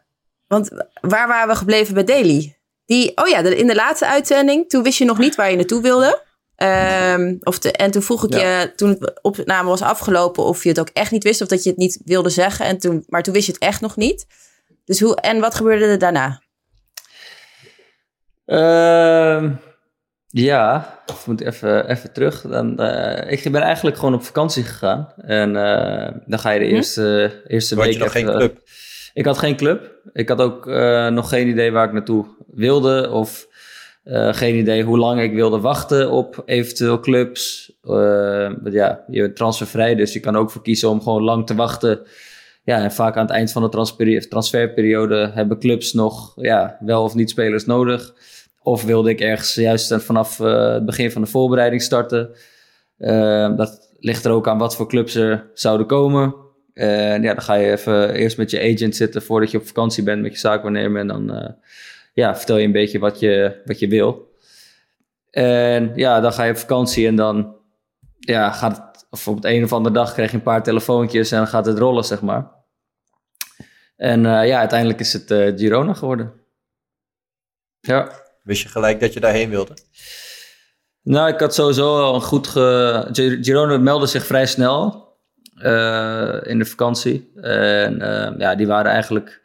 want 0.46 0.68
waar 1.00 1.28
waren 1.28 1.48
we 1.48 1.54
gebleven 1.54 1.94
bij 1.94 2.04
Daily? 2.04 2.55
Die, 2.86 3.12
oh 3.16 3.28
ja, 3.28 3.42
de- 3.42 3.56
in 3.56 3.66
de 3.66 3.74
laatste 3.74 4.06
uitzending, 4.06 4.68
toen 4.68 4.82
wist 4.82 4.98
je 4.98 5.04
nog 5.04 5.18
niet 5.18 5.34
waar 5.34 5.50
je 5.50 5.56
naartoe 5.56 5.82
wilde. 5.82 6.22
Ehm, 6.56 7.34
of 7.40 7.58
de, 7.58 7.72
en 7.72 7.90
toen 7.90 8.02
vroeg 8.02 8.24
ik 8.24 8.34
Ja. 8.34 8.60
je, 8.60 8.74
toen 8.74 8.88
het 8.88 9.18
opname 9.22 9.68
was 9.68 9.82
afgelopen, 9.82 10.44
of 10.44 10.62
je 10.62 10.68
het 10.68 10.80
ook 10.80 10.88
echt 10.92 11.10
niet 11.10 11.22
wist. 11.24 11.40
Of 11.42 11.48
dat 11.48 11.62
je 11.62 11.68
het 11.68 11.78
niet 11.78 12.00
wilde 12.04 12.28
zeggen. 12.30 12.66
En 12.66 12.78
toen, 12.78 13.04
maar 13.08 13.22
toen 13.22 13.32
wist 13.34 13.46
je 13.46 13.52
het 13.52 13.62
echt 13.62 13.80
nog 13.80 13.96
niet. 13.96 14.26
Dus 14.84 15.00
hoe, 15.00 15.16
en 15.20 15.40
wat 15.40 15.54
gebeurde 15.54 15.84
er 15.84 15.98
daarna? 15.98 16.42
Ehm, 18.44 19.50
Ja, 20.28 20.94
ik 21.06 21.26
moet 21.26 21.40
even, 21.40 21.88
even 21.90 22.12
terug. 22.12 22.40
Dan, 22.40 22.80
uh, 22.82 23.30
ik 23.32 23.52
ben 23.52 23.62
eigenlijk 23.62 23.96
gewoon 23.96 24.14
op 24.14 24.22
vakantie 24.24 24.64
gegaan. 24.64 25.12
En 25.16 25.54
uh, 25.54 26.08
dan 26.26 26.38
ga 26.38 26.50
je 26.50 26.58
de 26.58 26.64
Mhm. 26.64 26.74
eerste, 26.74 27.42
eerste 27.46 27.74
week... 27.76 27.92
je 27.92 27.98
nog 27.98 28.12
geen 28.12 28.26
club? 28.26 28.60
Ik 29.16 29.24
had 29.24 29.38
geen 29.38 29.56
club. 29.56 29.90
Ik 30.12 30.28
had 30.28 30.40
ook 30.40 30.66
eh, 30.66 31.08
nog 31.08 31.28
geen 31.28 31.48
idee 31.48 31.72
waar 31.72 31.86
ik 31.86 31.92
naartoe 31.92 32.26
wilde. 32.46 33.10
Of 33.10 33.48
eh, 34.04 34.34
geen 34.34 34.54
idee 34.54 34.82
hoe 34.82 34.98
lang 34.98 35.20
ik 35.20 35.32
wilde 35.32 35.60
wachten 35.60 36.10
op 36.10 36.42
eventueel 36.46 37.00
clubs. 37.00 37.72
Eh, 37.82 38.50
ja, 38.64 39.04
je 39.08 39.20
bent 39.20 39.36
transfervrij, 39.36 39.94
dus 39.94 40.12
je 40.12 40.20
kan 40.20 40.36
ook 40.36 40.50
voor 40.50 40.62
kiezen 40.62 40.88
om 40.88 41.02
gewoon 41.02 41.22
lang 41.22 41.46
te 41.46 41.54
wachten. 41.54 42.00
Ja, 42.64 42.82
en 42.82 42.92
vaak 42.92 43.16
aan 43.16 43.26
het 43.26 43.34
eind 43.34 43.52
van 43.52 43.62
de 43.62 44.26
transferperiode 44.28 45.30
hebben 45.34 45.58
clubs 45.58 45.92
nog 45.92 46.32
ja, 46.36 46.76
wel 46.80 47.02
of 47.02 47.14
niet 47.14 47.30
spelers 47.30 47.66
nodig. 47.66 48.14
Of 48.62 48.84
wilde 48.84 49.10
ik 49.10 49.20
ergens 49.20 49.54
juist 49.54 49.94
vanaf 49.98 50.38
het 50.38 50.84
begin 50.84 51.10
van 51.10 51.22
de 51.22 51.28
voorbereiding 51.28 51.82
starten. 51.82 52.30
Dat 53.56 53.90
ligt 53.98 54.24
er 54.24 54.30
ook 54.30 54.48
aan 54.48 54.58
wat 54.58 54.76
voor 54.76 54.88
clubs 54.88 55.14
er 55.14 55.50
zouden 55.54 55.86
komen. 55.86 56.45
En 56.76 57.22
ja, 57.22 57.34
dan 57.34 57.42
ga 57.42 57.54
je 57.54 57.70
even 57.70 58.14
eerst 58.14 58.36
met 58.36 58.50
je 58.50 58.74
agent 58.74 58.96
zitten 58.96 59.22
voordat 59.22 59.50
je 59.50 59.58
op 59.58 59.66
vakantie 59.66 60.02
bent 60.02 60.22
met 60.22 60.32
je 60.32 60.38
zaakwaarnemer. 60.38 61.00
En 61.00 61.06
dan 61.06 61.34
eh, 61.34 61.52
ja, 62.12 62.36
vertel 62.36 62.56
je 62.56 62.64
een 62.64 62.72
beetje 62.72 62.98
wat 62.98 63.20
je, 63.20 63.62
wat 63.64 63.78
je 63.78 63.88
wil. 63.88 64.34
En 65.30 65.92
ja, 65.94 66.20
dan 66.20 66.32
ga 66.32 66.44
je 66.44 66.50
op 66.50 66.58
vakantie 66.58 67.06
en 67.06 67.16
dan 67.16 67.56
ja, 68.18 68.50
gaat 68.50 68.76
het, 68.76 69.06
of 69.10 69.28
op 69.28 69.34
het 69.34 69.44
een 69.44 69.64
of 69.64 69.72
andere 69.72 69.94
dag 69.94 70.12
krijg 70.12 70.30
je 70.30 70.36
een 70.36 70.42
paar 70.42 70.62
telefoontjes 70.62 71.30
en 71.30 71.38
dan 71.38 71.46
gaat 71.46 71.66
het 71.66 71.78
rollen, 71.78 72.04
zeg 72.04 72.20
maar. 72.20 72.50
En 73.96 74.26
eh, 74.26 74.46
ja, 74.46 74.58
uiteindelijk 74.58 75.00
is 75.00 75.12
het 75.12 75.30
eh, 75.30 75.52
Girona 75.56 75.94
geworden. 75.94 76.32
Ja. 77.80 78.10
Wist 78.42 78.62
je 78.62 78.68
gelijk 78.68 79.00
dat 79.00 79.12
je 79.12 79.20
daarheen 79.20 79.50
wilde? 79.50 79.76
Nou, 81.02 81.32
ik 81.32 81.40
had 81.40 81.54
sowieso 81.54 82.00
al 82.00 82.14
een 82.14 82.22
goed 82.22 82.46
ge... 82.46 83.38
Girona 83.40 83.78
meldde 83.78 84.06
zich 84.06 84.26
vrij 84.26 84.46
snel 84.46 85.05
in 86.42 86.58
de 86.58 86.64
vakantie. 86.64 87.30
En 87.40 88.00
eh, 88.00 88.38
ja, 88.38 88.54
die 88.54 88.66
waren 88.66 88.90
eigenlijk 88.92 89.42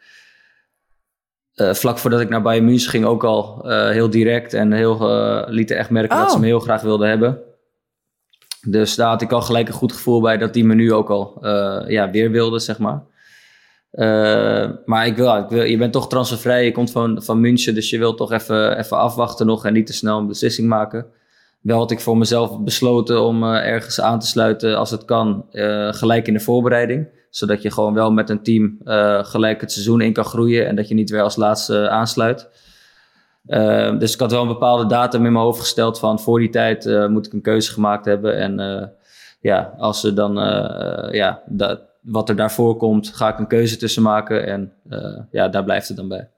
eh, 1.54 1.74
vlak 1.74 1.98
voordat 1.98 2.20
ik 2.22 2.30
naar 2.30 2.42
Bayern 2.42 2.66
München 2.66 2.90
ging 2.90 3.06
ook 3.06 3.24
al 3.24 3.70
eh, 3.70 3.90
heel 3.90 4.10
direct 4.10 4.54
en 4.54 4.72
heel, 4.72 5.10
eh, 5.10 5.44
lieten 5.48 5.78
echt 5.78 5.90
merken 5.90 6.18
dat 6.18 6.26
Oh. 6.28 6.34
ze 6.34 6.40
me 6.40 6.46
heel 6.46 6.60
graag 6.60 6.82
wilden 6.82 7.10
hebben. 7.10 7.40
Dus 8.68 8.96
daar 8.96 9.08
had 9.08 9.22
ik 9.22 9.32
al 9.32 9.42
gelijk 9.42 9.68
een 9.68 9.74
goed 9.74 9.94
gevoel 9.94 10.22
bij 10.22 10.38
dat 10.38 10.54
die 10.54 10.66
me 10.66 10.74
nu 10.76 10.94
ook 10.94 11.10
al 11.10 11.38
eh, 11.42 11.84
ja, 11.88 12.10
weer 12.12 12.32
wilde, 12.32 12.60
zeg 12.60 12.80
maar. 12.80 13.02
Eh, 13.92 14.70
maar 14.86 15.06
ik 15.06 15.16
wil, 15.16 15.36
ik 15.38 15.50
wil, 15.50 15.64
je 15.64 15.78
bent 15.78 15.94
toch 15.94 16.08
transfervrij, 16.10 16.66
je 16.66 16.72
komt 16.72 16.92
van, 16.92 17.24
van 17.24 17.40
München, 17.40 17.74
dus 17.76 17.90
je 17.90 17.98
wilt 17.98 18.18
toch 18.18 18.32
even, 18.32 18.78
even 18.78 18.98
afwachten 18.98 19.46
nog 19.46 19.66
en 19.66 19.74
niet 19.74 19.86
te 19.86 19.94
snel 19.94 20.18
een 20.18 20.28
beslissing 20.28 20.68
maken. 20.68 21.06
Wel 21.62 21.78
had 21.78 21.92
ik 21.92 22.00
voor 22.00 22.18
mezelf 22.18 22.60
besloten 22.60 23.22
om 23.22 23.44
eh, 23.44 23.68
ergens 23.68 24.02
aan 24.02 24.20
te 24.20 24.28
sluiten 24.28 24.78
als 24.78 24.92
het 24.92 25.06
kan, 25.06 25.46
eh, 25.52 25.94
gelijk 25.94 26.28
in 26.28 26.34
de 26.34 26.40
voorbereiding. 26.40 27.08
Zodat 27.30 27.62
je 27.62 27.72
gewoon 27.72 27.94
wel 27.94 28.12
met 28.12 28.30
een 28.30 28.44
team 28.44 28.78
eh, 28.84 29.24
gelijk 29.24 29.62
het 29.62 29.72
seizoen 29.72 30.02
in 30.02 30.14
kan 30.14 30.26
groeien 30.26 30.68
en 30.68 30.76
dat 30.76 30.88
je 30.88 30.94
niet 30.94 31.10
weer 31.10 31.22
als 31.22 31.36
laatste 31.36 31.90
aansluit. 31.90 32.50
Eh, 33.46 34.00
dus 34.00 34.14
ik 34.14 34.20
had 34.20 34.32
wel 34.32 34.42
een 34.42 34.48
bepaalde 34.48 34.86
datum 34.86 35.26
in 35.26 35.32
mijn 35.32 35.46
hoofd 35.46 35.60
gesteld 35.60 36.00
van 36.00 36.20
voor 36.20 36.40
die 36.40 36.50
tijd 36.50 37.08
moet 37.10 37.26
ik 37.26 37.34
een 37.34 37.42
keuze 37.42 37.72
gemaakt 37.72 38.06
hebben. 38.06 38.38
En 38.38 38.92
ja, 39.40 39.74
als 39.78 40.04
er 40.04 40.16
dan, 40.16 40.34
ja, 41.12 41.42
dat, 41.46 41.82
wat 42.02 42.30
er 42.30 42.36
daarvoor 42.36 42.78
komt, 42.78 43.10
ga 43.10 43.30
ik 43.30 43.40
een 43.40 43.48
keuze 43.48 43.78
tussen 43.78 44.04
maken. 44.04 44.48
En 44.48 44.74
ja, 45.32 45.48
daar 45.48 45.64
blijft 45.64 45.88
het 45.88 45.98
dan 45.98 46.08
bij. 46.08 46.30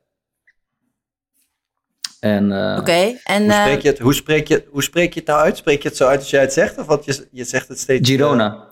En, 2.24 2.52
eh, 2.52 2.78
Oké, 2.80 3.18
en 3.24 3.44
Hoe 3.44 3.52
eh, 3.52 3.62
spreek, 3.62 3.82
je 3.82 3.88
het, 3.88 4.00
hoe, 4.00 4.14
spreek 4.14 4.48
je, 4.48 4.66
hoe 4.70 4.84
spreek 4.84 5.14
je 5.14 5.20
het 5.20 5.30
nou 5.30 5.42
uit? 5.42 5.58
Spreek 5.58 5.82
je 5.82 5.88
het 5.88 5.98
zo 5.98 6.08
uit 6.08 6.20
als 6.20 6.30
jij 6.30 6.42
het 6.42 6.54
zegt? 6.54 6.78
Of 6.78 6.86
want 6.86 7.06
je, 7.06 7.28
je 7.32 7.44
zegt 7.44 7.68
het 7.68 7.80
steeds... 7.80 8.10
Girona. 8.10 8.68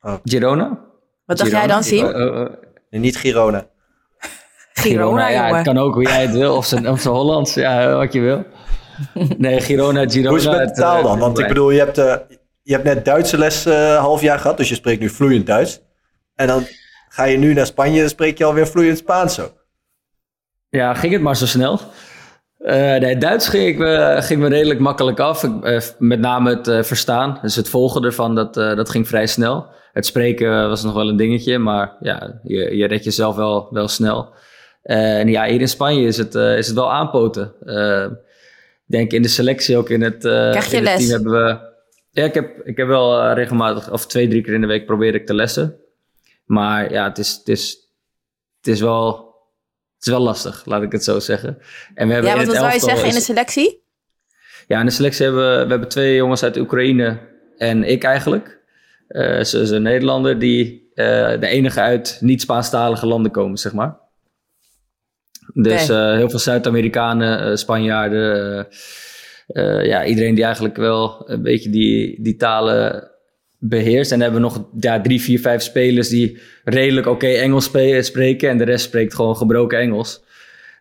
Oh. 0.00 0.14
Girona? 0.24 0.68
wat 1.24 1.38
dacht 1.38 1.50
Girona? 1.50 1.58
jij 1.58 1.66
dan, 1.66 1.84
Siem? 1.84 2.04
Oh, 2.04 2.14
oh, 2.14 2.52
eh, 2.90 3.00
niet 3.00 3.16
Girona. 3.16 3.66
Girona, 4.72 5.28
ja, 5.28 5.34
jongen. 5.34 5.54
het 5.54 5.64
kan 5.64 5.78
ook 5.78 5.94
hoe 5.94 6.02
jij 6.02 6.22
het 6.22 6.32
wil. 6.32 6.56
Of 6.56 6.66
zijn, 6.66 6.88
of 6.88 7.04
Hollands, 7.04 7.54
ja, 7.54 7.94
wat 7.94 8.12
je 8.12 8.20
wil. 8.20 8.44
Nee, 9.38 9.60
Girona, 9.60 10.08
Girona. 10.08 10.28
Hoe 10.28 10.38
is 10.38 10.44
het 10.44 10.56
met 10.56 10.68
de 10.68 10.74
taal 10.74 10.98
eh, 10.98 11.04
dan? 11.04 11.18
Want 11.18 11.38
ik 11.38 11.48
bedoel, 11.48 11.70
je 11.70 11.78
hebt, 11.78 11.98
eh, 11.98 12.16
je 12.62 12.72
hebt 12.72 12.84
net 12.84 13.04
Duitse 13.04 13.38
les 13.38 13.66
eh 13.66 13.98
half 13.98 14.20
jaar 14.20 14.38
gehad, 14.38 14.56
dus 14.56 14.68
je 14.68 14.74
spreekt 14.74 15.00
nu 15.00 15.08
vloeiend 15.08 15.46
Duits. 15.46 15.80
En 16.34 16.46
dan 16.46 16.66
ga 17.08 17.24
je 17.24 17.36
nu 17.36 17.52
naar 17.52 17.66
Spanje 17.66 18.02
en 18.02 18.08
spreek 18.08 18.38
je 18.38 18.44
alweer 18.44 18.66
vloeiend 18.66 18.98
Spaans 18.98 19.34
zo. 19.34 19.50
Ja, 20.68 20.94
ging 20.94 21.12
het 21.12 21.22
maar 21.22 21.36
zo 21.36 21.46
snel. 21.46 21.80
Eh 22.58 22.74
nee, 22.96 23.16
Duits 23.18 23.48
ging, 23.48 23.66
ik, 23.66 23.78
me- 23.78 24.16
ging 24.20 24.40
me 24.40 24.48
redelijk 24.48 24.80
makkelijk 24.80 25.20
af. 25.20 25.42
Ik, 25.42 25.64
eh, 25.64 25.80
met 25.98 26.20
name 26.20 26.50
het 26.50 26.68
eh, 26.68 26.82
verstaan, 26.82 27.38
dus 27.42 27.56
het 27.56 27.68
volgen 27.68 28.04
ervan, 28.04 28.34
dat, 28.34 28.56
eh, 28.56 28.74
dat 28.76 28.90
ging 28.90 29.08
vrij 29.08 29.26
snel. 29.26 29.66
Het 29.92 30.06
spreken 30.06 30.68
was 30.68 30.82
nog 30.82 30.94
wel 30.94 31.08
een 31.08 31.16
dingetje, 31.16 31.58
maar 31.58 31.96
ja, 32.00 32.40
je, 32.42 32.76
je 32.76 32.86
redt 32.86 33.04
jezelf 33.04 33.36
wel, 33.36 33.68
wel 33.70 33.88
snel. 33.88 34.34
Eh, 34.82 35.18
en 35.18 35.28
ja, 35.28 35.44
hier 35.46 35.60
in 35.60 35.68
Spanje 35.68 36.06
is 36.06 36.16
het, 36.16 36.34
eh, 36.34 36.56
is 36.58 36.66
het 36.66 36.76
wel 36.76 36.92
aanpoten. 36.92 37.52
Eh, 37.64 38.02
ik 38.86 38.92
denk 38.92 39.12
in 39.12 39.22
de 39.22 39.28
selectie 39.28 39.76
ook 39.76 39.90
in 39.90 40.02
het, 40.02 40.24
eh 40.24 40.50
Krijg 40.50 40.70
je 40.70 40.76
in 40.76 40.86
het 40.86 40.92
les? 40.98 41.08
team 41.08 41.10
hebben 41.22 41.44
we... 41.44 41.74
Ja, 42.10 42.24
ik 42.24 42.34
heb, 42.34 42.60
ik 42.64 42.76
heb 42.76 42.86
wel 42.86 43.20
eh, 43.22 43.34
regelmatig, 43.34 43.90
of 43.92 44.06
twee, 44.06 44.28
drie 44.28 44.42
keer 44.42 44.54
in 44.54 44.60
de 44.60 44.66
week 44.66 44.86
probeer 44.86 45.14
ik 45.14 45.26
te 45.26 45.34
lessen. 45.34 45.76
Maar 46.44 46.92
ja, 46.92 47.04
het 47.08 47.18
is, 47.18 47.32
het 47.36 47.48
is, 47.48 47.76
het 48.56 48.66
is 48.66 48.80
wel... 48.80 49.25
Is 50.06 50.12
wel 50.12 50.20
lastig, 50.20 50.62
laat 50.64 50.82
ik 50.82 50.92
het 50.92 51.04
zo 51.04 51.20
zeggen. 51.20 51.58
En 51.94 52.06
we 52.06 52.12
hebben 52.12 52.30
Ja, 52.30 52.36
want 52.36 52.48
wat 52.48 52.56
zou 52.56 52.66
je 52.66 52.72
elftal 52.72 52.88
zeggen 52.88 53.08
in 53.08 53.14
de 53.14 53.20
selectie? 53.20 53.84
ja, 54.66 54.80
in 54.80 54.86
de 54.86 54.92
selectie 54.92 55.24
hebben 55.24 55.50
we, 55.50 55.64
we 55.64 55.70
hebben 55.70 55.88
twee 55.88 56.14
jongens 56.14 56.42
uit 56.42 56.56
Oekraïne 56.56 57.18
en 57.56 57.84
ik 57.84 58.04
eigenlijk. 58.04 58.60
Eh 59.08 59.42
ze 59.42 59.60
is 59.60 59.70
een 59.70 59.82
Nederlander 59.82 60.38
die 60.38 60.90
eh, 60.94 61.40
de 61.40 61.46
enige 61.46 61.80
uit 61.80 62.18
niet-Spaanstalige 62.20 63.06
landen 63.06 63.32
komen, 63.32 63.58
zeg 63.58 63.72
maar. 63.72 63.98
Dus 65.54 65.88
eh, 65.88 66.12
heel 66.12 66.30
veel 66.30 66.38
Zuid-Amerikanen, 66.38 67.58
Spanjaarden. 67.58 68.66
ja, 69.82 70.04
iedereen 70.04 70.34
die 70.34 70.44
eigenlijk 70.44 70.76
wel 70.76 71.30
een 71.30 71.42
beetje 71.42 71.70
die, 71.70 72.22
die 72.22 72.36
talen 72.36 73.10
beheerst. 73.58 74.12
En 74.12 74.18
dan 74.18 74.30
hebben 74.32 74.48
we 74.50 74.56
nog 74.56 74.66
ja, 74.80 75.00
drie, 75.00 75.20
vier, 75.20 75.40
vijf 75.40 75.62
spelers 75.62 76.08
die 76.08 76.38
redelijk 76.64 77.06
oké 77.06 77.26
Engels 77.26 77.70
spreken. 78.00 78.48
En 78.48 78.58
de 78.58 78.64
rest 78.64 78.84
spreekt 78.84 79.14
gewoon 79.14 79.36
gebroken 79.36 79.78
Engels. 79.78 80.24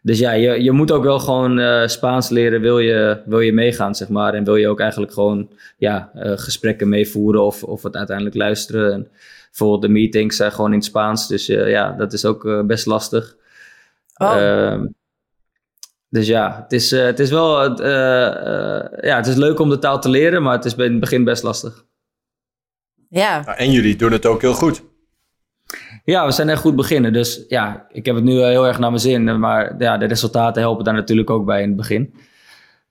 Dus 0.06 0.20
ja, 0.20 0.32
je, 0.32 0.64
je 0.64 0.72
moet 0.72 0.92
ook 0.92 1.04
wel 1.04 1.20
gewoon 1.20 1.60
eh, 1.60 1.88
Spaans 1.88 2.30
leren, 2.30 2.62
wil 2.62 2.80
je, 2.80 3.22
wil 3.26 3.40
je 3.40 3.54
meegaan, 3.54 3.96
zeg 3.96 4.10
maar. 4.10 4.34
En 4.34 4.44
wil 4.44 4.56
je 4.56 4.68
ook 4.68 4.80
eigenlijk 4.80 5.14
gewoon 5.14 5.50
ja, 5.78 6.12
eh, 6.14 6.32
gesprekken 6.36 6.90
meevoeren 6.90 7.46
of, 7.46 7.64
of 7.64 7.84
het 7.84 7.96
uiteindelijk 7.96 8.36
luisteren. 8.36 8.94
En 8.94 9.08
bijvoorbeeld 9.48 9.82
de 9.82 9.88
meetings 9.88 10.36
zijn 10.36 10.52
gewoon 10.52 10.72
in 10.72 10.78
het 10.78 10.86
Spaans, 10.86 11.28
dus 11.28 11.50
eh, 11.50 11.70
ja, 11.70 11.92
dat 11.92 12.14
is 12.14 12.26
ook 12.26 12.64
best 12.68 12.86
lastig. 12.86 13.36
Oh, 14.18 14.36
Ehm, 14.38 14.86
dus 16.10 16.28
ja, 16.28 16.62
het 16.62 16.72
is, 16.72 16.92
het 16.92 17.20
is 17.20 17.30
wel 17.30 17.82
ja, 19.02 19.16
het 19.16 19.28
is 19.28 19.36
leuk 19.36 19.60
om 19.60 19.70
de 19.70 19.80
taal 19.80 20.02
te 20.02 20.10
leren, 20.10 20.44
maar 20.44 20.56
het 20.56 20.66
is 20.66 20.76
in 20.76 20.92
het 20.92 21.00
begin 21.00 21.24
best 21.24 21.44
lastig. 21.44 21.86
Ja. 23.10 23.42
Nou, 23.46 23.58
en 23.58 23.72
jullie 23.72 23.96
doen 23.96 24.12
het 24.12 24.26
ook 24.26 24.42
heel 24.42 24.54
goed. 24.54 24.84
Ja, 26.04 26.26
we 26.26 26.32
zijn 26.32 26.50
echt 26.50 26.62
goed 26.62 26.76
beginnen. 26.76 27.14
Dus 27.14 27.46
ja, 27.48 27.86
ik 27.92 28.06
heb 28.06 28.16
het 28.16 28.24
nu 28.24 28.40
eh, 28.42 28.48
heel 28.48 28.68
erg 28.68 28.80
naar 28.80 28.90
mijn 28.90 29.02
zin. 29.02 29.40
Maar 29.40 29.76
ja, 29.78 29.98
de 29.98 30.06
resultaten 30.06 30.62
helpen 30.62 30.84
daar 30.84 30.94
natuurlijk 30.94 31.30
ook 31.30 31.46
bij 31.46 31.62
in 31.62 31.68
het 31.68 31.78
begin. 31.78 32.14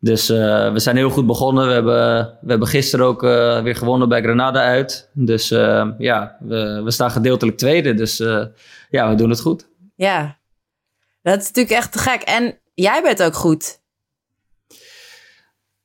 Dus 0.01 0.29
eh, 0.29 0.73
we 0.73 0.79
zijn 0.79 0.97
heel 0.97 1.11
goed 1.11 1.27
begonnen. 1.27 1.67
We 1.67 1.73
hebben, 1.73 2.25
we 2.41 2.51
hebben 2.51 2.69
gisteren 2.69 3.07
ook 3.07 3.23
eh, 3.23 3.63
weer 3.63 3.77
gewonnen 3.77 4.09
bij 4.09 4.23
Granada 4.23 4.61
uit. 4.65 5.11
Dus 5.13 5.51
eh, 5.51 5.89
ja, 5.99 6.37
we, 6.41 6.81
we 6.85 6.91
staan 6.91 7.11
gedeeltelijk 7.11 7.57
tweede. 7.57 7.95
Dus 7.95 8.21
eh, 8.21 8.45
ja, 8.91 9.09
we 9.09 9.15
doen 9.15 9.31
het 9.31 9.41
goed. 9.41 9.69
Ja, 9.95 10.39
dat 11.23 11.41
is 11.41 11.47
natuurlijk 11.47 11.77
echt 11.77 11.93
te 11.93 11.99
gek. 11.99 12.23
En 12.23 12.59
jij 12.75 13.03
bent 13.03 13.23
ook 13.23 13.35
goed. 13.35 13.83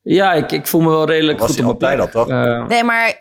Ja, 0.02 0.34
ik, 0.34 0.52
ik 0.52 0.68
voel 0.68 0.82
me 0.82 0.90
wel 0.90 1.06
redelijk 1.06 1.40
Was 1.40 1.50
goed 1.50 1.60
op 1.60 1.66
mijn 1.66 1.78
plek. 1.78 2.00
al, 2.00 2.10
toch? 2.10 2.30
Eh, 2.30 2.68
Nee, 2.68 2.84
maar, 2.84 3.18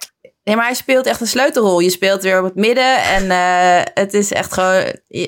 nee, 0.48 0.56
maar 0.56 0.66
hij 0.66 0.74
speelt 0.74 1.06
echt 1.06 1.20
een 1.20 1.26
sleutelrol. 1.26 1.80
Je 1.80 1.90
speelt 1.90 2.22
weer 2.22 2.38
op 2.38 2.44
het 2.44 2.54
midden 2.54 3.02
en 3.02 3.30
eh, 3.30 3.80
het 3.94 4.14
is 4.14 4.32
echt 4.32 4.52
gewoon... 4.52 4.84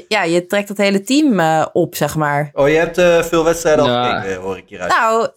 Ja, 0.09 0.22
je 0.22 0.46
trekt 0.46 0.68
het 0.68 0.78
hele 0.78 1.00
team 1.02 1.40
eh, 1.40 1.66
op, 1.72 1.94
zeg 1.94 2.16
maar. 2.16 2.50
Oh, 2.52 2.68
je 2.68 2.74
hebt 2.76 2.98
eh, 2.98 3.22
veel 3.22 3.44
wedstrijden 3.44 3.85
al 3.85 4.04
gekeken, 4.04 4.40
hoor 4.40 4.56
ik 4.56 4.64
hieruit. 4.66 4.90
Nou, 4.92 5.28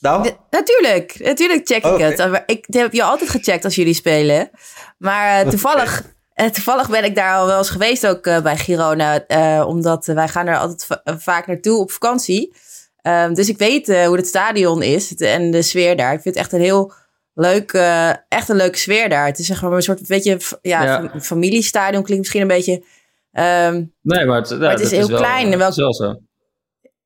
Nou, 0.00 0.30
natuurlijk. 0.50 1.14
Natuurlijk 1.18 1.66
check 1.66 1.84
ik 1.84 1.92
Oké. 1.92 2.02
het. 2.04 2.42
Ik 2.46 2.64
heb 2.68 2.92
je 2.92 3.02
altijd 3.02 3.30
gecheckt 3.30 3.64
als 3.64 3.74
jullie 3.74 3.94
spelen. 3.94 4.50
Maar 4.98 5.48
toevallig... 5.48 6.02
eh, 6.34 6.46
toevallig 6.46 6.90
ben 6.90 7.04
ik 7.04 7.14
daar 7.14 7.34
al 7.36 7.46
wel 7.46 7.58
eens 7.58 7.70
geweest 7.70 8.06
ook 8.06 8.26
eh, 8.26 8.40
bij 8.40 8.56
Girona. 8.56 9.26
eh, 9.26 9.64
omdat 9.66 10.06
wij 10.06 10.28
gaan 10.28 10.46
er 10.46 10.58
altijd 10.58 10.84
va- 10.86 11.02
vaak 11.18 11.46
naartoe 11.46 11.78
op 11.78 11.90
vakantie. 11.90 12.54
Ehm, 13.02 13.34
dus 13.34 13.48
ik 13.48 13.58
weet 13.58 13.88
eh, 13.88 14.06
hoe 14.06 14.16
het 14.16 14.26
stadion 14.26 14.82
is 14.82 15.14
en 15.14 15.50
de 15.50 15.62
sfeer 15.62 15.96
daar. 15.96 16.12
Ik 16.12 16.20
vind 16.20 16.34
het 16.34 16.44
echt 16.44 16.52
een 16.52 16.60
heel 16.60 16.92
leuk, 17.40 17.72
eh, 17.72 18.10
echt 18.28 18.48
een 18.48 18.56
leuke 18.56 18.78
sfeer 18.78 19.08
daar. 19.08 19.26
Het 19.26 19.38
is 19.38 19.46
zeg 19.46 19.62
maar 19.62 19.72
een 19.72 19.82
soort, 19.82 20.06
weet 20.06 20.24
je, 20.24 20.36
ja, 20.62 20.82
Ja. 20.84 21.00
fam- 21.08 21.20
familiestadion 21.20 22.02
klinkt 22.02 22.18
misschien 22.18 22.40
een 22.40 22.56
beetje. 22.56 22.84
ehm, 23.32 23.84
nee, 24.02 24.24
maar 24.26 24.36
het, 24.40 24.48
ja, 24.48 24.56
het 24.70 24.80
is 24.80 24.90
heel 24.90 25.08
wel, 25.08 25.18
klein 25.18 25.52
en 25.52 25.58
wel- 25.58 25.72
zo. 25.72 26.20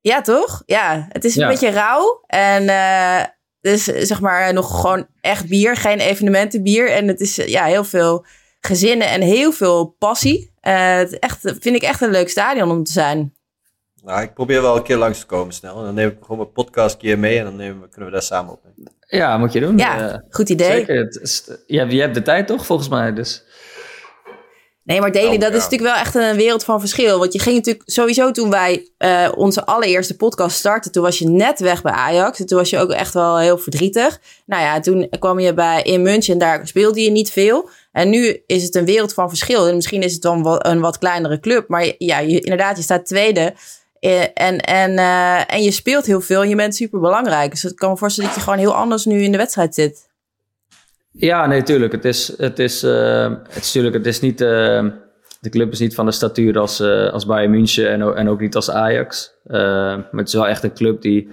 Ja, 0.01 0.21
toch? 0.21 0.63
Ja, 0.65 1.05
het 1.09 1.23
is 1.25 1.35
een 1.35 1.41
Ja. 1.41 1.47
beetje 1.47 1.69
rauw. 1.69 2.23
En 2.27 2.67
eh 2.69 3.23
dus 3.61 3.83
zeg 3.83 4.21
maar 4.21 4.53
nog 4.53 4.81
gewoon 4.81 5.07
echt 5.21 5.47
bier, 5.47 5.75
geen 5.75 5.99
evenementenbier. 5.99 6.91
En 6.91 7.07
het 7.07 7.19
is 7.19 7.37
eh, 7.37 7.47
ja, 7.47 7.63
heel 7.65 7.83
veel 7.83 8.25
gezinnen 8.59 9.07
en 9.09 9.21
heel 9.21 9.51
veel 9.51 9.95
passie. 9.99 10.51
Eh, 10.59 10.95
het 10.95 11.19
echt, 11.19 11.39
vind 11.41 11.65
ik 11.75 11.81
echt 11.81 12.01
een 12.01 12.11
leuk 12.11 12.29
stadion 12.29 12.71
om 12.71 12.83
te 12.83 12.91
zijn. 12.91 13.34
Nou, 14.05 14.21
ik 14.21 14.33
probeer 14.33 14.61
wel 14.61 14.75
een 14.75 14.83
keer 14.83 14.97
langs 14.97 15.19
te 15.19 15.25
komen 15.25 15.53
snel. 15.53 15.77
En 15.77 15.83
dan 15.83 15.93
neem 15.93 16.07
ik 16.09 16.17
gewoon 16.21 16.37
mijn 16.37 16.51
podcast 16.51 16.97
keer 16.97 17.19
mee 17.19 17.37
en 17.37 17.43
dan 17.43 17.55
nemen 17.55 17.81
we, 17.81 17.87
kunnen 17.89 18.05
we 18.09 18.13
daar 18.15 18.25
samen 18.25 18.53
opnemen. 18.53 18.93
Ja, 19.07 19.37
moet 19.37 19.53
je 19.53 19.59
doen. 19.59 19.77
Ja, 19.77 20.09
Eh, 20.11 20.17
goed 20.29 20.49
idee. 20.49 20.71
zeker. 20.71 20.95
Het 20.97 21.19
is- 21.21 21.49
je, 21.67 21.77
hebt, 21.79 21.91
je 21.91 21.99
hebt 22.01 22.13
de 22.13 22.21
tijd 22.21 22.47
toch, 22.47 22.65
volgens 22.65 22.89
mij. 22.89 23.13
Dus. 23.13 23.43
Nee, 24.83 24.99
maar 24.99 25.11
Daily, 25.11 25.33
Oh, 25.35 25.39
dat 25.39 25.49
ja. 25.51 25.55
is 25.57 25.63
natuurlijk 25.63 25.91
wel 25.91 26.01
echt 26.01 26.15
een 26.15 26.35
wereld 26.35 26.63
van 26.63 26.79
verschil. 26.79 27.19
Want 27.19 27.33
je 27.33 27.39
ging 27.39 27.55
natuurlijk 27.55 27.89
sowieso 27.89 28.31
toen 28.31 28.49
wij 28.49 28.89
eh, 28.97 29.31
onze 29.35 29.65
allereerste 29.65 30.15
podcast 30.15 30.57
startten, 30.57 30.91
toen 30.91 31.03
was 31.03 31.19
je 31.19 31.29
net 31.29 31.59
weg 31.59 31.81
bij 31.81 31.91
Ajax. 31.91 32.39
En 32.39 32.45
toen 32.45 32.57
was 32.57 32.69
je 32.69 32.77
ook 32.79 32.91
echt 32.91 33.13
wel 33.13 33.37
heel 33.37 33.57
verdrietig. 33.57 34.19
Nou 34.45 34.61
ja, 34.63 34.79
toen 34.79 35.09
kwam 35.19 35.39
je 35.39 35.53
bij 35.53 35.81
in 35.81 36.01
München 36.01 36.33
en 36.33 36.39
daar 36.39 36.67
speelde 36.67 37.01
je 37.01 37.11
niet 37.11 37.31
veel. 37.31 37.69
En 37.91 38.09
nu 38.09 38.43
is 38.45 38.63
het 38.63 38.75
een 38.75 38.85
wereld 38.85 39.13
van 39.13 39.29
verschil. 39.29 39.67
En 39.67 39.75
misschien 39.75 40.01
is 40.01 40.13
het 40.13 40.21
dan 40.21 40.43
wel 40.43 40.65
een 40.65 40.79
wat 40.79 40.97
kleinere 40.97 41.39
club. 41.39 41.67
Maar 41.67 41.93
ja, 41.97 42.19
je, 42.19 42.39
inderdaad, 42.39 42.77
je 42.77 42.83
staat 42.83 43.05
tweede. 43.05 43.53
Eh, 44.05 44.21
En, 44.33 44.59
en, 44.59 44.97
eh, 44.97 45.53
en 45.55 45.63
je 45.63 45.71
speelt 45.71 46.05
heel 46.05 46.21
veel 46.21 46.41
en 46.41 46.49
je 46.49 46.55
bent 46.55 46.75
super 46.75 46.99
belangrijk. 46.99 47.51
Dus 47.51 47.65
ik 47.65 47.75
kan 47.75 47.89
me 47.89 47.97
voorstellen 47.97 48.29
dat 48.29 48.39
je 48.39 48.45
gewoon 48.45 48.59
heel 48.59 48.75
anders 48.75 49.05
nu 49.05 49.21
in 49.21 49.31
de 49.31 49.37
wedstrijd 49.37 49.75
zit. 49.75 50.09
Ja, 51.11 51.45
nee, 51.45 51.63
tuurlijk. 51.63 51.91
Het 51.91 52.05
is, 52.05 52.33
het 52.37 52.59
is, 52.59 52.83
eh, 52.83 53.31
het 53.49 53.63
is, 53.63 53.71
tuurlijk, 53.71 53.95
het 53.95 54.05
is 54.05 54.19
niet, 54.19 54.37
de 54.37 55.49
club 55.49 55.71
is 55.71 55.79
niet 55.79 55.95
van 55.95 56.05
de 56.05 56.11
statuur 56.11 56.59
als, 56.59 56.81
als 57.11 57.25
Bayern 57.25 57.51
München 57.51 57.89
en, 57.89 58.15
en 58.15 58.29
ook 58.29 58.39
niet 58.39 58.55
als 58.55 58.71
Ajax. 58.71 59.33
Maar 59.43 60.09
het 60.11 60.27
is 60.27 60.33
wel 60.33 60.47
echt 60.47 60.63
een 60.63 60.73
club 60.73 61.01
die 61.01 61.29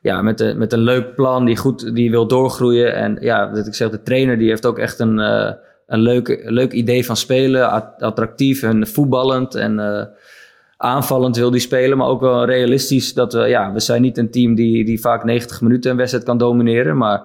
ja, 0.00 0.22
met, 0.22 0.40
een 0.40 0.58
met 0.58 0.72
een 0.72 0.82
leuk 0.82 1.14
plan, 1.14 1.44
die 1.44 1.56
goed 1.56 1.94
die 1.94 2.10
wil 2.10 2.26
doorgroeien. 2.26 2.94
En 2.94 3.18
ja, 3.20 3.50
wat 3.50 3.66
ik 3.66 3.74
zeg, 3.74 3.90
de 3.90 4.02
trainer 4.02 4.38
die 4.38 4.48
heeft 4.48 4.66
ook 4.66 4.78
echt 4.78 4.98
een, 4.98 5.18
een 5.18 6.00
leuk, 6.00 6.42
leuk 6.44 6.72
idee 6.72 7.04
van 7.04 7.16
spelen. 7.16 7.70
Attractief 7.98 8.62
en 8.62 8.86
voetballend 8.86 9.54
en 9.54 9.78
aanvallend 10.82 11.36
wil 11.36 11.50
die 11.50 11.60
spelen. 11.60 11.98
Maar 11.98 12.06
ook 12.06 12.20
wel 12.20 12.44
realistisch 12.44 13.14
dat 13.14 13.32
we, 13.32 13.40
ja, 13.40 13.72
we 13.72 13.80
zijn 13.80 14.02
niet 14.02 14.18
een 14.18 14.30
team 14.30 14.54
die, 14.54 14.84
die 14.84 15.00
vaak 15.00 15.24
90 15.24 15.60
minuten 15.60 15.90
een 15.90 15.96
wedstrijd 15.96 16.24
kan 16.24 16.38
domineren. 16.38 16.96
Maar 16.96 17.24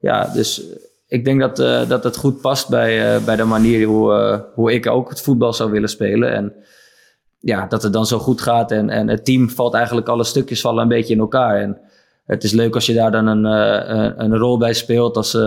ja, 0.00 0.30
dus 0.34 0.62
ik 1.08 1.24
denk 1.24 1.40
dat, 1.40 1.58
eh, 1.58 1.88
dat 1.88 2.04
het 2.04 2.16
goed 2.16 2.40
past 2.40 2.68
bij, 2.68 3.14
eh, 3.14 3.24
bij 3.24 3.36
de 3.36 3.44
manier 3.44 3.86
hoe, 3.86 4.12
eh, 4.12 4.40
hoe 4.54 4.72
ik 4.72 4.86
ook 4.86 5.08
het 5.08 5.20
voetbal 5.20 5.52
zou 5.52 5.70
willen 5.70 5.88
spelen. 5.88 6.32
En 6.32 6.52
ja, 7.38 7.66
dat 7.66 7.82
het 7.82 7.92
dan 7.92 8.06
zo 8.06 8.18
goed 8.18 8.40
gaat. 8.40 8.70
En, 8.70 8.90
en 8.90 9.08
het 9.08 9.24
team 9.24 9.50
valt 9.50 9.74
eigenlijk, 9.74 10.08
alle 10.08 10.24
stukjes 10.24 10.60
vallen 10.60 10.82
een 10.82 10.88
beetje 10.88 11.14
in 11.14 11.20
elkaar. 11.20 11.60
En 11.60 11.78
het 12.26 12.44
is 12.44 12.52
leuk 12.52 12.74
als 12.74 12.86
je 12.86 12.94
daar 12.94 13.10
dan 13.10 13.26
een, 13.26 13.44
een, 13.44 14.24
een 14.24 14.36
rol 14.36 14.58
bij 14.58 14.72
speelt. 14.72 15.16
Als, 15.16 15.38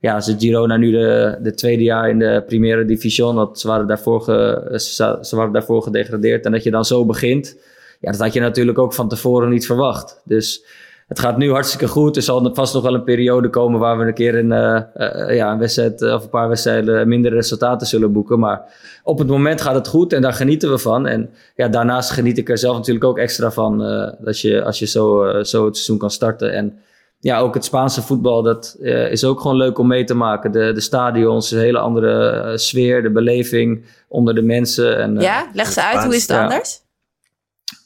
ja, 0.00 0.14
het 0.14 0.34
Girona 0.38 0.76
nu 0.76 0.90
de, 0.90 1.38
de 1.42 1.54
tweede 1.54 1.82
jaar 1.82 2.08
in 2.08 2.18
de 2.18 2.42
Primera 2.46 2.82
Division, 2.82 3.34
want 3.34 3.60
ze 3.60 3.68
waren, 3.68 3.86
daarvoor 3.86 4.24
ze, 4.78 5.18
ze 5.20 5.36
waren 5.36 5.52
daarvoor 5.52 5.82
gedegradeerd. 5.82 6.44
En 6.44 6.52
dat 6.52 6.62
je 6.62 6.70
dan 6.70 6.84
zo 6.84 7.04
begint, 7.04 7.56
ja, 8.00 8.10
dat 8.10 8.20
had 8.20 8.32
je 8.32 8.40
natuurlijk 8.40 8.78
ook 8.78 8.94
van 8.94 9.08
tevoren 9.08 9.48
niet 9.48 9.66
verwacht. 9.66 10.20
Dus 10.24 10.64
het 11.06 11.18
gaat 11.18 11.36
nu 11.36 11.50
hartstikke 11.50 11.88
goed. 11.88 12.16
Er 12.16 12.22
zal 12.22 12.54
vast 12.54 12.74
nog 12.74 12.82
wel 12.82 12.94
een 12.94 13.04
periode 13.04 13.50
komen 13.50 13.80
waar 13.80 13.98
we 13.98 14.04
een 14.04 14.14
keer 14.14 14.38
een, 14.38 14.52
eh, 14.52 14.82
eh, 14.94 15.36
ja, 15.36 15.52
een 15.52 15.58
wedstrijd 15.58 16.02
eh, 16.02 16.12
of 16.12 16.22
een 16.22 16.28
paar 16.28 16.48
wedstrijden 16.48 17.08
minder 17.08 17.32
resultaten 17.32 17.86
zullen 17.86 18.12
boeken. 18.12 18.38
Maar 18.38 18.62
op 19.02 19.18
het 19.18 19.28
moment 19.28 19.60
gaat 19.60 19.74
het 19.74 19.88
goed 19.88 20.12
en 20.12 20.22
daar 20.22 20.32
genieten 20.32 20.70
we 20.70 20.78
van. 20.78 21.06
En 21.06 21.30
ja, 21.56 21.68
daarnaast 21.68 22.10
geniet 22.10 22.38
ik 22.38 22.48
er 22.48 22.58
zelf 22.58 22.76
natuurlijk 22.76 23.04
ook 23.04 23.18
extra 23.18 23.50
van. 23.50 23.78
dat 24.18 24.40
je, 24.40 24.62
als 24.64 24.78
je 24.78 24.86
zo, 24.86 25.24
zo 25.42 25.64
het 25.64 25.74
seizoen 25.74 25.98
kan 25.98 26.10
starten. 26.10 26.52
En 26.52 26.78
ja, 27.18 27.38
ook 27.38 27.54
het 27.54 27.64
Spaanse 27.64 28.02
voetbal, 28.02 28.42
dat 28.42 28.76
eh, 28.80 29.10
is 29.10 29.24
ook 29.24 29.40
gewoon 29.40 29.56
leuk 29.56 29.78
om 29.78 29.86
mee 29.86 30.04
te 30.04 30.14
maken. 30.14 30.52
De, 30.52 30.72
de 30.72 30.80
stadions, 30.80 31.50
een 31.50 31.58
hele 31.58 31.78
andere 31.78 32.28
eh, 32.30 32.56
sfeer, 32.56 33.02
de 33.02 33.10
beleving 33.12 33.84
onder 34.08 34.34
de 34.34 34.42
mensen. 34.42 34.98
En, 34.98 35.16
eh, 35.16 35.22
Ja, 35.22 35.46
leg 35.52 35.72
ze 35.72 35.82
uit. 35.82 36.04
Hoe 36.04 36.14
is 36.14 36.20
het 36.22 36.30
Ja. 36.30 36.42
anders? 36.42 36.80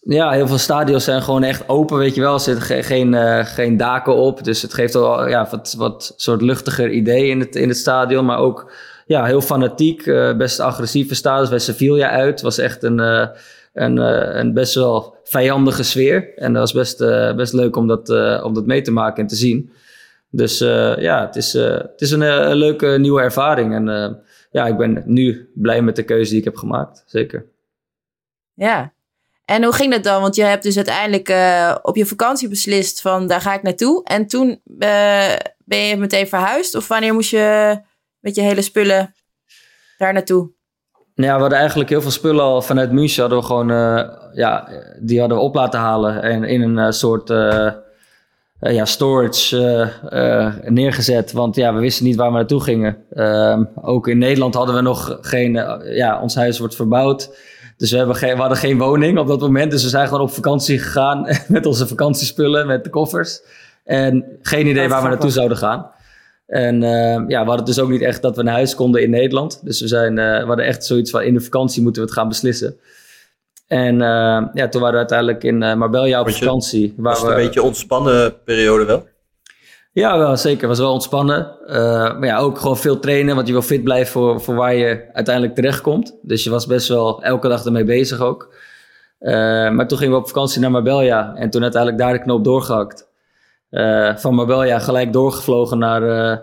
ja, 0.00 0.30
heel 0.30 0.46
veel 0.46 0.58
stadions 0.58 1.04
zijn 1.04 1.22
gewoon 1.22 1.42
echt 1.42 1.68
open, 1.68 1.98
weet 1.98 2.14
je 2.14 2.20
wel. 2.20 2.34
Er 2.34 2.40
zitten 2.40 2.64
ge- 2.64 2.82
geen, 2.82 3.14
eh, 3.14 3.44
geen 3.44 3.76
daken 3.76 4.14
op. 4.14 4.44
Dus 4.44 4.62
het 4.62 4.74
geeft 4.74 4.94
al 4.94 5.28
ja, 5.28 5.48
wat, 5.50 5.74
wat 5.78 6.12
soort 6.16 6.40
luchtiger 6.42 6.90
idee 6.90 7.28
in 7.28 7.40
het, 7.40 7.56
in 7.56 7.68
het 7.68 7.76
stadion. 7.76 8.24
Maar 8.24 8.38
ook 8.38 8.72
ja, 9.06 9.24
heel 9.24 9.40
fanatiek. 9.40 10.06
eh, 10.06 10.36
best 10.36 10.60
agressieve 10.60 11.14
stadions. 11.14 11.48
Bij 11.50 11.58
Sevilla 11.58 12.08
uit 12.10 12.40
was 12.40 12.58
echt 12.58 12.82
een, 12.82 13.00
eh, 13.00 13.26
een, 13.80 13.98
eh, 13.98 14.52
best 14.52 14.74
wel 14.74 15.16
vijandige 15.24 15.82
sfeer. 15.82 16.34
En 16.36 16.52
dat 16.52 16.62
was 16.62 16.72
best, 16.72 17.00
eh, 17.00 17.34
best 17.34 17.52
leuk 17.52 17.76
om 17.76 17.86
dat, 17.86 18.10
eh, 18.10 18.40
om 18.44 18.54
dat 18.54 18.66
mee 18.66 18.82
te 18.82 18.90
maken 18.90 19.22
en 19.22 19.28
te 19.28 19.36
zien. 19.36 19.70
Dus 20.30 20.58
ja, 20.98 21.26
het 21.26 21.36
is, 21.36 21.52
het 21.52 22.00
is 22.00 22.10
een, 22.10 22.54
leuke 22.54 22.86
nieuwe 22.86 23.20
ervaring. 23.20 23.74
En 23.74 24.18
ja, 24.50 24.66
ik 24.66 24.76
ben 24.76 25.02
nu 25.06 25.50
blij 25.54 25.82
met 25.82 25.96
de 25.96 26.02
keuze 26.02 26.30
die 26.30 26.38
ik 26.38 26.44
heb 26.44 26.56
gemaakt. 26.56 27.02
Zeker. 27.06 27.46
Ja. 28.54 28.92
En 29.44 29.62
hoe 29.62 29.72
ging 29.72 29.92
dat 29.92 30.02
dan? 30.02 30.20
Want 30.20 30.34
je 30.34 30.42
hebt 30.42 30.62
dus 30.62 30.76
uiteindelijk 30.76 31.28
op 31.82 31.96
je 31.96 32.06
vakantie 32.06 32.48
beslist 32.48 33.00
van 33.00 33.26
daar 33.26 33.40
ga 33.40 33.54
ik 33.54 33.62
naartoe. 33.62 34.04
En 34.04 34.26
toen 34.26 34.60
ben 35.64 35.86
je 35.86 35.96
meteen 35.96 36.28
verhuisd? 36.28 36.74
Of 36.74 36.88
wanneer 36.88 37.14
moest 37.14 37.30
je 37.30 37.80
met 38.20 38.34
je 38.34 38.42
hele 38.42 38.62
spullen 38.62 39.14
daar 39.98 40.12
naartoe? 40.12 40.50
Nou 41.20 41.32
Ja, 41.32 41.34
we 41.34 41.40
hadden 41.40 41.58
eigenlijk 41.58 41.90
heel 41.90 42.02
veel 42.02 42.10
spullen 42.10 42.44
al 42.44 42.62
vanuit 42.62 42.92
München 42.92 43.20
hadden 43.20 43.38
we 43.38 43.44
gewoon, 43.44 43.70
eh, 43.70 44.08
ja, 44.32 44.68
die 45.00 45.20
hadden 45.20 45.38
we 45.38 45.42
op 45.42 45.54
laten 45.54 45.80
halen 45.80 46.22
en 46.22 46.44
in 46.44 46.62
een 46.62 46.78
eh, 46.78 46.90
soort 46.90 47.30
eh, 47.30 47.72
ja, 48.60 48.84
storage 48.84 49.88
neergezet. 50.64 51.32
Want 51.32 51.56
ja, 51.56 51.74
we 51.74 51.80
wisten 51.80 52.04
niet 52.04 52.16
waar 52.16 52.30
we 52.30 52.36
naartoe 52.36 52.62
gingen. 52.62 52.96
Ehm, 53.10 53.64
ook 53.82 54.08
in 54.08 54.18
Nederland 54.18 54.54
hadden 54.54 54.74
we 54.74 54.80
nog 54.80 55.18
geen, 55.20 55.52
ja, 55.84 56.20
ons 56.20 56.34
huis 56.34 56.58
wordt 56.58 56.74
verbouwd. 56.74 57.38
Dus 57.76 57.90
we, 57.90 57.96
hebben 57.96 58.16
geen, 58.16 58.34
we 58.34 58.40
hadden 58.40 58.58
geen 58.58 58.78
woning 58.78 59.18
op 59.18 59.26
dat 59.26 59.40
moment. 59.40 59.70
Dus 59.70 59.82
we 59.82 59.88
zijn 59.88 60.06
gewoon 60.06 60.22
op 60.22 60.30
vakantie 60.30 60.78
gegaan 60.78 61.26
met 61.48 61.66
onze 61.66 61.86
vakantiespullen, 61.86 62.66
met 62.66 62.84
de 62.84 62.90
koffers. 62.90 63.40
En 63.84 64.24
geen 64.42 64.66
idee 64.66 64.88
waar 64.88 65.02
we 65.02 65.08
naartoe 65.08 65.30
zouden 65.30 65.56
gaan. 65.56 65.90
En 66.50 66.82
eh, 66.82 67.22
ja, 67.28 67.40
we 67.42 67.48
hadden 67.48 67.64
dus 67.64 67.78
ook 67.78 67.88
niet 67.90 68.02
echt 68.02 68.22
dat 68.22 68.36
we 68.36 68.42
naar 68.42 68.54
huis 68.54 68.74
konden 68.74 69.02
in 69.02 69.10
Nederland. 69.10 69.60
Dus 69.64 69.80
we, 69.80 69.88
zijn, 69.88 70.18
eh, 70.18 70.40
we 70.40 70.46
hadden 70.46 70.64
echt 70.66 70.84
zoiets 70.84 71.10
van 71.10 71.22
in 71.22 71.34
de 71.34 71.40
vakantie 71.40 71.82
moeten 71.82 72.02
we 72.02 72.08
het 72.08 72.18
gaan 72.18 72.28
beslissen. 72.28 72.76
En 73.66 74.00
eh, 74.02 74.42
ja, 74.54 74.68
toen 74.68 74.80
waren 74.80 74.92
we 74.92 74.98
uiteindelijk 74.98 75.44
in 75.44 75.62
eh, 75.62 75.74
Marbella 75.74 76.20
op 76.20 76.28
je- 76.28 76.34
vakantie. 76.34 76.94
Waar 76.96 77.12
Was 77.12 77.22
het 77.22 77.30
we, 77.32 77.36
een 77.36 77.44
beetje 77.44 77.62
ontspannen 77.62 78.34
periode 78.44 78.84
wel? 78.84 79.06
Ja, 79.92 80.18
wel 80.18 80.36
zeker. 80.36 80.68
was 80.68 80.78
wel 80.78 80.92
ontspannen. 80.92 81.50
Eh, 81.66 81.74
maar 82.18 82.24
ja, 82.26 82.38
ook 82.38 82.58
gewoon 82.58 82.76
veel 82.78 82.98
trainen, 82.98 83.34
want 83.34 83.46
je 83.46 83.52
wil 83.52 83.62
fit 83.62 83.84
blijven 83.84 84.12
voor, 84.12 84.40
voor 84.40 84.54
waar 84.54 84.74
je 84.74 85.04
uiteindelijk 85.12 85.54
terechtkomt. 85.54 86.16
Dus 86.22 86.44
je 86.44 86.50
was 86.50 86.66
best 86.66 86.88
wel 86.88 87.22
elke 87.22 87.48
dag 87.48 87.64
ermee 87.64 87.84
bezig 87.84 88.20
ook. 88.20 88.54
Maar 89.72 89.86
toen 89.88 89.98
gingen 89.98 90.14
we 90.14 90.20
op 90.20 90.26
vakantie 90.26 90.60
naar 90.60 90.70
Marbella 90.70 91.34
en 91.34 91.50
toen 91.50 91.62
uiteindelijk 91.62 92.02
daar 92.02 92.12
de 92.12 92.22
knoop 92.22 92.44
doorgehakt. 92.44 93.08
Eh, 93.70 94.16
van 94.16 94.34
Marbella 94.34 94.78
gelijk 94.78 95.12
doorgevlogen 95.12 95.78
naar, 95.78 96.02
eh, 96.32 96.38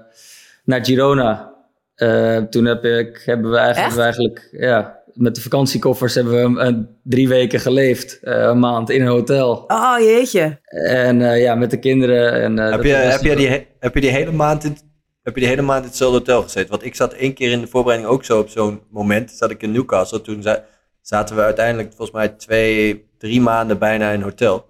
naar 0.63 0.85
Girona. 0.85 1.53
Eh, 1.95 2.37
toen 2.37 2.65
heb 2.65 2.85
ik, 2.85 3.21
hebben 3.25 3.51
we 3.51 3.57
eigenlijk, 3.57 3.95
we 3.95 4.01
eigenlijk 4.01 4.47
ja, 4.51 4.99
met 5.13 5.35
de 5.35 5.41
vakantiekoffers 5.41 6.15
hebben 6.15 6.33
we 6.33 6.39
een, 6.39 6.65
een 6.67 6.87
drie 7.03 7.27
weken 7.27 7.59
geleefd. 7.59 8.19
eh, 8.23 8.33
een 8.41 8.59
maand 8.59 8.89
in 8.89 9.01
een 9.01 9.07
hotel. 9.07 9.63
Oh 9.67 9.95
jeetje. 9.99 10.59
En 10.87 11.21
eh, 11.21 11.41
ja, 11.41 11.55
met 11.55 11.71
de 11.71 11.79
kinderen. 11.79 12.33
En, 12.41 12.59
eh, 12.59 12.71
Heb 12.71 12.83
je, 12.83 12.89
heb, 12.93 13.21
je 13.21 13.35
die, 13.35 13.47
he- 13.47 13.65
heb 13.79 13.93
je 13.93 14.01
die 14.01 14.09
hele 14.11 14.31
maand 14.31 14.63
in, 14.63 14.77
heb 15.23 15.33
je 15.35 15.39
die 15.41 15.49
hele 15.49 15.61
maand 15.61 15.81
in 15.81 15.87
hetzelfde 15.87 16.17
hotel 16.17 16.41
gezeten? 16.41 16.69
Want 16.69 16.85
ik 16.85 16.95
zat 16.95 17.13
één 17.13 17.33
keer 17.33 17.51
in 17.51 17.61
de 17.61 17.67
voorbereiding 17.67 18.11
ook 18.13 18.23
zo 18.25 18.39
op 18.39 18.49
zo'n 18.49 18.81
moment. 18.89 19.31
Zat 19.31 19.51
ik 19.51 19.61
in 19.63 19.71
Newcastle. 19.71 20.21
Toen 20.21 20.41
za- 20.41 20.63
zaten 21.01 21.35
we 21.35 21.41
uiteindelijk 21.41 21.87
volgens 21.89 22.11
mij 22.11 22.27
twee, 22.29 23.09
drie 23.17 23.41
maanden 23.41 23.77
bijna 23.79 24.09
in 24.09 24.15
een 24.15 24.21
hotel. 24.23 24.65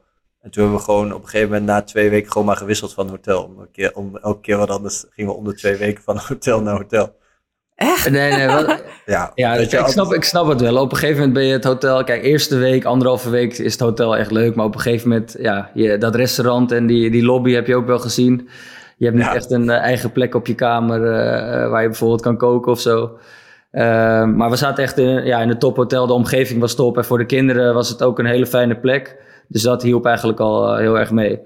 En 0.48 0.54
toen 0.54 0.64
hebben 0.64 0.80
we 0.80 0.86
gewoon 0.86 1.14
op 1.14 1.24
een 1.24 1.30
gegeven 1.30 1.50
moment 1.50 1.68
na 1.68 1.82
twee 1.82 2.10
weken 2.10 2.32
gewoon 2.32 2.48
maar 2.48 2.58
gewisseld 2.58 2.94
van 2.94 3.10
hotel. 3.10 3.44
Om, 3.44 3.60
een 3.60 3.72
keer, 3.72 3.92
om 3.94 4.18
elke 4.18 4.40
keer 4.40 4.58
wat 4.58 4.70
anders 4.70 5.06
gingen 5.10 5.32
we 5.32 5.38
om 5.38 5.46
de 5.46 5.54
twee 5.54 5.76
weken 5.76 6.04
van 6.04 6.18
hotel 6.28 6.62
naar 6.62 6.76
hotel. 6.76 7.16
Echt? 7.76 8.10
Nee, 8.10 8.32
nee, 8.32 8.48
wat, 8.48 8.84
Ja, 9.06 9.32
Ja, 9.36 9.54
ik, 9.54 9.70
je, 9.70 9.78
ik 9.78 9.88
snap, 9.88 10.14
ik 10.14 10.24
snap 10.24 10.48
het 10.48 10.62
wel. 10.62 10.78
Op 10.78 10.92
een 10.92 10.98
gegeven 10.98 11.18
moment 11.18 11.34
ben 11.34 11.46
je 11.46 11.52
het 11.54 11.64
hotel... 11.64 12.04
Kijk, 12.04 12.24
eerste 12.24 12.58
week, 12.58 12.86
anderhalve 12.86 13.30
week 13.30 13.58
is 13.58 13.72
het 13.72 13.82
hotel 13.82 14.18
echt 14.18 14.32
leuk. 14.32 14.56
Maar 14.56 14.66
op 14.66 14.74
een 14.74 14.80
gegeven 14.82 15.10
moment, 15.10 15.36
ja, 15.40 15.72
je, 15.74 15.98
dat 15.98 16.16
restaurant 16.16 16.72
en 16.72 16.86
die, 16.88 17.10
die 17.10 17.24
lobby 17.24 17.52
heb 17.54 17.68
je 17.68 17.76
ook 17.76 17.88
wel 17.88 18.00
gezien. 18.00 18.50
Je 18.98 19.06
hebt 19.06 19.18
niet 19.18 19.26
Ja. 19.26 19.36
echt 19.36 19.52
een 19.52 19.70
eh, 19.70 19.78
eigen 19.78 20.12
plek 20.12 20.36
op 20.36 20.48
je 20.48 20.56
kamer 20.56 21.12
eh, 21.12 21.64
eh, 21.64 21.70
waar 21.70 21.82
je 21.82 21.88
bijvoorbeeld 21.88 22.22
kan 22.22 22.38
koken 22.38 22.72
of 22.72 22.80
zo. 22.80 23.18
Maar 23.72 24.50
we 24.50 24.56
zaten 24.56 24.84
echt 24.84 24.98
in, 24.98 25.26
ja, 25.26 25.42
in 25.42 25.50
een 25.50 25.60
tophotel. 25.60 26.08
De 26.08 26.14
omgeving 26.14 26.60
was 26.60 26.76
top. 26.76 26.98
En 26.98 27.06
voor 27.06 27.18
de 27.18 27.26
kinderen 27.26 27.74
was 27.74 27.90
het 27.90 28.04
ook 28.04 28.20
een 28.20 28.26
hele 28.26 28.46
fijne 28.48 28.76
plek. 28.76 29.26
Dus 29.48 29.62
dat 29.62 29.82
hielp 29.82 30.06
eigenlijk 30.06 30.40
al 30.40 30.74
eh, 30.74 30.80
heel 30.80 31.00
erg 31.00 31.12
mee. 31.12 31.40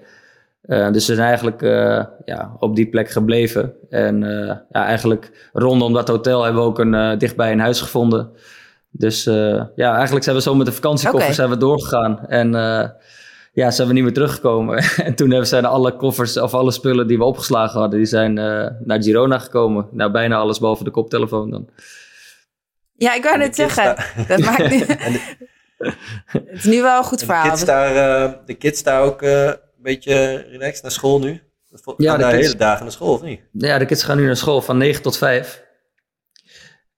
Eh, 0.61 0.91
dus 0.91 1.07
we 1.07 1.15
zijn 1.15 1.27
eigenlijk 1.27 1.61
eh, 1.61 2.03
ja, 2.25 2.55
op 2.59 2.75
die 2.75 2.89
plek 2.89 3.09
gebleven. 3.09 3.73
En 3.89 4.23
eh, 4.23 4.55
ja, 4.71 4.85
eigenlijk 4.85 5.49
rondom 5.53 5.93
dat 5.93 6.07
hotel 6.07 6.43
hebben 6.43 6.61
we 6.61 6.67
ook 6.67 6.79
een, 6.79 6.93
eh, 6.93 7.17
dichtbij 7.17 7.51
een 7.51 7.59
huis 7.59 7.81
gevonden. 7.81 8.31
Dus 8.91 9.25
eh, 9.25 9.63
ja, 9.75 9.93
eigenlijk 9.93 10.23
zijn 10.23 10.35
we 10.35 10.41
zo 10.41 10.55
met 10.55 10.65
de 10.65 10.71
vakantiekoffers 10.71 11.35
zijn 11.35 11.49
we 11.49 11.57
doorgegaan. 11.57 12.27
En 12.27 12.55
eh, 12.55 12.89
ja, 13.53 13.71
zijn 13.71 13.87
we 13.87 13.93
niet 13.93 14.03
meer 14.03 14.13
teruggekomen. 14.13 14.77
en 15.05 15.15
toen 15.15 15.45
zijn 15.45 15.65
alle 15.65 15.95
koffers 15.95 16.37
of 16.37 16.53
alle 16.53 16.71
spullen 16.71 17.07
die 17.07 17.17
we 17.17 17.23
opgeslagen 17.23 17.79
hadden, 17.79 17.99
die 17.99 18.07
zijn 18.07 18.33
naar 18.83 19.03
Girona 19.03 19.39
gekomen. 19.39 19.87
Nou, 19.91 20.11
bijna 20.11 20.35
alles 20.35 20.59
behalve 20.59 20.83
de 20.83 20.91
koptelefoon 20.91 21.49
dan. 21.49 21.69
Ja, 22.93 23.13
ik 23.13 23.23
wou 23.23 23.37
net 23.37 23.55
zeggen. 23.55 23.95
Dat 24.27 24.39
maakt 24.49 24.69
niet... 24.69 24.97
het 26.25 26.49
is 26.51 26.63
nu 26.63 26.81
wel 26.81 26.97
een 26.97 27.03
goed 27.03 27.23
verhaal. 27.23 27.43
De 27.43 27.49
kids 27.49 27.65
daar, 27.65 28.45
de 28.45 28.53
kids 28.53 28.83
daar 28.83 29.01
ook 29.01 29.21
een 29.21 29.57
beetje 29.77 30.45
relaxed 30.49 30.81
naar 30.81 30.91
school 30.91 31.19
nu? 31.19 31.41
Ja, 31.97 32.17
de 32.17 32.25
hele 32.25 32.55
dagen 32.55 32.83
naar 32.83 32.91
school, 32.91 33.13
of 33.13 33.21
niet? 33.21 33.41
Ja, 33.51 33.77
de 33.77 33.85
kids 33.85 34.03
gaan 34.03 34.17
nu 34.17 34.25
naar 34.25 34.37
school 34.37 34.61
van 34.61 34.77
9 34.77 35.01
tot 35.01 35.17
5. 35.17 35.63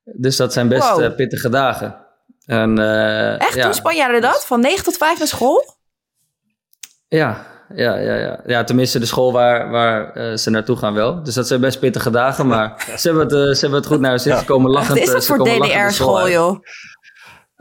Dus 0.04 0.36
dat 0.36 0.54
zijn 0.54 0.68
best 0.68 0.90
wow. 0.90 1.16
pittige 1.16 1.50
dagen. 1.50 2.04
En, 2.46 2.80
uh, 2.80 3.42
Echt? 3.42 3.54
Ja. 3.54 3.64
Doen 3.64 3.74
Spanjaarden 3.74 4.22
dat? 4.22 4.46
Van 4.46 4.60
9 4.60 4.84
tot 4.84 4.98
5 4.98 5.18
naar 5.18 5.28
school? 5.28 5.76
Ja, 7.08 7.46
ja, 7.76 7.96
ja, 7.96 8.16
ja. 8.16 8.40
ja 8.46 8.64
tenminste 8.64 9.00
de 9.00 9.06
school 9.06 9.32
waar, 9.32 9.70
waar 9.70 10.18
uh, 10.18 10.38
ze 10.38 10.50
naartoe 10.50 10.78
gaan 10.78 10.94
wel. 10.94 11.24
Dus 11.24 11.34
dat 11.34 11.48
zijn 11.48 11.62
best 11.62 11.80
pittige 11.80 12.10
dagen, 12.10 12.48
maar 12.48 12.84
ze, 12.98 13.08
hebben 13.08 13.24
het, 13.24 13.34
uh, 13.34 13.54
ze 13.54 13.60
hebben 13.60 13.80
het 13.80 13.88
goed 13.88 14.00
naar 14.00 14.10
hun 14.10 14.20
zin. 14.20 14.38
Ze 14.38 14.46
komen 14.46 14.72
lachend. 14.72 15.00
Wat 15.00 15.08
is 15.08 15.14
dat 15.14 15.26
voor 15.26 15.46
DDR-school, 15.46 16.30
joh? 16.30 16.60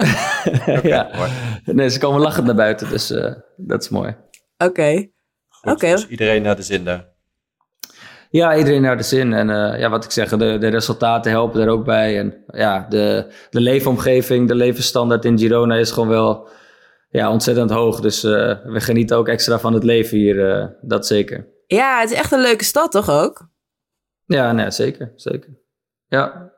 ja, 0.83 1.11
nee, 1.65 1.89
ze 1.89 1.99
komen 1.99 2.21
lachend 2.21 2.47
naar 2.47 2.55
buiten, 2.55 2.89
dus 2.89 3.07
dat 3.57 3.83
is 3.83 3.89
mooi. 3.89 4.17
Oké. 4.57 4.71
Okay. 4.71 5.13
Oké. 5.63 5.91
Dus 5.91 6.07
iedereen 6.07 6.43
naar 6.43 6.57
de 6.57 6.63
zin 6.63 6.85
daar. 6.85 7.11
Ja, 8.31 8.57
iedereen 8.57 8.83
naar 8.83 8.97
de 8.97 9.03
zin. 9.03 9.33
En 9.33 9.49
uh, 9.49 9.79
ja, 9.79 9.91
wat 9.91 10.05
ik 10.05 10.11
zeg, 10.11 10.29
de, 10.29 10.59
de 10.59 10.69
resultaten 10.69 11.31
helpen 11.31 11.61
er 11.61 11.69
ook 11.69 11.85
bij. 11.85 12.19
En 12.19 12.45
ja, 12.47 12.87
de, 12.89 13.33
de 13.51 13.61
leefomgeving, 13.61 14.49
de 14.49 14.55
levensstandaard 14.55 15.25
in 15.25 15.39
Girona 15.39 15.75
is 15.75 15.91
gewoon 15.91 16.09
wel 16.09 16.49
ja, 17.11 17.31
ontzettend 17.31 17.71
hoog. 17.71 18.01
Dus 18.01 18.25
uh, 18.25 18.33
we 18.65 18.81
genieten 18.81 19.17
ook 19.17 19.29
extra 19.29 19.59
van 19.59 19.73
het 19.73 19.85
leven 19.85 20.19
hier, 20.19 20.35
uh, 20.35 20.67
dat 20.81 21.07
zeker. 21.07 21.49
Ja, 21.67 22.01
het 22.01 22.11
is 22.11 22.19
echt 22.19 22.33
een 22.33 22.41
leuke 22.41 22.65
stad, 22.65 22.91
toch 22.91 23.11
ook? 23.11 23.49
Ja, 24.25 24.53
nee, 24.53 24.71
zeker, 24.71 25.13
zeker. 25.17 25.49
Ja. 26.09 26.52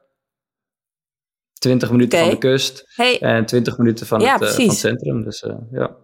20 1.64 1.90
minuten 1.90 2.18
okay. 2.18 2.30
van 2.30 2.40
de 2.40 2.46
kust 2.46 2.84
hey. 2.94 3.20
en 3.20 3.46
20 3.46 3.78
minuten 3.78 4.06
van, 4.06 4.20
ja, 4.20 4.38
het, 4.38 4.54
van 4.54 4.64
het 4.64 4.76
centrum. 4.76 5.24
Dus 5.24 5.44
ja. 5.70 5.84
Oké. 5.84 5.98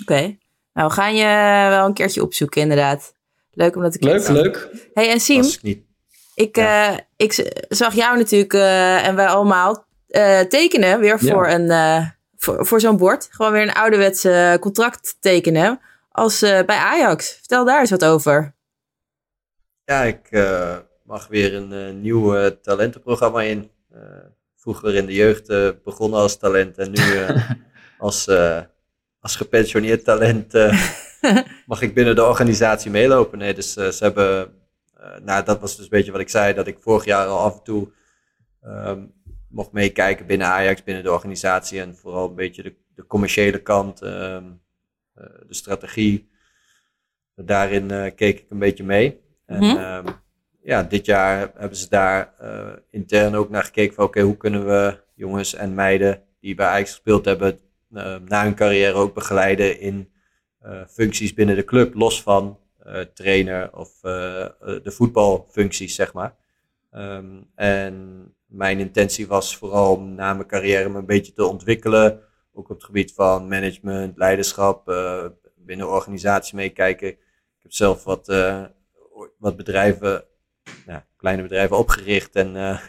Okay. 0.00 0.38
Nou, 0.72 0.88
we 0.88 0.94
gaan 0.94 1.16
je 1.16 1.24
wel 1.68 1.86
een 1.86 1.94
keertje 1.94 2.22
opzoeken, 2.22 2.60
inderdaad. 2.60 3.14
Leuk 3.50 3.76
om 3.76 3.82
dat 3.82 3.92
te 3.92 4.04
Leuk, 4.04 4.28
leuk. 4.28 4.68
Hey, 4.92 5.10
en 5.10 5.20
Siem, 5.20 5.44
ik, 6.34 6.56
ja. 6.56 6.92
uh, 6.92 6.98
ik 7.16 7.50
zag 7.68 7.94
jou 7.94 8.16
natuurlijk 8.16 8.52
uh, 8.52 9.06
en 9.06 9.16
wij 9.16 9.26
allemaal 9.26 9.86
uh, 10.08 10.40
tekenen 10.40 11.00
weer 11.00 11.18
voor, 11.18 11.48
ja. 11.48 11.54
een, 11.54 12.12
voor, 12.36 12.66
voor 12.66 12.80
zo'n 12.80 12.96
bord. 12.96 13.28
Gewoon 13.30 13.52
weer 13.52 13.62
een 13.62 13.74
ouderwetse 13.74 14.56
contract 14.60 15.16
tekenen 15.20 15.80
als 16.10 16.40
bij 16.40 16.66
Ajax. 16.66 17.32
Vertel 17.32 17.64
daar 17.64 17.80
eens 17.80 17.90
wat 17.90 18.04
over. 18.04 18.54
Ja, 19.84 20.02
ik 20.02 20.28
mag 21.08 21.26
weer 21.26 21.54
een 21.54 22.00
nieuw 22.00 22.50
talentenprogramma 22.60 23.42
in. 23.42 23.70
vroeger 24.56 24.94
in 24.94 25.06
de 25.06 25.12
jeugd 25.14 25.46
begonnen 25.84 26.20
als 26.20 26.36
talent 26.36 26.78
en 26.78 26.90
nu 26.90 27.02
als, 28.06 28.28
als 29.20 29.36
gepensioneerd 29.36 30.04
talent 30.04 30.52
mag 31.66 31.82
ik 31.82 31.94
binnen 31.94 32.14
de 32.14 32.24
organisatie 32.24 32.90
meelopen. 32.90 33.38
Nee, 33.38 33.54
dus 33.54 33.72
ze 33.72 33.98
hebben, 33.98 34.52
nou 35.22 35.44
dat 35.44 35.60
was 35.60 35.76
dus 35.76 35.84
een 35.84 35.90
beetje 35.90 36.12
wat 36.12 36.20
ik 36.20 36.28
zei, 36.28 36.54
dat 36.54 36.66
ik 36.66 36.78
vorig 36.80 37.04
jaar 37.04 37.26
al 37.26 37.38
af 37.38 37.58
en 37.58 37.62
toe 37.62 37.88
um, 38.64 39.12
mocht 39.48 39.72
meekijken 39.72 40.26
binnen 40.26 40.46
Ajax, 40.46 40.82
binnen 40.82 41.04
de 41.04 41.12
organisatie 41.12 41.80
en 41.80 41.96
vooral 41.96 42.28
een 42.28 42.34
beetje 42.34 42.62
de, 42.62 42.74
de 42.94 43.06
commerciële 43.06 43.62
kant, 43.62 44.02
um, 44.02 44.60
uh, 45.18 45.24
de 45.46 45.54
strategie. 45.54 46.30
Daarin 47.34 48.14
keek 48.14 48.38
ik 48.38 48.50
een 48.50 48.58
beetje 48.58 48.84
mee. 48.84 49.20
En 49.46 49.62
mm 49.62 49.76
-hmm. 49.76 50.06
um, 50.06 50.26
ja, 50.68 50.82
dit 50.82 51.06
jaar 51.06 51.50
hebben 51.54 51.78
ze 51.78 51.88
daar 51.88 52.34
intern 52.90 53.34
ook 53.34 53.50
naar 53.50 53.64
gekeken 53.64 53.94
van 53.94 54.04
oké, 54.04 54.20
hoe 54.20 54.36
kunnen 54.36 54.66
we 54.66 55.00
jongens 55.14 55.54
en 55.54 55.74
meiden 55.74 56.22
die 56.40 56.54
bij 56.54 56.66
Ajax 56.66 56.90
gespeeld 56.90 57.24
hebben, 57.24 57.58
na 58.24 58.42
hun 58.42 58.54
carrière 58.54 58.92
ook 58.92 59.14
begeleiden 59.14 59.80
in 59.80 60.12
uh, 60.62 60.80
functies 60.88 61.34
binnen 61.34 61.56
de 61.56 61.64
club, 61.64 61.94
los 61.94 62.22
van 62.22 62.58
trainer 63.14 63.76
of 63.76 64.00
de 64.00 64.90
voetbalfuncties, 64.90 65.94
zeg 65.94 66.12
maar. 66.12 66.34
Um, 66.92 67.50
en 67.54 68.24
mijn 68.46 68.78
intentie 68.78 69.26
was 69.26 69.56
vooral 69.56 69.94
om 69.94 70.14
na 70.14 70.34
mijn 70.34 70.48
carrière 70.48 70.88
me 70.88 70.98
een 70.98 71.06
beetje 71.06 71.32
te 71.32 71.44
ontwikkelen. 71.44 72.20
Ook 72.52 72.68
op 72.68 72.76
het 72.76 72.84
gebied 72.84 73.12
van 73.14 73.48
management, 73.48 74.16
leiderschap, 74.16 74.92
binnen 75.56 75.90
organisatie 75.90 76.56
meekijken. 76.56 77.08
Ik 77.08 77.18
heb 77.62 77.72
zelf 77.72 78.04
wat, 78.04 78.26
wat 79.38 79.56
bedrijven, 79.56 80.24
kleine 81.16 81.42
bedrijven 81.42 81.78
opgericht. 81.78 82.34
En, 82.34 82.80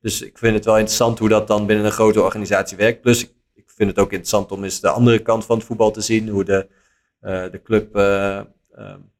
dus 0.00 0.22
ik 0.22 0.38
vind 0.38 0.54
het 0.54 0.64
wel 0.64 0.76
interessant 0.76 1.18
hoe 1.18 1.28
dat 1.28 1.46
dan 1.46 1.66
binnen 1.66 1.84
een 1.84 1.92
grote 1.92 2.22
organisatie 2.22 2.76
werkt. 2.76 3.00
Plus 3.00 3.22
ik, 3.22 3.32
vind 3.66 3.96
het 3.96 3.98
ook 3.98 4.10
interessant 4.10 4.52
om 4.52 4.64
eens 4.64 4.80
de 4.80 4.88
andere 4.88 5.18
kant 5.18 5.44
van 5.44 5.56
het 5.56 5.66
voetbal 5.66 5.90
te 5.90 6.00
zien. 6.00 6.28
Hoe 6.28 6.44
de 6.44 6.68
eh, 7.20 7.50
de 7.50 7.62
club, 7.62 7.96
eh, 7.96 8.40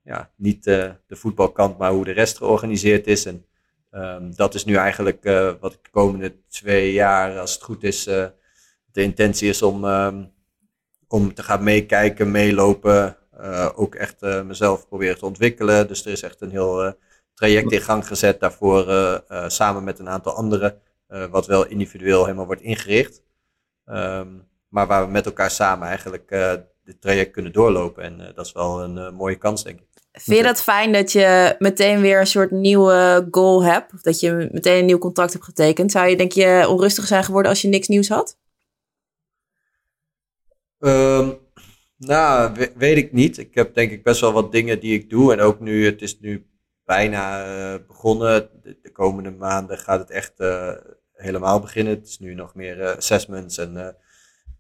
ja, 0.05 0.31
niet 0.37 0.65
de 0.65 0.97
voetbalkant, 1.09 1.79
maar 1.79 1.91
hoe 1.91 2.05
de 2.05 2.11
rest 2.11 2.37
georganiseerd 2.37 3.07
is. 3.07 3.27
En 3.27 3.47
ehm, 3.91 4.33
dat 4.33 4.55
is 4.55 4.65
nu 4.65 4.75
eigenlijk 4.75 5.25
eh, 5.25 5.53
wat 5.61 5.73
ik 5.73 5.85
de 5.85 5.91
komende 5.91 6.35
twee 6.49 6.93
jaar, 6.93 7.39
als 7.39 7.53
het 7.55 7.63
goed 7.63 7.83
is, 7.83 8.05
de 8.93 9.03
intentie 9.03 9.49
is 9.49 9.63
om, 9.63 9.85
ehm, 9.85 10.25
om 11.09 11.35
te 11.35 11.43
gaan 11.43 11.63
meekijken, 11.63 12.31
meelopen. 12.31 13.17
ook 13.75 13.95
echt 13.95 14.21
mezelf 14.21 14.89
proberen 14.89 15.19
te 15.19 15.27
ontwikkelen. 15.27 15.89
Dus 15.89 16.05
er 16.05 16.13
is 16.13 16.23
echt 16.23 16.41
een 16.41 16.51
heel 16.51 16.95
traject 17.41 17.73
in 17.73 17.81
gang 17.81 18.07
gezet 18.07 18.41
daarvoor, 18.41 18.85
samen 19.47 19.85
met 19.85 19.99
een 19.99 20.09
aantal 20.09 20.33
anderen, 20.33 20.81
wat 21.31 21.47
wel 21.47 21.67
individueel 21.67 22.25
helemaal 22.25 22.47
wordt 22.47 22.63
ingericht. 22.63 23.23
maar 24.69 24.87
waar 24.87 25.05
we 25.05 25.11
met 25.11 25.27
elkaar 25.27 25.51
samen 25.51 25.89
eigenlijk 25.89 26.29
dit 26.85 27.01
traject 27.01 27.31
kunnen 27.31 27.53
doorlopen. 27.53 28.03
En 28.03 28.33
dat 28.35 28.47
is 28.47 28.53
wel 28.53 28.83
een 28.83 29.15
mooie 29.15 29.37
kans, 29.37 29.65
denk 29.65 29.81
ik. 29.81 29.91
Vind 30.13 30.37
je 30.37 30.43
dat 30.43 30.63
fijn 30.63 30.93
dat 30.93 31.13
je 31.13 31.57
meteen 31.59 32.01
weer 32.01 32.21
een 32.21 32.27
soort 32.27 32.51
nieuwe 32.51 33.29
goal 33.31 33.65
hebt? 33.65 33.93
Of 33.95 34.01
dat 34.01 34.21
je 34.21 34.49
meteen 34.53 34.79
een 34.79 34.85
nieuw 34.85 34.99
contract 34.99 35.33
hebt 35.33 35.45
getekend? 35.45 35.91
Zou 35.91 36.09
je, 36.09 36.17
denk 36.17 36.33
je, 36.33 36.67
onrustig 36.69 37.07
zijn 37.07 37.25
geworden 37.25 37.51
als 37.51 37.63
je 37.63 37.69
niks 37.69 37.89
nieuws 37.89 38.09
had? 38.09 38.39
Um, 40.79 41.39
nou, 41.97 42.53
we, 42.55 42.73
weet 42.77 42.97
ik 42.97 43.13
niet. 43.13 43.39
Ik 43.39 43.55
heb 43.55 43.75
denk 43.75 43.91
ik 43.91 44.03
best 44.03 44.21
wel 44.21 44.33
wat 44.33 44.53
dingen 44.53 44.81
die 44.81 44.95
ik 44.95 45.11
doe. 45.11 45.33
En 45.33 45.41
ook 45.41 45.61
nu, 45.61 45.85
het 45.85 46.03
is 46.03 46.21
nu 46.21 46.47
bijna 46.91 47.47
uh, 47.47 47.79
begonnen. 47.87 48.49
De, 48.63 48.79
de, 48.83 48.93
komende 48.93 49.31
maanden 49.31 49.79
gaat 49.79 49.99
het 49.99 50.11
echt 50.11 50.33
helemaal 51.13 51.61
beginnen. 51.61 51.95
Het 51.95 52.07
is 52.07 52.19
nu 52.19 52.35
nog 52.35 52.55
meer 52.55 52.97
assessments 52.97 53.59
en 53.59 53.97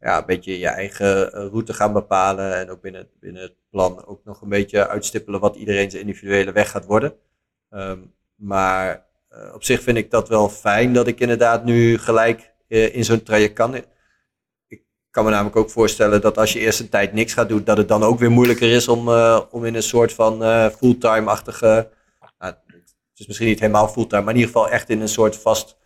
ja, 0.00 0.18
een 0.18 0.26
beetje 0.26 0.58
je 0.58 0.66
eigen 0.66 1.32
eh, 1.32 1.46
route 1.46 1.72
gaan 1.72 1.92
bepalen. 1.92 2.56
En 2.56 2.70
ook 2.70 2.80
binnen, 2.80 3.08
binnen 3.20 3.42
het 3.42 3.54
plan 3.70 4.06
ook 4.06 4.24
nog 4.24 4.40
een 4.40 4.48
beetje 4.48 4.88
uitstippelen 4.88 5.40
wat 5.40 5.56
iedereen 5.56 5.90
zijn 5.90 6.02
individuele 6.02 6.52
weg 6.52 6.70
gaat 6.70 6.84
worden. 6.84 7.14
Um, 7.70 8.14
maar 8.34 9.06
op 9.54 9.64
zich 9.64 9.82
vind 9.82 9.96
ik 9.96 10.10
dat 10.10 10.28
wel 10.28 10.48
fijn 10.48 10.92
dat 10.92 11.06
ik 11.06 11.20
inderdaad 11.20 11.64
nu 11.64 11.98
gelijk 11.98 12.52
in 12.68 13.04
zo'n 13.04 13.22
traject 13.22 13.54
kan. 13.54 13.74
Ik 14.66 14.82
kan 15.10 15.24
me 15.24 15.30
namelijk 15.30 15.56
ook 15.56 15.70
voorstellen 15.70 16.20
dat 16.20 16.38
als 16.38 16.52
je 16.52 16.58
eerst 16.58 16.80
een 16.80 16.88
tijd 16.88 17.12
niks 17.12 17.32
gaat 17.32 17.48
doen, 17.48 17.64
dat 17.64 17.76
het 17.76 17.88
dan 17.88 18.02
ook 18.02 18.18
weer 18.18 18.30
moeilijker 18.30 18.70
is 18.70 18.88
om, 18.88 19.08
om 19.50 19.64
in 19.64 19.74
een 19.74 19.82
soort 19.82 20.12
van 20.12 20.42
fulltime-achtige. 20.70 21.88
Is 23.20 23.26
misschien 23.26 23.48
niet 23.48 23.60
helemaal 23.60 23.88
fulltime, 23.88 24.22
maar 24.22 24.34
in 24.34 24.40
ieder 24.40 24.52
geval 24.52 24.70
echt 24.70 24.88
in 24.88 25.00
een 25.00 25.08
soort 25.08 25.36
vast 25.36 25.78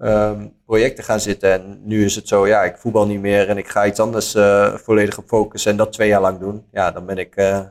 um, 0.00 0.54
projecten 0.66 1.04
gaan 1.04 1.20
zitten. 1.20 1.52
En 1.52 1.80
nu 1.84 2.04
is 2.04 2.14
het 2.14 2.28
zo, 2.28 2.46
ja, 2.46 2.62
ik 2.62 2.76
voetbal 2.76 3.06
niet 3.06 3.20
meer 3.20 3.48
en 3.48 3.58
ik 3.58 3.68
ga 3.68 3.86
iets 3.86 4.00
anders 4.00 4.34
uh, 4.34 4.74
volledig 4.74 5.18
op 5.18 5.28
focussen 5.28 5.70
en 5.70 5.76
dat 5.76 5.92
twee 5.92 6.08
jaar 6.08 6.20
lang 6.20 6.38
doen. 6.38 6.66
Ja, 6.72 6.90
dan 6.90 7.06
ben 7.06 7.18
ik 7.18 7.36
uh, 7.36 7.58
eh, 7.58 7.66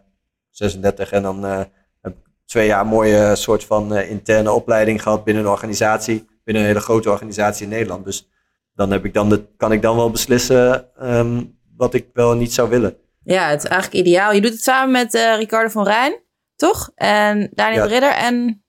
36 0.50 1.12
en 1.12 1.22
dan 1.22 1.46
uh, 1.46 1.58
heb 2.02 2.12
ik 2.12 2.18
twee 2.46 2.68
jaar 2.68 2.82
een 2.82 2.88
mooie 2.88 3.36
soort 3.36 3.64
van 3.64 3.96
interne 3.96 4.52
opleiding 4.52 5.02
gehad 5.02 5.24
binnen 5.24 5.44
een 5.44 5.50
organisatie, 5.50 6.28
binnen 6.44 6.64
een 6.64 6.70
hele 6.70 6.82
grote 6.82 7.10
organisatie 7.10 7.64
in 7.64 7.70
Nederland. 7.70 8.06
Dus 8.06 8.30
dan, 8.74 8.92
heb 8.92 9.06
ik 9.06 9.14
dan 9.14 9.30
de, 9.30 9.46
kan 9.58 9.72
ik 9.72 9.82
dan 9.82 9.96
wel 9.96 10.12
beslissen 10.12 10.88
um, 11.02 11.58
wat 11.78 11.94
ik 11.94 12.08
wel 12.14 12.36
niet 12.36 12.54
zou 12.54 12.70
willen. 12.70 12.98
Ja, 13.24 13.50
het 13.50 13.64
is 13.64 13.70
eigenlijk 13.70 14.08
ideaal. 14.08 14.34
Je 14.34 14.42
doet 14.42 14.52
het 14.52 14.64
samen 14.64 14.92
met 14.92 15.14
Ricardo 15.38 15.70
van 15.70 15.84
Rijn, 15.84 16.20
toch? 16.56 16.92
En 16.96 17.50
Daniel 17.54 17.84
ja. 17.84 17.90
Ridder 17.90 18.12
en... 18.12 18.64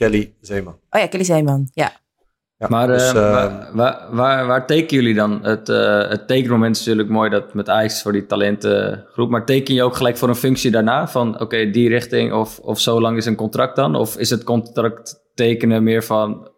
Kelly 0.00 0.34
Zeeman. 0.40 0.76
Oh 0.90 1.00
ja, 1.00 1.06
Kelly 1.06 1.24
Zeeman, 1.24 1.68
ja. 1.72 1.92
Ja, 2.56 2.68
maar 2.68 2.86
dus, 2.86 3.08
uh, 3.08 3.12
waar, 3.12 3.70
waar, 3.72 4.06
waar, 4.10 4.46
waar, 4.46 4.66
tekenen 4.66 5.02
jullie 5.02 5.14
dan? 5.14 5.44
Het, 5.44 5.68
uh, 5.68 6.08
het 6.08 6.26
tekenmoment 6.26 6.76
is 6.76 6.84
natuurlijk 6.84 7.08
mooi 7.08 7.30
dat 7.30 7.54
met 7.54 7.68
Ajax 7.68 8.02
voor 8.02 8.12
die 8.12 8.26
talentengroep. 8.26 9.30
Maar 9.30 9.44
teken 9.44 9.74
je 9.74 9.82
ook 9.82 9.96
gelijk 9.96 10.16
voor 10.16 10.28
een 10.28 10.34
functie 10.34 10.70
daarna? 10.70 11.08
Van 11.08 11.34
oké, 11.34 11.42
okay, 11.42 11.70
die 11.70 11.88
richting 11.88 12.32
of, 12.32 12.58
of 12.58 12.80
zo 12.80 13.00
lang 13.00 13.16
is 13.16 13.26
een 13.26 13.36
contract 13.36 13.76
dan? 13.76 13.94
Of 13.94 14.16
is 14.16 14.30
het 14.30 14.44
contract 14.44 15.20
tekenen 15.34 15.82
meer 15.82 16.04
van... 16.04 16.32
Oké, 16.32 16.50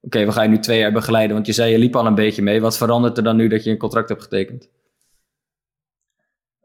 okay, 0.00 0.26
we 0.26 0.32
gaan 0.32 0.44
je 0.44 0.50
nu 0.50 0.58
twee 0.58 0.78
jaar 0.78 0.92
begeleiden. 0.92 1.34
Want 1.34 1.46
je 1.46 1.52
zei 1.52 1.70
je 1.70 1.78
liep 1.78 1.96
al 1.96 2.06
een 2.06 2.14
beetje 2.14 2.42
mee. 2.42 2.60
Wat 2.60 2.76
verandert 2.76 3.16
er 3.16 3.24
dan 3.24 3.36
nu 3.36 3.48
dat 3.48 3.64
je 3.64 3.70
een 3.70 3.78
contract 3.78 4.08
hebt 4.08 4.22
getekend? 4.22 4.68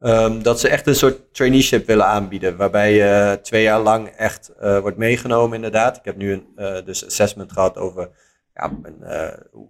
Ehm, 0.03 0.41
dat 0.41 0.59
ze 0.59 0.67
echt 0.67 0.87
een 0.87 0.95
soort 0.95 1.33
traineeship 1.33 1.87
willen 1.87 2.05
aanbieden, 2.05 2.57
waarbij 2.57 2.93
je 2.93 3.39
twee 3.41 3.63
jaar 3.63 3.79
lang 3.79 4.07
echt 4.07 4.51
uh, 4.61 4.79
wordt 4.79 4.97
meegenomen 4.97 5.55
inderdaad. 5.55 5.97
Ik 5.97 6.05
heb 6.05 6.15
nu 6.15 6.33
een 6.33 6.47
uh, 6.55 6.85
dus 6.85 7.05
assessment 7.05 7.51
gehad 7.51 7.77
over 7.77 8.09
ja, 8.53 8.71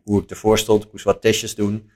hoe 0.04 0.22
ik 0.22 0.30
ervoor 0.30 0.58
stond. 0.58 0.84
Ik 0.84 0.92
moest 0.92 1.04
wat 1.04 1.22
testjes 1.22 1.56
doen. 1.56 1.92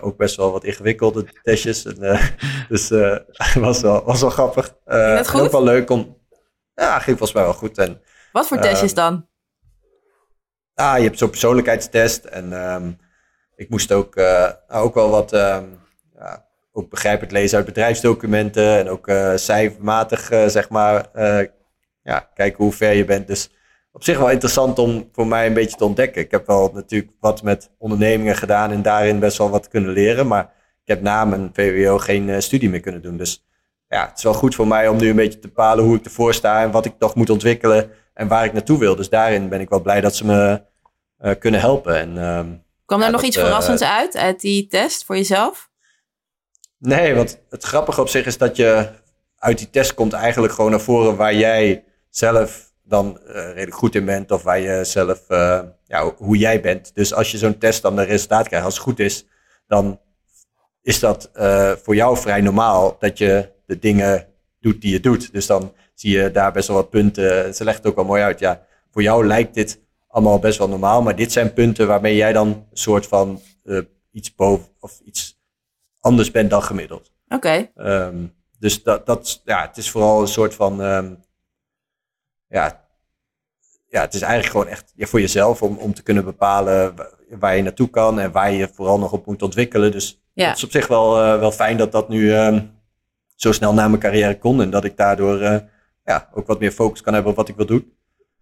ook 0.00 0.16
best 0.16 0.36
wel 0.36 0.52
wat 0.52 0.64
ingewikkelde 0.64 1.26
testjes. 1.42 1.84
En, 1.84 2.20
dus 2.68 2.88
het 2.88 3.54
was, 3.54 3.80
wel, 3.80 4.04
was 4.04 4.20
wel 4.20 4.30
grappig. 4.30 4.74
het 4.84 5.28
goed? 5.28 5.40
ook 5.40 5.52
wel 5.52 5.64
leuk 5.64 5.90
om... 5.90 6.18
Ja, 6.74 6.94
ging 6.94 7.18
volgens 7.18 7.32
mij 7.32 7.42
wel 7.42 7.54
goed. 7.54 7.78
En, 7.78 8.02
wat 8.32 8.46
voor 8.46 8.58
testjes 8.58 8.94
dan? 8.94 9.28
Ah, 10.74 10.96
je 10.96 11.04
hebt 11.04 11.18
zo'n 11.18 11.30
persoonlijkheidstest. 11.30 12.24
En 12.24 12.52
um, 12.52 12.98
ik 13.56 13.68
moest 13.68 13.92
ook, 13.92 14.20
ook 14.68 14.94
wel 14.94 15.10
wat... 15.10 15.32
Um, 15.32 15.80
ja, 16.14 16.50
ook 16.72 16.90
begrijpend 16.90 17.32
lezen 17.32 17.56
uit 17.56 17.66
bedrijfsdocumenten 17.66 18.78
en 18.78 18.88
ook 18.88 19.08
uh, 19.08 19.32
cijfermatig, 19.34 20.30
uh, 20.30 20.46
zeg 20.46 20.68
maar, 20.68 21.06
uh, 21.14 21.46
ja, 22.02 22.30
kijken 22.34 22.64
hoe 22.64 22.72
ver 22.72 22.92
je 22.92 23.04
bent. 23.04 23.26
Dus 23.26 23.50
op 23.92 24.04
zich 24.04 24.18
wel 24.18 24.30
interessant 24.30 24.78
om 24.78 25.08
voor 25.12 25.26
mij 25.26 25.46
een 25.46 25.54
beetje 25.54 25.76
te 25.76 25.84
ontdekken. 25.84 26.22
Ik 26.22 26.30
heb 26.30 26.46
wel 26.46 26.70
natuurlijk 26.74 27.12
wat 27.20 27.42
met 27.42 27.70
ondernemingen 27.78 28.36
gedaan 28.36 28.70
en 28.70 28.82
daarin 28.82 29.18
best 29.18 29.38
wel 29.38 29.50
wat 29.50 29.68
kunnen 29.68 29.90
leren, 29.90 30.26
maar 30.26 30.42
ik 30.82 30.88
heb 30.88 31.02
na 31.02 31.24
mijn 31.24 31.50
VWO 31.52 31.98
geen 31.98 32.42
studie 32.42 32.70
meer 32.70 32.80
kunnen 32.80 33.02
doen. 33.02 33.16
Dus 33.16 33.46
ja, 33.88 34.06
het 34.08 34.18
is 34.18 34.24
wel 34.24 34.34
goed 34.34 34.54
voor 34.54 34.66
mij 34.66 34.88
om 34.88 34.96
nu 34.96 35.08
een 35.08 35.16
beetje 35.16 35.38
te 35.38 35.48
bepalen 35.48 35.84
hoe 35.84 35.96
ik 35.96 36.04
ervoor 36.04 36.34
sta 36.34 36.62
en 36.62 36.70
wat 36.70 36.84
ik 36.84 36.94
nog 36.98 37.14
moet 37.14 37.30
ontwikkelen 37.30 37.90
en 38.14 38.28
waar 38.28 38.44
ik 38.44 38.52
naartoe 38.52 38.78
wil. 38.78 38.96
Dus 38.96 39.08
daarin 39.08 39.48
ben 39.48 39.60
ik 39.60 39.68
wel 39.68 39.82
blij 39.82 40.00
dat 40.00 40.16
ze 40.16 40.26
me 40.26 40.62
kunnen 41.38 41.60
helpen. 41.60 41.98
En, 41.98 42.16
um, 42.16 42.62
Kwam 42.84 43.00
daar 43.00 43.10
nog 43.10 43.22
iets 43.22 43.38
verrassends 43.38 43.82
uit, 43.82 44.16
uit 44.16 44.40
die 44.40 44.66
test 44.66 45.04
voor 45.04 45.16
jezelf? 45.16 45.70
Nee, 46.84 47.14
want 47.14 47.40
het 47.50 47.62
grappige 47.62 48.00
op 48.00 48.08
zich 48.08 48.26
is 48.26 48.38
dat 48.38 48.56
je 48.56 48.88
uit 49.38 49.58
die 49.58 49.70
test 49.70 49.94
komt 49.94 50.12
eigenlijk 50.12 50.52
gewoon 50.52 50.70
naar 50.70 50.80
voren 50.80 51.16
waar 51.16 51.34
jij 51.34 51.84
zelf 52.10 52.72
dan 52.82 53.20
uh, 53.26 53.32
redelijk 53.34 53.74
goed 53.74 53.94
in 53.94 54.04
bent 54.04 54.30
of 54.30 54.42
waar 54.42 54.60
je 54.60 54.84
zelf, 54.84 55.24
uh, 55.28 55.60
ja, 55.86 56.14
hoe 56.16 56.36
jij 56.36 56.60
bent. 56.60 56.94
Dus 56.94 57.14
als 57.14 57.30
je 57.30 57.38
zo'n 57.38 57.58
test 57.58 57.82
dan 57.82 57.96
de 57.96 58.02
resultaat 58.02 58.46
krijgt, 58.46 58.64
als 58.64 58.74
het 58.74 58.82
goed 58.82 58.98
is, 58.98 59.26
dan 59.66 60.00
is 60.82 61.00
dat 61.00 61.30
uh, 61.34 61.72
voor 61.82 61.94
jou 61.94 62.16
vrij 62.16 62.40
normaal 62.40 62.96
dat 62.98 63.18
je 63.18 63.48
de 63.66 63.78
dingen 63.78 64.26
doet 64.60 64.80
die 64.80 64.92
je 64.92 65.00
doet. 65.00 65.32
Dus 65.32 65.46
dan 65.46 65.72
zie 65.94 66.18
je 66.18 66.30
daar 66.30 66.52
best 66.52 66.68
wel 66.68 66.76
wat 66.76 66.90
punten. 66.90 67.54
Ze 67.54 67.64
legt 67.64 67.76
het 67.76 67.86
ook 67.86 67.96
wel 67.96 68.04
mooi 68.04 68.22
uit. 68.22 68.38
Ja, 68.38 68.66
voor 68.90 69.02
jou 69.02 69.26
lijkt 69.26 69.54
dit 69.54 69.80
allemaal 70.08 70.38
best 70.38 70.58
wel 70.58 70.68
normaal, 70.68 71.02
maar 71.02 71.16
dit 71.16 71.32
zijn 71.32 71.52
punten 71.52 71.86
waarmee 71.86 72.16
jij 72.16 72.32
dan 72.32 72.48
een 72.48 72.66
soort 72.72 73.06
van 73.06 73.40
iets 74.12 74.34
boven 74.34 74.68
of 74.80 75.00
iets 75.04 75.41
anders 76.02 76.30
bent 76.30 76.50
dan 76.50 76.62
gemiddeld. 76.62 77.12
Oké. 77.28 77.70
Okay. 77.74 78.06
Um, 78.06 78.34
dus 78.58 78.82
dat, 78.82 79.06
dat, 79.06 79.42
ja, 79.44 79.66
het 79.66 79.76
is 79.76 79.90
vooral 79.90 80.20
een 80.20 80.28
soort 80.28 80.54
van, 80.54 80.80
um, 80.80 81.24
ja, 82.46 82.86
ja, 83.88 84.00
het 84.00 84.14
is 84.14 84.20
eigenlijk 84.20 84.52
gewoon 84.52 84.68
echt 84.68 84.92
ja, 84.96 85.06
voor 85.06 85.20
jezelf 85.20 85.62
om, 85.62 85.76
om 85.76 85.94
te 85.94 86.02
kunnen 86.02 86.24
bepalen 86.24 86.94
waar 87.28 87.56
je 87.56 87.62
naartoe 87.62 87.90
kan 87.90 88.20
en 88.20 88.32
waar 88.32 88.52
je 88.52 88.68
vooral 88.68 88.98
nog 88.98 89.12
op 89.12 89.26
moet 89.26 89.42
ontwikkelen. 89.42 89.90
Dus 89.90 90.22
ja. 90.32 90.48
het 90.48 90.56
is 90.56 90.64
op 90.64 90.70
zich 90.70 90.86
wel, 90.86 91.22
uh, 91.22 91.38
wel 91.38 91.52
fijn 91.52 91.76
dat 91.76 91.92
dat 91.92 92.08
nu 92.08 92.34
um, 92.34 92.80
zo 93.34 93.52
snel 93.52 93.74
na 93.74 93.88
mijn 93.88 94.00
carrière 94.00 94.38
kon 94.38 94.62
en 94.62 94.70
dat 94.70 94.84
ik 94.84 94.96
daardoor 94.96 95.40
uh, 95.40 95.58
ja, 96.04 96.28
ook 96.32 96.46
wat 96.46 96.60
meer 96.60 96.72
focus 96.72 97.00
kan 97.00 97.14
hebben 97.14 97.30
op 97.30 97.36
wat 97.36 97.48
ik 97.48 97.56
wil 97.56 97.66
doen. 97.66 97.96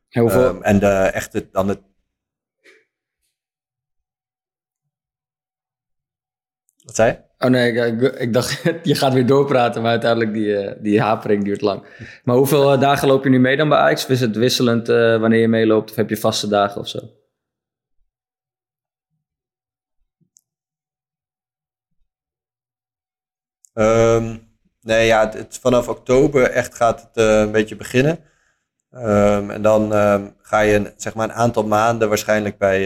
En, 0.09 0.20
hoeveel... 0.20 0.62
en 0.62 0.79
de, 0.79 0.87
echt 0.87 1.33
het, 1.33 1.53
dan 1.53 1.68
het 1.68 1.81
Wat 6.85 6.94
zei 6.94 7.11
je? 7.11 7.30
Oh 7.42 7.50
nee, 7.50 7.72
ik, 7.72 8.00
ik, 8.03 8.33
dacht, 8.33 8.62
je 8.83 8.94
gaat 8.94 9.12
weer 9.12 9.26
doorpraten, 9.26 9.83
maar 9.83 9.90
uiteindelijk 9.90 10.33
die, 10.33 10.46
uh, 10.46 10.72
die 10.79 11.00
hapering 11.00 11.44
duurt 11.44 11.61
lang. 11.61 11.85
Maar 12.24 12.37
hoeveel 12.37 12.72
uh, 12.72 12.81
dagen 12.81 13.09
loop 13.09 13.24
je 13.24 13.31
nu 13.31 13.40
mee 13.40 13.57
dan 13.57 13.68
bij 13.68 13.79
Ajax? 13.79 14.07
Is 14.07 14.20
het 14.20 14.37
wisselend 14.37 14.88
uh, 14.88 15.20
wanneer 15.20 15.40
je 15.40 15.48
meeloopt? 15.48 15.90
Of 15.90 15.96
heb 15.96 16.09
je 16.09 16.16
vaste 16.16 16.48
dagen 16.48 16.81
of 16.81 16.88
zo? 16.88 16.98
Um, 23.74 24.48
nee, 24.81 25.07
ja, 25.07 25.31
het, 25.31 25.59
vanaf 25.61 25.88
oktober 25.88 26.50
echt 26.50 26.74
gaat 26.74 27.00
het 27.00 27.24
een 27.24 27.53
beetje 27.53 27.76
beginnen. 27.76 28.18
Um, 28.92 29.50
en 29.50 29.62
dan 29.62 29.92
um, 29.92 30.35
ga 30.38 30.61
je 30.61 30.92
zeg 30.96 31.14
maar 31.14 31.29
een 31.29 31.35
aantal 31.35 31.66
maanden 31.66 32.09
waarschijnlijk 32.09 32.59
bij 32.59 32.85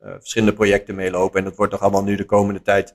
verschillende 0.00 0.54
projecten 0.54 0.94
meelopen. 0.94 1.38
En 1.38 1.44
dat 1.44 1.56
wordt 1.56 1.72
nog 1.72 1.80
allemaal 1.80 2.04
nu 2.04 2.16
de 2.16 2.24
komende 2.24 2.62
tijd 2.62 2.94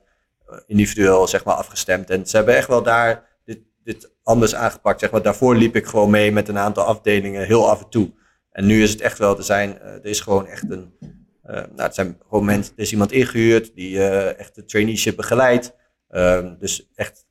individueel 0.66 1.26
zeg 1.26 1.44
maar, 1.44 1.54
afgestemd. 1.54 2.10
En 2.10 2.26
ze 2.26 2.36
hebben 2.36 2.56
echt 2.56 2.68
wel 2.68 2.82
daar 2.82 3.40
dit, 3.44 3.58
dit 3.84 4.10
anders 4.22 4.54
aangepakt. 4.54 5.00
Zeg 5.00 5.10
maar. 5.10 5.22
Daarvoor 5.22 5.56
liep 5.56 5.76
ik 5.76 5.86
gewoon 5.86 6.10
mee 6.10 6.32
met 6.32 6.48
een 6.48 6.58
aantal 6.58 6.84
afdelingen 6.84 7.46
heel 7.46 7.70
af 7.70 7.82
en 7.82 7.88
toe. 7.88 8.12
En 8.50 8.66
nu 8.66 8.82
is 8.82 8.90
het 8.90 9.00
echt 9.00 9.18
wel, 9.18 9.36
er, 9.36 9.44
zijn, 9.44 9.78
uh, 9.82 9.86
er 9.86 10.04
is 10.04 10.20
gewoon 10.20 10.46
echt 10.46 10.70
een. 10.70 10.96
Uh, 11.00 11.54
nou, 11.54 11.82
het 11.82 11.94
zijn 11.94 12.18
gewoon 12.28 12.44
mensen, 12.44 12.72
er 12.76 12.82
is 12.82 12.92
iemand 12.92 13.12
ingehuurd 13.12 13.74
die 13.74 14.02
echt 14.34 14.54
de 14.54 14.64
traineeship 14.64 15.16
begeleidt. 15.16 15.74
Ehm, 16.08 16.54
dus 16.58 16.90
echt, 16.94 17.26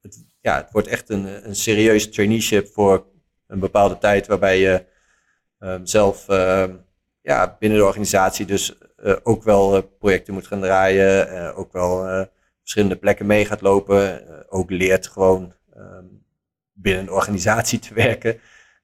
het, 0.00 0.24
ja, 0.40 0.56
het 0.56 0.68
wordt 0.70 0.88
echt 0.88 1.10
een, 1.10 1.48
een 1.48 1.56
serieus 1.56 2.10
traineeship 2.10 2.68
voor 2.68 3.06
een 3.46 3.58
bepaalde 3.58 3.98
tijd, 3.98 4.26
waarbij 4.26 4.58
je 4.58 4.84
um, 5.58 5.86
zelf 5.86 6.28
ehm, 6.28 6.74
ja, 7.22 7.56
binnen 7.58 7.78
de 7.78 7.84
organisatie 7.84 8.46
dus 8.46 8.74
ook 9.22 9.42
wel 9.42 9.82
projecten 9.82 10.34
moet 10.34 10.46
gaan 10.46 10.60
draaien, 10.60 11.54
ook 11.54 11.72
wel 11.72 12.26
verschillende 12.62 12.96
plekken 12.96 13.26
mee 13.26 13.44
gaat 13.44 13.60
lopen. 13.60 14.24
Uh, 14.28 14.36
ook 14.48 14.70
leert 14.70 15.06
gewoon 15.06 15.54
um, 15.76 16.24
binnen 16.72 17.02
een 17.02 17.10
organisatie 17.10 17.78
te 17.78 17.94
werken. 17.94 18.40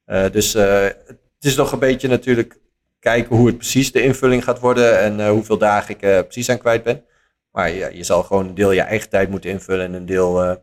Uh, 0.07 0.31
dus 0.31 0.55
uh, 0.55 0.83
het 0.85 1.45
is 1.45 1.57
nog 1.57 1.73
een 1.73 1.79
beetje 1.79 2.09
natuurlijk 2.09 2.61
kijken 2.99 3.37
hoe 3.37 3.47
het 3.47 3.57
precies 3.57 3.93
de 3.93 4.03
invulling 4.03 4.45
gaat 4.45 4.59
worden 4.59 5.01
en 5.01 5.29
hoeveel 5.29 5.59
dagen 5.59 5.91
ik 5.99 5.99
precies 5.99 6.51
aan 6.51 6.59
kwijt 6.59 6.83
ben. 6.83 7.05
Maar 7.51 7.71
ja, 7.71 7.89
je 7.89 8.05
zal 8.05 8.23
gewoon 8.23 8.49
een 8.49 8.55
deel 8.55 8.71
je 8.71 8.81
eigen 8.81 9.09
tijd 9.09 9.31
moeten 9.31 9.51
invullen 9.51 9.85
en 9.85 9.95
een 9.95 10.07
deel 10.07 10.59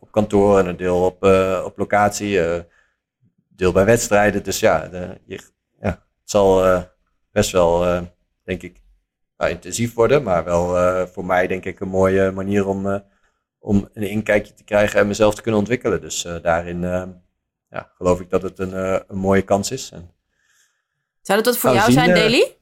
op 0.00 0.10
kantoor 0.10 0.58
en 0.58 0.66
een 0.66 0.76
deel 0.76 1.04
op, 1.04 1.24
op 1.64 1.78
locatie, 1.78 2.40
deel 3.48 3.72
bij 3.72 3.84
wedstrijden. 3.84 4.42
Dus 4.42 4.60
ja, 4.60 4.88
de, 4.88 5.20
je, 5.24 5.40
ja 5.80 5.88
het 5.88 6.30
zal 6.30 6.84
best 7.32 7.50
wel, 7.50 8.02
denk 8.44 8.62
ik, 8.62 8.80
nou, 9.36 9.50
intensief 9.50 9.94
worden, 9.94 10.22
maar 10.22 10.44
wel 10.44 10.76
uh, 10.76 11.06
voor 11.06 11.24
mij 11.24 11.46
denk 11.46 11.64
ik 11.64 11.80
een 11.80 11.88
mooie 11.88 12.30
manier 12.30 12.66
om, 12.66 12.86
uh, 12.86 12.98
om 13.58 13.88
een 13.92 14.08
inkijkje 14.08 14.54
te 14.54 14.64
krijgen 14.64 15.00
en 15.00 15.06
mezelf 15.06 15.34
te 15.34 15.42
kunnen 15.42 15.60
ontwikkelen. 15.60 16.00
Dus 16.00 16.24
uh, 16.24 16.36
daarin 16.42 16.80
ja, 17.70 17.92
geloof 17.96 18.20
ik 18.20 18.30
dat 18.30 18.42
het 18.42 18.58
een, 18.58 18.72
een 19.10 19.18
mooie 19.18 19.42
kans 19.42 19.70
is. 19.70 19.90
En, 19.92 20.10
Zou 21.20 21.42
dat 21.42 21.46
wat 21.46 21.58
voor 21.58 21.72
jou 21.72 21.92
zien, 21.92 22.04
zijn, 22.04 22.14
Daily? 22.14 22.56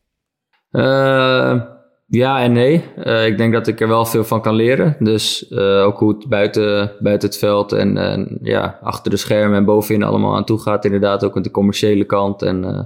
Ja 2.07 2.43
en 2.43 2.53
nee. 2.53 2.85
Uh, 3.05 3.27
ik 3.27 3.37
denk 3.39 3.53
dat 3.53 3.67
ik 3.67 3.81
er 3.81 3.89
wel 3.89 4.05
veel 4.05 4.25
van 4.25 4.43
kan 4.43 4.55
leren. 4.55 4.97
Dus 4.99 5.47
uh, 5.51 5.85
ook 5.85 5.99
hoe 5.99 6.15
het 6.15 6.29
buiten, 6.29 6.93
buiten 7.01 7.29
het 7.29 7.39
veld 7.39 7.73
en, 7.73 8.39
ja, 8.43 8.79
achter 8.83 9.11
de 9.11 9.17
schermen 9.17 9.57
en 9.57 9.65
bovenin 9.65 10.03
allemaal 10.03 10.37
aan 10.37 10.45
toe 10.45 10.59
gaat. 10.59 10.85
Inderdaad, 10.85 11.25
ook 11.25 11.35
met 11.35 11.45
de 11.45 11.51
commerciële 11.51 12.05
kant. 12.05 12.43
En, 12.43 12.65
uh, 12.65 12.81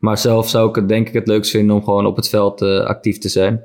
maar 0.00 0.18
zelf 0.18 0.48
zou 0.48 0.68
ik 0.68 0.74
het 0.74 0.88
denk 0.88 1.08
ik 1.08 1.14
het 1.14 1.26
leukst 1.26 1.50
vinden 1.50 1.76
om 1.76 1.84
gewoon 1.84 2.06
op 2.06 2.16
het 2.16 2.28
veld 2.28 2.62
actief 2.62 3.18
te 3.18 3.28
zijn. 3.28 3.62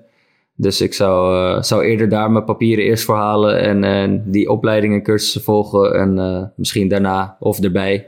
Dus 0.56 0.82
ik 0.82 0.94
zou, 0.94 1.64
zou 1.64 1.84
eerder 1.84 2.10
daar 2.10 2.32
mijn 2.32 2.46
papieren 2.46 2.86
eerst 2.86 3.04
voor 3.04 3.16
halen 3.16 3.60
en, 3.60 3.84
en 3.84 4.24
die 4.26 4.50
opleidingen 4.50 4.98
en 4.98 5.04
cursussen 5.04 5.42
volgen. 5.42 5.94
En 5.94 6.54
misschien 6.56 6.88
daarna 6.88 7.38
of 7.40 7.60
erbij, 7.60 8.08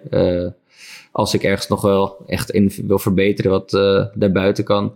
als 1.12 1.34
ik 1.34 1.44
ergens 1.44 1.68
nog 1.68 1.82
wel 1.82 2.18
echt 2.28 2.50
in 2.50 2.72
wil 2.88 3.00
verbeteren 3.00 3.52
wat 3.52 3.70
daarbuiten 4.14 4.64
kan. 4.64 4.94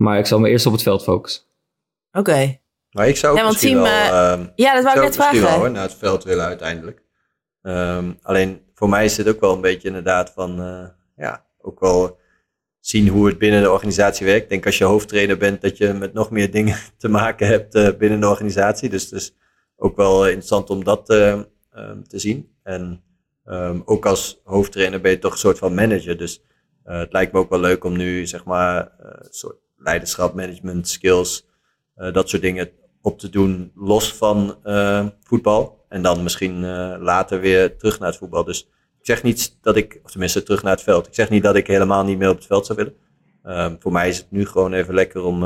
Maar 0.00 0.18
ik 0.18 0.26
zal 0.26 0.38
me 0.38 0.48
eerst 0.48 0.66
op 0.66 0.72
het 0.72 0.82
veld 0.82 1.02
focussen. 1.02 1.42
Oké. 2.12 2.30
Okay. 2.30 2.62
Maar 2.90 3.08
ik 3.08 3.16
zou 3.16 3.32
ook 3.32 3.38
ja, 3.38 3.46
misschien 3.46 3.72
team, 3.72 3.82
wel... 3.82 4.38
Uh, 4.38 4.46
ja, 4.54 4.74
dat 4.74 4.84
wou 4.84 4.96
ik 4.96 5.02
net 5.02 5.14
vragen. 5.14 5.40
Wel, 5.40 5.70
naar 5.70 5.82
het 5.82 5.94
veld 5.94 6.24
willen 6.24 6.44
uiteindelijk. 6.44 7.02
Um, 7.62 8.18
alleen 8.22 8.62
voor 8.74 8.88
mij 8.88 9.04
is 9.04 9.16
het 9.16 9.28
ook 9.28 9.40
wel 9.40 9.54
een 9.54 9.60
beetje 9.60 9.88
inderdaad 9.88 10.30
van... 10.30 10.60
Uh, 10.60 10.88
ja, 11.16 11.44
ook 11.60 11.80
wel 11.80 12.18
zien 12.78 13.08
hoe 13.08 13.26
het 13.26 13.38
binnen 13.38 13.62
de 13.62 13.70
organisatie 13.70 14.26
werkt. 14.26 14.42
Ik 14.42 14.48
denk 14.48 14.66
als 14.66 14.78
je 14.78 14.84
hoofdtrainer 14.84 15.36
bent 15.36 15.60
dat 15.60 15.76
je 15.76 15.92
met 15.92 16.12
nog 16.12 16.30
meer 16.30 16.50
dingen 16.50 16.76
te 16.98 17.08
maken 17.08 17.46
hebt 17.46 17.74
uh, 17.74 17.88
binnen 17.98 18.20
de 18.20 18.28
organisatie. 18.28 18.88
Dus 18.88 19.02
het 19.02 19.12
is 19.12 19.36
ook 19.76 19.96
wel 19.96 20.26
interessant 20.26 20.70
om 20.70 20.84
dat 20.84 21.10
um, 21.10 21.46
te 22.08 22.18
zien. 22.18 22.54
En 22.62 23.02
um, 23.44 23.82
ook 23.84 24.06
als 24.06 24.40
hoofdtrainer 24.44 25.00
ben 25.00 25.10
je 25.10 25.18
toch 25.18 25.32
een 25.32 25.38
soort 25.38 25.58
van 25.58 25.74
manager. 25.74 26.18
Dus 26.18 26.44
het 26.84 27.12
lijkt 27.12 27.32
me 27.32 27.38
ook 27.38 27.50
wel 27.50 27.60
leuk 27.60 27.84
om 27.84 27.96
nu 27.96 28.26
zeg 28.26 28.44
maar 28.44 28.92
soort 29.30 29.56
leiderschap, 29.82 30.34
management, 30.34 30.88
skills, 30.88 31.46
uh, 31.96 32.12
dat 32.12 32.28
soort 32.28 32.42
dingen 32.42 32.70
op 33.02 33.18
te 33.18 33.28
doen 33.28 33.72
los 33.74 34.14
van 34.14 34.56
uh, 34.64 35.06
voetbal. 35.22 35.84
En 35.88 36.02
dan 36.02 36.22
misschien 36.22 36.62
uh, 36.62 36.94
later 36.98 37.40
weer 37.40 37.76
terug 37.76 37.98
naar 37.98 38.08
het 38.08 38.18
voetbal. 38.18 38.44
Dus 38.44 38.60
ik 38.98 39.06
zeg 39.06 39.22
niet 39.22 39.58
dat 39.62 39.76
ik, 39.76 40.00
of 40.04 40.10
tenminste 40.10 40.42
terug 40.42 40.62
naar 40.62 40.72
het 40.72 40.82
veld. 40.82 41.06
Ik 41.06 41.14
zeg 41.14 41.30
niet 41.30 41.42
dat 41.42 41.56
ik 41.56 41.66
helemaal 41.66 42.04
niet 42.04 42.18
meer 42.18 42.30
op 42.30 42.36
het 42.36 42.46
veld 42.46 42.66
zou 42.66 42.78
willen. 42.78 42.94
Uh, 43.44 43.78
voor 43.78 43.92
mij 43.92 44.08
is 44.08 44.16
het 44.16 44.30
nu 44.30 44.46
gewoon 44.46 44.72
even 44.72 44.94
lekker 44.94 45.22
om, 45.22 45.44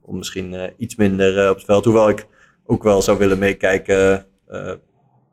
om 0.00 0.16
misschien 0.16 0.72
iets 0.76 0.96
minder 0.96 1.50
op 1.50 1.56
het 1.56 1.64
veld. 1.64 1.84
Hoewel 1.84 2.08
ik 2.08 2.26
ook 2.66 2.82
wel 2.82 3.02
zou 3.02 3.18
willen 3.18 3.38
meekijken 3.38 4.26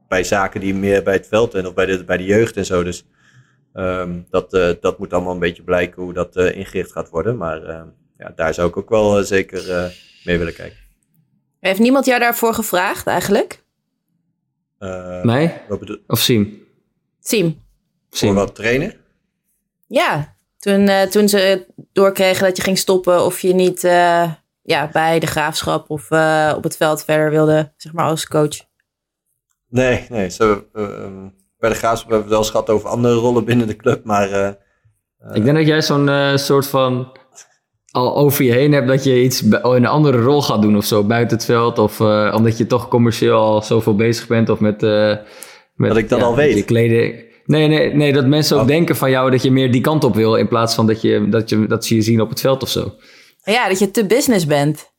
bij 0.07 0.23
zaken 0.23 0.59
die 0.59 0.75
meer 0.75 1.03
bij 1.03 1.13
het 1.13 1.27
veld 1.27 1.53
en 1.53 1.67
of 1.67 1.73
bij 1.73 1.85
de, 1.85 2.03
bij 2.03 2.17
de 2.17 2.23
jeugd 2.23 2.57
en 2.57 2.65
zo. 2.65 2.83
Dus 2.83 3.05
ehm, 3.73 4.19
dat, 4.29 4.51
dat 4.81 4.99
moet 4.99 5.13
allemaal 5.13 5.33
een 5.33 5.39
beetje 5.39 5.63
blijken 5.63 6.01
hoe 6.01 6.13
dat 6.13 6.35
ingericht 6.35 6.91
gaat 6.91 7.09
worden. 7.09 7.37
Maar 7.37 7.63
ehm, 7.63 7.87
ja, 8.21 8.31
daar 8.35 8.53
zou 8.53 8.69
ik 8.69 8.77
ook 8.77 8.89
wel 8.89 9.23
zeker 9.23 9.91
mee 10.23 10.37
willen 10.37 10.53
kijken. 10.53 10.77
Heeft 11.59 11.79
niemand 11.79 12.05
jou 12.05 12.19
daarvoor 12.19 12.53
gevraagd 12.53 13.07
eigenlijk? 13.07 13.63
Mij? 15.23 15.65
Of 16.07 16.19
Siem? 16.19 16.67
Siem. 17.19 17.63
Voor 18.09 18.33
wat 18.33 18.55
trainen? 18.55 18.93
Ja, 19.87 20.35
toen, 20.57 20.87
uh, 20.87 21.01
toen 21.01 21.29
ze 21.29 21.65
doorkregen 21.91 22.45
dat 22.45 22.57
je 22.57 22.63
ging 22.63 22.77
stoppen 22.77 23.25
of 23.25 23.39
je 23.39 23.53
niet 23.53 23.83
uh, 23.83 24.31
ja, 24.61 24.89
bij 24.91 25.19
de 25.19 25.27
graafschap 25.27 25.89
of 25.89 26.11
uh, 26.11 26.53
op 26.55 26.63
het 26.63 26.77
veld 26.77 27.03
verder 27.03 27.29
wilde, 27.29 27.73
zeg 27.77 27.93
maar 27.93 28.05
als 28.05 28.27
coach. 28.27 28.59
Nee, 29.67 30.05
nee. 30.09 30.29
Zo, 30.29 30.65
um, 30.73 31.35
bij 31.57 31.69
de 31.69 31.75
graafschap 31.75 32.09
hebben 32.09 32.17
we 32.17 32.23
het 32.23 32.29
wel 32.29 32.39
eens 32.39 32.49
gehad 32.49 32.69
over 32.69 32.89
andere 32.89 33.13
rollen 33.13 33.45
binnen 33.45 33.67
de 33.67 33.75
club, 33.75 34.03
maar... 34.05 34.59
Ik 35.33 35.43
denk 35.43 35.57
dat 35.57 35.67
jij 35.67 35.81
zo'n 35.81 36.37
soort 36.37 36.67
van 36.67 37.17
al 37.91 38.15
over 38.15 38.43
je 38.43 38.51
heen 38.51 38.71
hebt 38.71 38.87
dat 38.87 39.03
je 39.03 39.23
iets 39.23 39.41
in 39.41 39.59
een 39.61 39.85
andere 39.85 40.21
rol 40.21 40.41
gaat 40.41 40.61
doen 40.61 40.77
of 40.77 40.85
zo 40.85 41.03
buiten 41.03 41.37
het 41.37 41.45
veld. 41.45 41.79
Of 41.79 41.99
omdat 42.33 42.57
je 42.57 42.67
toch 42.67 42.87
commercieel 42.87 43.39
al 43.39 43.61
zoveel 43.61 43.95
bezig 43.95 44.27
bent 44.27 44.49
of 44.49 44.59
met... 44.59 44.81
met 45.75 45.89
dat 45.89 45.97
ik 45.97 46.09
dat 46.09 46.21
al 46.21 46.35
weet. 46.35 46.57
Je 46.57 46.63
kleding. 46.63 47.29
Nee, 47.45 47.67
nee, 47.67 47.93
nee, 47.93 48.13
dat 48.13 48.25
mensen 48.25 48.55
ook 48.55 48.61
oh. 48.61 48.67
denken 48.67 48.95
van 48.95 49.09
jou 49.09 49.31
dat 49.31 49.43
je 49.43 49.51
meer 49.51 49.71
die 49.71 49.81
kant 49.81 50.03
op 50.03 50.15
wil. 50.15 50.35
In 50.35 50.47
plaats 50.47 50.75
van 50.75 50.87
dat, 50.87 51.01
je, 51.01 51.29
dat, 51.29 51.49
je, 51.49 51.67
dat 51.67 51.85
ze 51.85 51.95
je 51.95 52.01
zien 52.01 52.21
op 52.21 52.29
het 52.29 52.39
veld 52.39 52.63
of 52.63 52.69
zo. 52.69 52.95
Ja, 53.43 53.67
dat 53.67 53.79
je 53.79 53.91
te 53.91 54.05
business 54.05 54.45
bent. 54.45 54.91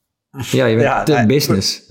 Ja, 0.51 0.65
je 0.65 0.75
bent 0.75 1.05
te 1.05 1.23
business. 1.27 1.81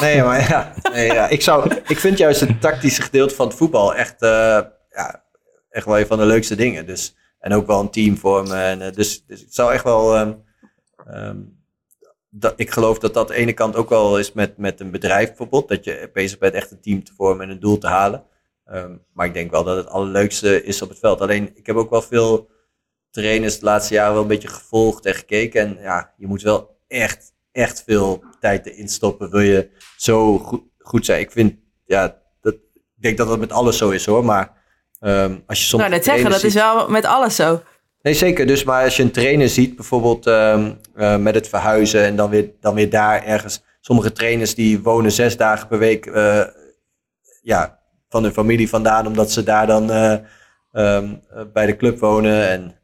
nee, 0.00 0.22
maar 0.22 0.40
ja, 0.48 0.74
nee, 0.92 1.06
ja. 1.06 1.28
Ik, 1.28 1.42
zou, 1.42 1.74
ik 1.86 1.98
vind 1.98 2.18
juist 2.18 2.40
het 2.40 2.60
tactische 2.60 3.02
gedeelte 3.02 3.34
van 3.34 3.46
het 3.46 3.56
voetbal 3.56 3.94
echt, 3.94 4.22
uh, 4.22 4.28
ja, 4.90 5.24
echt 5.70 5.86
wel 5.86 5.98
een 5.98 6.06
van 6.06 6.18
de 6.18 6.24
leukste 6.24 6.54
dingen. 6.54 6.86
Dus, 6.86 7.16
en 7.40 7.54
ook 7.54 7.66
wel 7.66 7.80
een 7.80 7.90
team 7.90 8.16
vormen. 8.16 8.56
En, 8.56 8.80
uh, 8.80 8.92
dus, 8.92 9.24
dus 9.26 9.40
het 9.40 9.54
zou 9.54 9.72
echt 9.72 9.84
wel. 9.84 10.18
Um, 10.18 10.50
um, 11.08 11.60
dat, 12.28 12.52
ik 12.56 12.70
geloof 12.70 12.98
dat 12.98 13.14
dat 13.14 13.28
de 13.28 13.34
ene 13.34 13.52
kant 13.52 13.76
ook 13.76 13.88
wel 13.88 14.18
is 14.18 14.32
met, 14.32 14.56
met 14.56 14.80
een 14.80 14.90
bedrijf 14.90 15.28
bijvoorbeeld. 15.28 15.68
Dat 15.68 15.84
je 15.84 16.10
bezig 16.12 16.38
bent 16.38 16.54
echt 16.54 16.70
een 16.70 16.80
team 16.80 17.04
te 17.04 17.12
vormen 17.16 17.44
en 17.44 17.50
een 17.50 17.60
doel 17.60 17.78
te 17.78 17.86
halen. 17.86 18.24
Um, 18.72 19.04
maar 19.12 19.26
ik 19.26 19.34
denk 19.34 19.50
wel 19.50 19.64
dat 19.64 19.76
het 19.76 19.88
allerleukste 19.88 20.64
is 20.64 20.82
op 20.82 20.88
het 20.88 20.98
veld. 20.98 21.20
Alleen, 21.20 21.50
ik 21.54 21.66
heb 21.66 21.76
ook 21.76 21.90
wel 21.90 22.02
veel 22.02 22.50
trainers 23.10 23.58
de 23.58 23.64
laatste 23.64 23.94
jaren 23.94 24.12
wel 24.12 24.22
een 24.22 24.28
beetje 24.28 24.48
gevolgd 24.48 25.06
en 25.06 25.14
gekeken. 25.14 25.60
En 25.60 25.82
ja, 25.82 26.12
je 26.16 26.26
moet 26.26 26.42
wel 26.42 26.78
echt, 26.88 27.32
echt 27.52 27.82
veel 27.86 28.24
tijd 28.40 28.66
erin 28.66 28.88
stoppen. 28.88 29.30
Wil 29.30 29.40
je 29.40 29.70
zo 29.96 30.38
goed, 30.38 30.62
goed 30.78 31.04
zijn? 31.04 31.20
Ik 31.20 31.30
vind, 31.30 31.54
ja, 31.84 32.22
dat, 32.40 32.54
ik 32.54 33.02
denk 33.02 33.16
dat 33.18 33.28
dat 33.28 33.38
met 33.38 33.52
alles 33.52 33.76
zo 33.76 33.90
is 33.90 34.06
hoor. 34.06 34.24
Maar 34.24 34.62
um, 35.00 35.42
als 35.46 35.60
je 35.60 35.66
soms. 35.66 35.82
Nou, 35.82 35.94
net 35.94 36.04
zeggen, 36.04 36.30
dat 36.30 36.42
is 36.42 36.54
wel 36.54 36.88
met 36.88 37.04
alles 37.04 37.36
zo. 37.36 37.62
Nee, 38.02 38.14
zeker. 38.14 38.46
Dus 38.46 38.64
maar 38.64 38.84
als 38.84 38.96
je 38.96 39.02
een 39.02 39.10
trainer 39.10 39.48
ziet, 39.48 39.76
bijvoorbeeld 39.76 40.26
um, 40.26 40.78
uh, 40.96 41.16
met 41.16 41.34
het 41.34 41.48
verhuizen 41.48 42.04
en 42.04 42.16
dan 42.16 42.30
weer, 42.30 42.50
dan 42.60 42.74
weer 42.74 42.90
daar 42.90 43.24
ergens. 43.24 43.62
Sommige 43.80 44.12
trainers 44.12 44.54
die 44.54 44.80
wonen 44.80 45.12
zes 45.12 45.36
dagen 45.36 45.68
per 45.68 45.78
week. 45.78 46.06
Uh, 46.06 46.44
ja, 47.42 47.78
van 48.08 48.22
hun 48.22 48.32
familie 48.32 48.68
vandaan, 48.68 49.06
omdat 49.06 49.30
ze 49.30 49.42
daar 49.42 49.66
dan 49.66 49.90
uh, 49.90 50.16
um, 50.72 51.22
bij 51.52 51.66
de 51.66 51.76
club 51.76 51.98
wonen. 51.98 52.48
En 52.48 52.76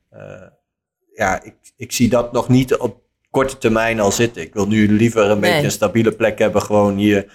ja, 1.14 1.42
ik, 1.42 1.54
ik 1.76 1.92
zie 1.92 2.08
dat 2.08 2.32
nog 2.32 2.48
niet 2.48 2.76
op 2.76 3.02
korte 3.30 3.58
termijn 3.58 4.00
al 4.00 4.12
zitten. 4.12 4.42
Ik 4.42 4.54
wil 4.54 4.66
nu 4.66 4.92
liever 4.92 5.30
een 5.30 5.40
beetje 5.40 5.64
een 5.64 5.70
stabiele 5.70 6.12
plek 6.12 6.38
hebben, 6.38 6.62
gewoon 6.62 6.96
hier 6.96 7.32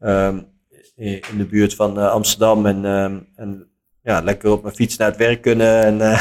um, 0.00 0.48
in 0.96 1.36
de 1.36 1.46
buurt 1.50 1.74
van 1.74 1.96
Amsterdam. 1.96 2.66
En, 2.66 2.84
en 3.36 3.70
ja, 4.02 4.20
lekker 4.20 4.50
op 4.50 4.62
mijn 4.62 4.74
fiets 4.74 4.96
naar 4.96 5.08
het 5.08 5.16
werk 5.16 5.42
kunnen. 5.42 5.82
En 5.82 6.18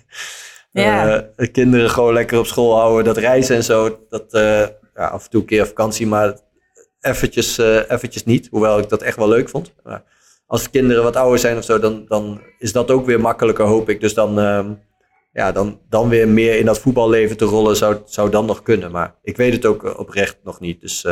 ja. 0.70 1.30
kinderen 1.52 1.90
gewoon 1.90 2.12
lekker 2.12 2.38
op 2.38 2.46
school 2.46 2.76
houden. 2.76 3.04
Dat 3.04 3.16
reizen 3.16 3.56
en 3.56 3.64
zo, 3.64 3.98
dat 4.08 4.26
ja, 4.94 5.06
af 5.06 5.24
en 5.24 5.30
toe 5.30 5.40
een 5.40 5.46
keer 5.46 5.66
vakantie, 5.66 6.06
maar 6.06 6.38
eventjes, 7.00 7.58
eventjes 7.58 8.24
niet. 8.24 8.48
Hoewel 8.50 8.78
ik 8.78 8.88
dat 8.88 9.02
echt 9.02 9.16
wel 9.16 9.28
leuk 9.28 9.48
vond. 9.48 9.72
Maar, 9.82 10.02
als 10.46 10.70
kinderen 10.70 11.02
wat 11.02 11.16
ouder 11.16 11.38
zijn 11.38 11.56
of 11.56 11.64
zo, 11.64 11.78
dan, 11.78 12.04
dan 12.08 12.40
is 12.58 12.72
dat 12.72 12.90
ook 12.90 13.06
weer 13.06 13.20
makkelijker, 13.20 13.64
hoop 13.64 13.88
ik. 13.88 14.00
Dus 14.00 14.14
dan, 14.14 14.38
uh, 14.38 14.66
ja, 15.32 15.52
dan, 15.52 15.80
dan 15.88 16.08
weer 16.08 16.28
meer 16.28 16.58
in 16.58 16.66
dat 16.66 16.78
voetballeven 16.78 17.36
te 17.36 17.44
rollen 17.44 17.76
zou, 17.76 17.96
zou 18.04 18.30
dan 18.30 18.46
nog 18.46 18.62
kunnen. 18.62 18.90
Maar 18.90 19.14
ik 19.22 19.36
weet 19.36 19.52
het 19.52 19.66
ook 19.66 19.98
oprecht 19.98 20.36
nog 20.42 20.60
niet. 20.60 20.80
Dus, 20.80 21.02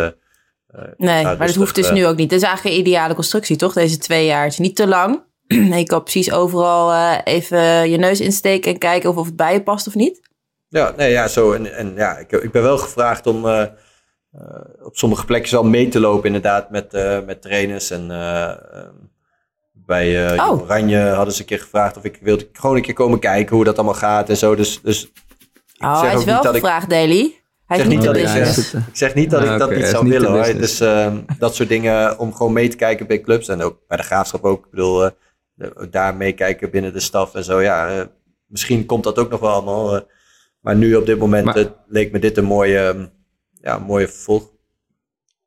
nee, 0.97 1.22
maar 1.22 1.39
dat 1.39 1.55
hoeft 1.55 1.74
dus 1.74 1.91
nu 1.91 2.07
ook 2.07 2.16
niet. 2.16 2.30
Het 2.30 2.41
is 2.41 2.47
eigenlijk 2.47 2.76
een 2.76 2.83
ideale 2.83 3.14
constructie, 3.14 3.57
toch? 3.57 3.72
Deze 3.72 3.99
twee 3.99 4.26
jaar. 4.26 4.43
Het 4.43 4.53
is 4.53 4.59
niet 4.59 4.76
te 4.76 4.87
lang. 4.87 5.22
je 5.78 5.84
kan 5.84 6.03
precies 6.03 6.32
overal 6.32 7.16
even 7.24 7.90
je 7.90 7.96
neus 7.96 8.20
insteken 8.20 8.72
en 8.72 8.78
kijken 8.78 9.11
of, 9.11 9.16
of 9.16 9.26
het 9.26 9.36
bij 9.36 9.53
je 9.53 9.62
past 9.62 9.86
of 9.86 9.94
niet. 9.94 10.20
Ja, 10.68 10.92
nee, 10.96 11.11
ja, 11.11 11.28
zo. 11.28 11.53
En, 11.53 11.74
en 11.76 11.92
ja, 11.96 12.16
ik, 12.16 12.32
ik 12.32 12.53
ben 12.53 12.62
wel 12.62 12.78
gevraagd 12.78 13.26
om 13.26 13.46
op 14.82 14.96
sommige 14.96 15.24
plekken 15.24 15.53
wel 15.53 15.64
mee 15.64 15.88
te 15.88 16.00
lopen, 16.00 16.26
inderdaad, 16.26 16.70
met, 16.70 16.92
met 17.26 17.42
trainers 17.42 17.90
en 17.90 18.11
ehm, 18.11 18.90
bij 19.86 20.34
uh, 20.34 20.48
oh. 20.48 20.62
Oranje 20.62 20.98
hadden 20.98 21.34
ze 21.34 21.40
een 21.40 21.46
keer 21.46 21.61
gevraagd 21.61 21.96
of 21.96 22.05
ik 22.05 22.18
wilde 22.20 22.48
gewoon 22.53 22.76
een 22.76 22.82
keer 22.82 22.94
komen 22.94 23.18
kijken 23.18 23.57
hoe 23.57 23.64
dat 23.64 23.76
allemaal 23.76 23.94
gaat 23.94 24.28
en 24.28 24.36
zo. 24.36 24.55
Dus, 24.55 24.80
dus 24.82 25.12
oh, 25.78 26.00
hij 26.00 26.14
is 26.14 26.24
wel 26.24 26.42
gevraagd, 26.42 26.90
Daily. 26.90 27.34
Hij 27.66 27.78
zeg 27.78 27.88
niet 27.88 28.03
dat 28.03 28.16
ik, 28.16 28.28
ik 28.72 28.96
zeg 28.96 29.14
niet 29.14 29.30
dat 29.30 29.42
ik 29.42 29.59
dat 29.59 29.70
niet 29.70 29.86
zou 29.86 30.09
willen 30.09 30.30
hoor. 30.30 30.55
Dus 30.59 30.80
uh, 30.80 31.12
dat 31.38 31.55
soort 31.55 31.68
dingen 31.68 32.18
om 32.18 32.34
gewoon 32.34 32.53
mee 32.53 32.68
te 32.68 32.76
kijken 32.76 33.07
bij 33.07 33.20
clubs 33.20 33.48
en 33.48 33.62
ook 33.62 33.78
bij 33.88 33.96
de 33.96 34.03
graafschap 34.03 34.44
ook. 34.44 34.64
Ik 34.64 34.70
bedoel, 34.70 35.05
uh, 35.05 35.11
daar 35.90 36.14
meekijken 36.14 36.70
binnen 36.70 36.92
de 36.92 37.00
staf 37.00 37.34
en 37.34 37.44
zo. 37.44 37.60
Ja, 37.60 37.98
uh, 37.98 38.04
misschien 38.46 38.86
komt 38.86 39.04
dat 39.04 39.18
ook 39.18 39.30
nog 39.30 39.40
wel 39.40 39.50
allemaal. 39.50 40.00
maar 40.60 40.76
nu 40.76 40.94
op 40.94 41.06
dit 41.06 41.18
moment 41.18 41.44
maar, 41.44 41.72
leek 41.86 42.12
me 42.12 42.18
dit 42.18 42.36
een 42.36 42.44
mooie, 42.44 43.10
ja, 43.60 43.78
mooie 43.78 44.08
vervolg. 44.08 44.50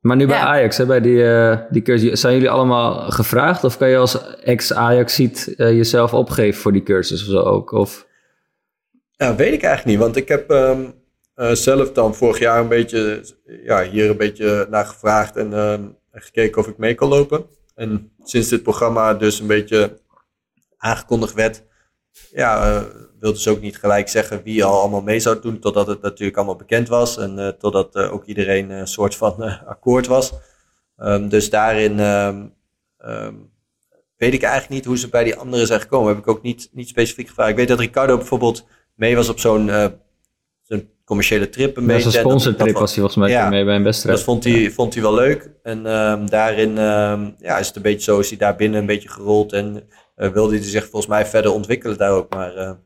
Maar 0.05 0.15
nu 0.15 0.27
bij 0.27 0.37
Ajax, 0.37 0.77
hè, 0.77 0.85
bij 0.85 1.01
die, 1.01 1.17
uh, 1.17 1.57
die 1.69 1.81
cursus, 1.81 2.19
zijn 2.19 2.33
jullie 2.33 2.49
allemaal 2.49 3.11
gevraagd? 3.11 3.63
Of 3.63 3.77
kan 3.77 3.89
je 3.89 3.97
als 3.97 4.35
ex-Ajax-ziet 4.35 5.53
uh, 5.57 5.71
jezelf 5.71 6.13
opgeven 6.13 6.61
voor 6.61 6.71
die 6.71 6.83
cursus 6.83 7.21
of 7.21 7.29
zo 7.29 7.39
ook? 7.39 7.71
Of? 7.71 8.07
Ja, 9.11 9.35
weet 9.35 9.53
ik 9.53 9.63
eigenlijk 9.63 9.85
niet. 9.85 10.05
Want 10.05 10.15
ik 10.15 10.27
heb 10.27 10.51
um, 10.51 10.93
uh, 11.35 11.51
zelf 11.51 11.91
dan 11.91 12.15
vorig 12.15 12.39
jaar 12.39 12.59
een 12.59 12.67
beetje, 12.67 13.25
ja, 13.63 13.83
hier 13.83 14.09
een 14.09 14.17
beetje 14.17 14.67
naar 14.69 14.85
gevraagd 14.85 15.35
en 15.35 15.53
um, 15.53 15.97
gekeken 16.11 16.61
of 16.61 16.67
ik 16.67 16.77
mee 16.77 16.95
kon 16.95 17.09
lopen. 17.09 17.45
En 17.75 18.11
sinds 18.23 18.49
dit 18.49 18.63
programma 18.63 19.13
dus 19.13 19.39
een 19.39 19.47
beetje 19.47 19.97
aangekondigd 20.77 21.33
werd, 21.33 21.63
ja, 22.31 22.83
wilde 23.19 23.39
ze 23.39 23.49
ook 23.49 23.61
niet 23.61 23.77
gelijk 23.77 24.09
zeggen 24.09 24.43
wie 24.43 24.63
al 24.63 24.79
allemaal 24.79 25.01
mee 25.01 25.19
zou 25.19 25.41
doen, 25.41 25.59
totdat 25.59 25.87
het 25.87 26.01
natuurlijk 26.01 26.37
allemaal 26.37 26.55
bekend 26.55 26.87
was 26.87 27.17
en 27.17 27.37
uh, 27.37 27.47
totdat 27.47 27.95
uh, 27.95 28.13
ook 28.13 28.25
iedereen 28.25 28.69
een 28.69 28.87
soort 28.87 29.15
van 29.15 29.35
uh, 29.39 29.63
akkoord 29.67 30.07
was. 30.07 30.33
Um, 30.97 31.29
dus 31.29 31.49
daarin 31.49 31.99
um, 31.99 32.53
um, 33.05 33.51
weet 34.17 34.33
ik 34.33 34.41
eigenlijk 34.41 34.73
niet 34.73 34.85
hoe 34.85 34.97
ze 34.97 35.09
bij 35.09 35.23
die 35.23 35.35
anderen 35.35 35.67
zijn 35.67 35.81
gekomen. 35.81 36.07
Heb 36.07 36.17
ik 36.17 36.27
ook 36.27 36.41
niet, 36.41 36.69
niet 36.71 36.87
specifiek 36.87 37.27
gevraagd. 37.27 37.49
Ik 37.49 37.55
weet 37.55 37.67
dat 37.67 37.79
Ricardo 37.79 38.17
bijvoorbeeld 38.17 38.65
mee 38.93 39.15
was 39.15 39.29
op 39.29 39.39
zo'n 39.39 39.71
zo'n 40.61 40.89
commerciële 41.05 41.49
trip 41.49 41.77
een 41.77 41.85
beetje. 41.85 42.05
Een 42.05 42.11
sponsortrip 42.11 42.73
was 42.73 42.95
hij 42.95 43.03
volgens 43.03 43.15
mij 43.15 43.29
ja, 43.29 43.49
mee 43.49 43.65
bij 43.65 43.75
een 43.75 43.83
wedstrijd. 43.83 44.15
Dat 44.15 44.25
vond 44.25 44.43
hij, 44.43 44.53
ja. 44.53 44.69
vond 44.69 44.93
hij 44.93 45.03
wel 45.03 45.13
leuk. 45.13 45.51
En 45.63 45.83
daarin 46.29 46.75
ja, 47.39 47.57
is 47.57 47.67
het 47.67 47.75
een 47.75 47.81
beetje 47.81 48.11
zo, 48.11 48.19
is 48.19 48.29
hij 48.29 48.37
daar 48.37 48.55
binnen 48.55 48.79
een 48.79 48.85
beetje 48.85 49.09
gerold 49.09 49.53
en 49.53 49.89
wilde 50.15 50.55
hij 50.55 50.65
zich 50.65 50.83
volgens 50.83 51.07
mij 51.07 51.25
verder 51.25 51.51
ontwikkelen 51.51 51.97
daar 51.97 52.11
ook. 52.11 52.33
Maar 52.33 52.77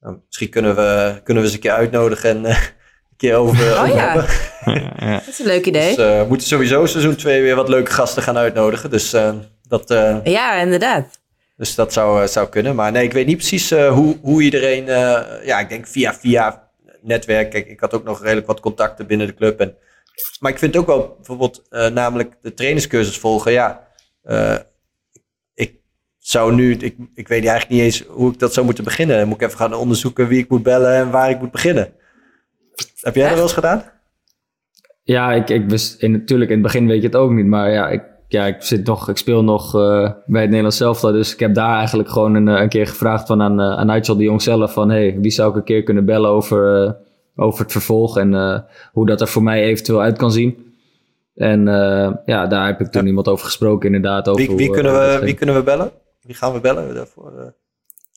nou, 0.00 0.18
misschien 0.26 0.48
kunnen 0.48 0.76
we, 0.76 1.20
kunnen 1.24 1.42
we 1.42 1.48
ze 1.48 1.54
een 1.54 1.60
keer 1.60 1.72
uitnodigen 1.72 2.30
en 2.30 2.44
uh, 2.44 2.50
een 2.50 3.16
keer 3.16 3.34
over, 3.34 3.80
oh, 3.80 3.88
ja. 3.94 4.26
ja. 4.96 5.12
Dat 5.12 5.28
is 5.28 5.38
een 5.38 5.46
leuk 5.46 5.66
idee. 5.66 5.96
Dus, 5.96 5.96
we 5.96 6.24
moeten 6.28 6.46
sowieso 6.46 6.86
seizoen 6.86 7.16
2 7.16 7.42
weer 7.42 7.54
wat 7.54 7.68
leuke 7.68 7.90
gasten 7.90 8.22
gaan 8.22 8.36
uitnodigen. 8.36 8.90
Dus 8.90 9.10
dat... 9.68 9.88
ja, 10.24 10.54
inderdaad. 10.54 11.20
Dus 11.56 11.74
dat 11.74 11.92
zou, 11.92 12.28
zou 12.28 12.48
kunnen. 12.48 12.74
Maar 12.74 12.92
nee, 12.92 13.04
ik 13.04 13.12
weet 13.12 13.26
niet 13.26 13.36
precies 13.36 13.70
hoe, 13.70 14.16
hoe 14.22 14.42
iedereen... 14.42 14.84
ja, 15.44 15.60
ik 15.60 15.68
denk 15.68 15.86
via, 15.86 16.14
via 16.14 16.70
netwerk. 17.02 17.50
Kijk, 17.50 17.66
ik 17.66 17.80
had 17.80 17.94
ook 17.94 18.04
nog 18.04 18.22
redelijk 18.22 18.46
wat 18.46 18.60
contacten 18.60 19.06
binnen 19.06 19.26
de 19.26 19.34
club. 19.34 19.60
En, 19.60 19.76
maar 20.40 20.52
ik 20.52 20.58
vind 20.58 20.76
ook 20.76 20.86
wel 20.86 21.14
bijvoorbeeld 21.16 21.62
namelijk 21.70 22.34
de 22.42 22.54
trainerscursus 22.54 23.18
volgen. 23.18 23.52
Ja, 23.52 23.88
zou 26.26 26.54
nu, 26.54 26.72
ik, 26.72 26.96
ik 27.14 27.28
weet 27.28 27.44
eigenlijk 27.44 27.68
niet 27.68 27.80
eens 27.80 28.04
hoe 28.08 28.32
ik 28.32 28.38
dat 28.38 28.52
zou 28.52 28.66
moeten 28.66 28.84
beginnen. 28.84 29.18
Dan 29.18 29.28
moet 29.28 29.40
ik 29.40 29.46
even 29.46 29.58
gaan 29.58 29.74
onderzoeken 29.74 30.28
wie 30.28 30.38
ik 30.38 30.50
moet 30.50 30.62
bellen 30.62 30.94
en 30.94 31.10
waar 31.10 31.30
ik 31.30 31.40
moet 31.40 31.50
beginnen. 31.50 31.92
Heb 33.00 33.14
jij 33.14 33.24
dat 33.24 33.34
wel 33.34 33.42
eens 33.42 33.52
gedaan? 33.52 33.82
Ja, 35.02 35.32
ik, 35.32 35.50
ik 35.50 35.68
wist 35.68 36.02
in, 36.02 36.10
natuurlijk 36.10 36.50
in 36.50 36.56
het 36.56 36.66
begin 36.66 36.86
weet 36.86 37.00
je 37.00 37.06
het 37.06 37.16
ook 37.16 37.30
niet. 37.30 37.46
Maar 37.46 37.70
ja, 37.70 37.88
ik, 37.88 38.02
ja, 38.28 38.46
ik, 38.46 38.62
zit 38.62 38.86
nog, 38.86 39.08
ik 39.08 39.16
speel 39.16 39.44
nog 39.44 39.74
uh, 39.74 40.10
bij 40.26 40.40
het 40.40 40.48
Nederlands 40.48 40.76
Zelftal. 40.76 41.12
Dus 41.12 41.32
ik 41.32 41.40
heb 41.40 41.54
daar 41.54 41.76
eigenlijk 41.76 42.08
gewoon 42.08 42.34
een, 42.34 42.48
eh, 42.48 42.60
een 42.60 42.68
keer 42.68 42.86
gevraagd 42.86 43.26
van 43.26 43.42
aan, 43.42 43.60
uh, 43.60 43.78
aan 43.78 43.86
Nigel 43.86 44.16
de 44.16 44.24
Jong 44.24 44.42
zelf. 44.42 44.72
Van 44.72 44.90
hey, 44.90 45.18
wie 45.20 45.30
zou 45.30 45.50
ik 45.50 45.56
een 45.56 45.64
keer 45.64 45.82
kunnen 45.82 46.04
bellen 46.04 46.30
over, 46.30 46.96
over 47.36 47.62
het 47.62 47.72
vervolg 47.72 48.18
en 48.18 48.64
hoe 48.92 49.06
dat 49.06 49.20
er 49.20 49.28
voor 49.28 49.42
mij 49.42 49.62
eventueel 49.62 50.02
uit 50.02 50.18
kan 50.18 50.32
zien. 50.32 50.64
En 51.34 51.64
ja, 52.26 52.46
daar 52.46 52.66
heb 52.66 52.80
ik 52.80 52.86
toen 52.86 53.06
iemand 53.06 53.28
over 53.28 53.44
gesproken 53.44 53.94
inderdaad. 53.94 54.28
Over 54.28 54.46
wie, 54.46 54.56
wie, 54.56 54.70
kunnen 54.70 54.92
we, 54.92 55.18
wie 55.22 55.34
kunnen 55.34 55.54
we 55.54 55.62
bellen? 55.62 55.90
Wie 56.26 56.34
gaan 56.34 56.52
we 56.52 56.60
bellen 56.60 56.94
daarvoor? 56.94 57.32
Uh... 57.38 57.44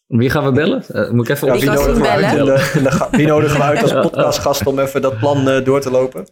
Wie 0.07 0.29
gaan 0.29 0.43
we 0.43 0.51
bellen? 0.51 0.83
Uh, 0.91 1.09
moet 1.09 1.29
ik 1.29 1.35
even 1.35 1.47
ja, 1.47 1.53
op 1.53 1.59
wie, 1.59 1.69
nodigen 1.69 2.01
we 2.01 2.07
uit 2.07 2.31
de, 2.31 3.07
wie 3.11 3.27
nodigen 3.27 3.57
we 3.57 3.63
uit 3.63 3.81
als 3.81 3.93
podcastgast 4.09 4.65
om 4.65 4.79
even 4.79 5.01
dat 5.01 5.17
plan 5.17 5.63
door 5.63 5.81
te 5.81 5.91
lopen? 5.91 6.27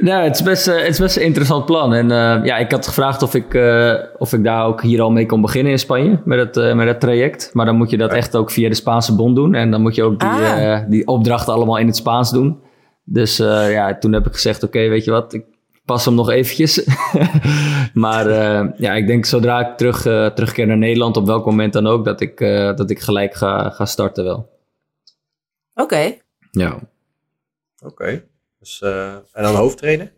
Nou, 0.00 0.24
het 0.24 0.34
is 0.34 0.42
best, 0.42 0.68
uh, 0.68 0.76
het 0.76 0.88
is 0.88 0.98
best 0.98 1.16
een 1.16 1.22
interessant 1.22 1.64
plan. 1.64 1.94
En 1.94 2.04
uh, 2.04 2.44
ja, 2.44 2.56
ik 2.56 2.70
had 2.70 2.86
gevraagd 2.86 3.22
of 3.22 3.34
ik, 3.34 3.54
uh, 3.54 3.94
of 4.18 4.32
ik 4.32 4.44
daar 4.44 4.66
ook 4.66 4.82
hier 4.82 5.00
al 5.00 5.10
mee 5.10 5.26
kon 5.26 5.40
beginnen 5.40 5.72
in 5.72 5.78
Spanje 5.78 6.20
met 6.24 6.38
het, 6.38 6.74
met 6.74 6.86
het 6.86 7.00
traject. 7.00 7.50
Maar 7.52 7.66
dan 7.66 7.76
moet 7.76 7.90
je 7.90 7.96
dat 7.96 8.12
echt 8.12 8.36
ook 8.36 8.50
via 8.50 8.68
de 8.68 8.74
Spaanse 8.74 9.14
bond 9.14 9.36
doen. 9.36 9.54
En 9.54 9.70
dan 9.70 9.80
moet 9.80 9.94
je 9.94 10.02
ook 10.02 10.20
die, 10.20 10.28
ah. 10.28 10.80
die 10.88 11.06
opdrachten 11.06 11.52
allemaal 11.52 11.78
in 11.78 11.86
het 11.86 11.96
Spaans 11.96 12.30
doen. 12.30 12.60
Dus 13.04 13.36
ja, 13.36 13.98
toen 13.98 14.12
heb 14.12 14.26
ik 14.26 14.32
gezegd, 14.32 14.62
oké, 14.62 14.76
okay, 14.76 14.88
weet 14.88 15.04
je 15.04 15.10
wat, 15.10 15.32
ik 15.32 15.44
pas 15.90 16.04
hem 16.04 16.14
nog 16.14 16.30
eventjes. 16.30 16.86
maar 18.04 18.28
ja, 18.76 18.94
ik 18.94 19.06
denk 19.06 19.24
zodra 19.24 19.68
ik 19.68 19.76
terug, 19.76 20.02
terugkeer 20.34 20.66
naar 20.66 20.78
Nederland, 20.78 21.16
op 21.16 21.26
welk 21.26 21.44
moment 21.44 21.72
dan 21.72 21.86
ook, 21.86 22.04
dat 22.04 22.20
ik, 22.20 22.38
dat 22.76 22.90
ik 22.90 23.00
gelijk 23.00 23.34
ga, 23.34 23.70
ga 23.70 23.84
starten 23.84 24.24
wel. 24.24 24.48
Oké. 25.74 25.82
Okay. 25.82 26.22
Ja. 26.50 26.72
Oké. 26.72 26.82
Okay. 27.86 28.24
Dus, 28.58 28.80
uh, 28.84 29.12
en 29.12 29.42
dan 29.42 29.54
hoofdtrainer? 29.54 30.12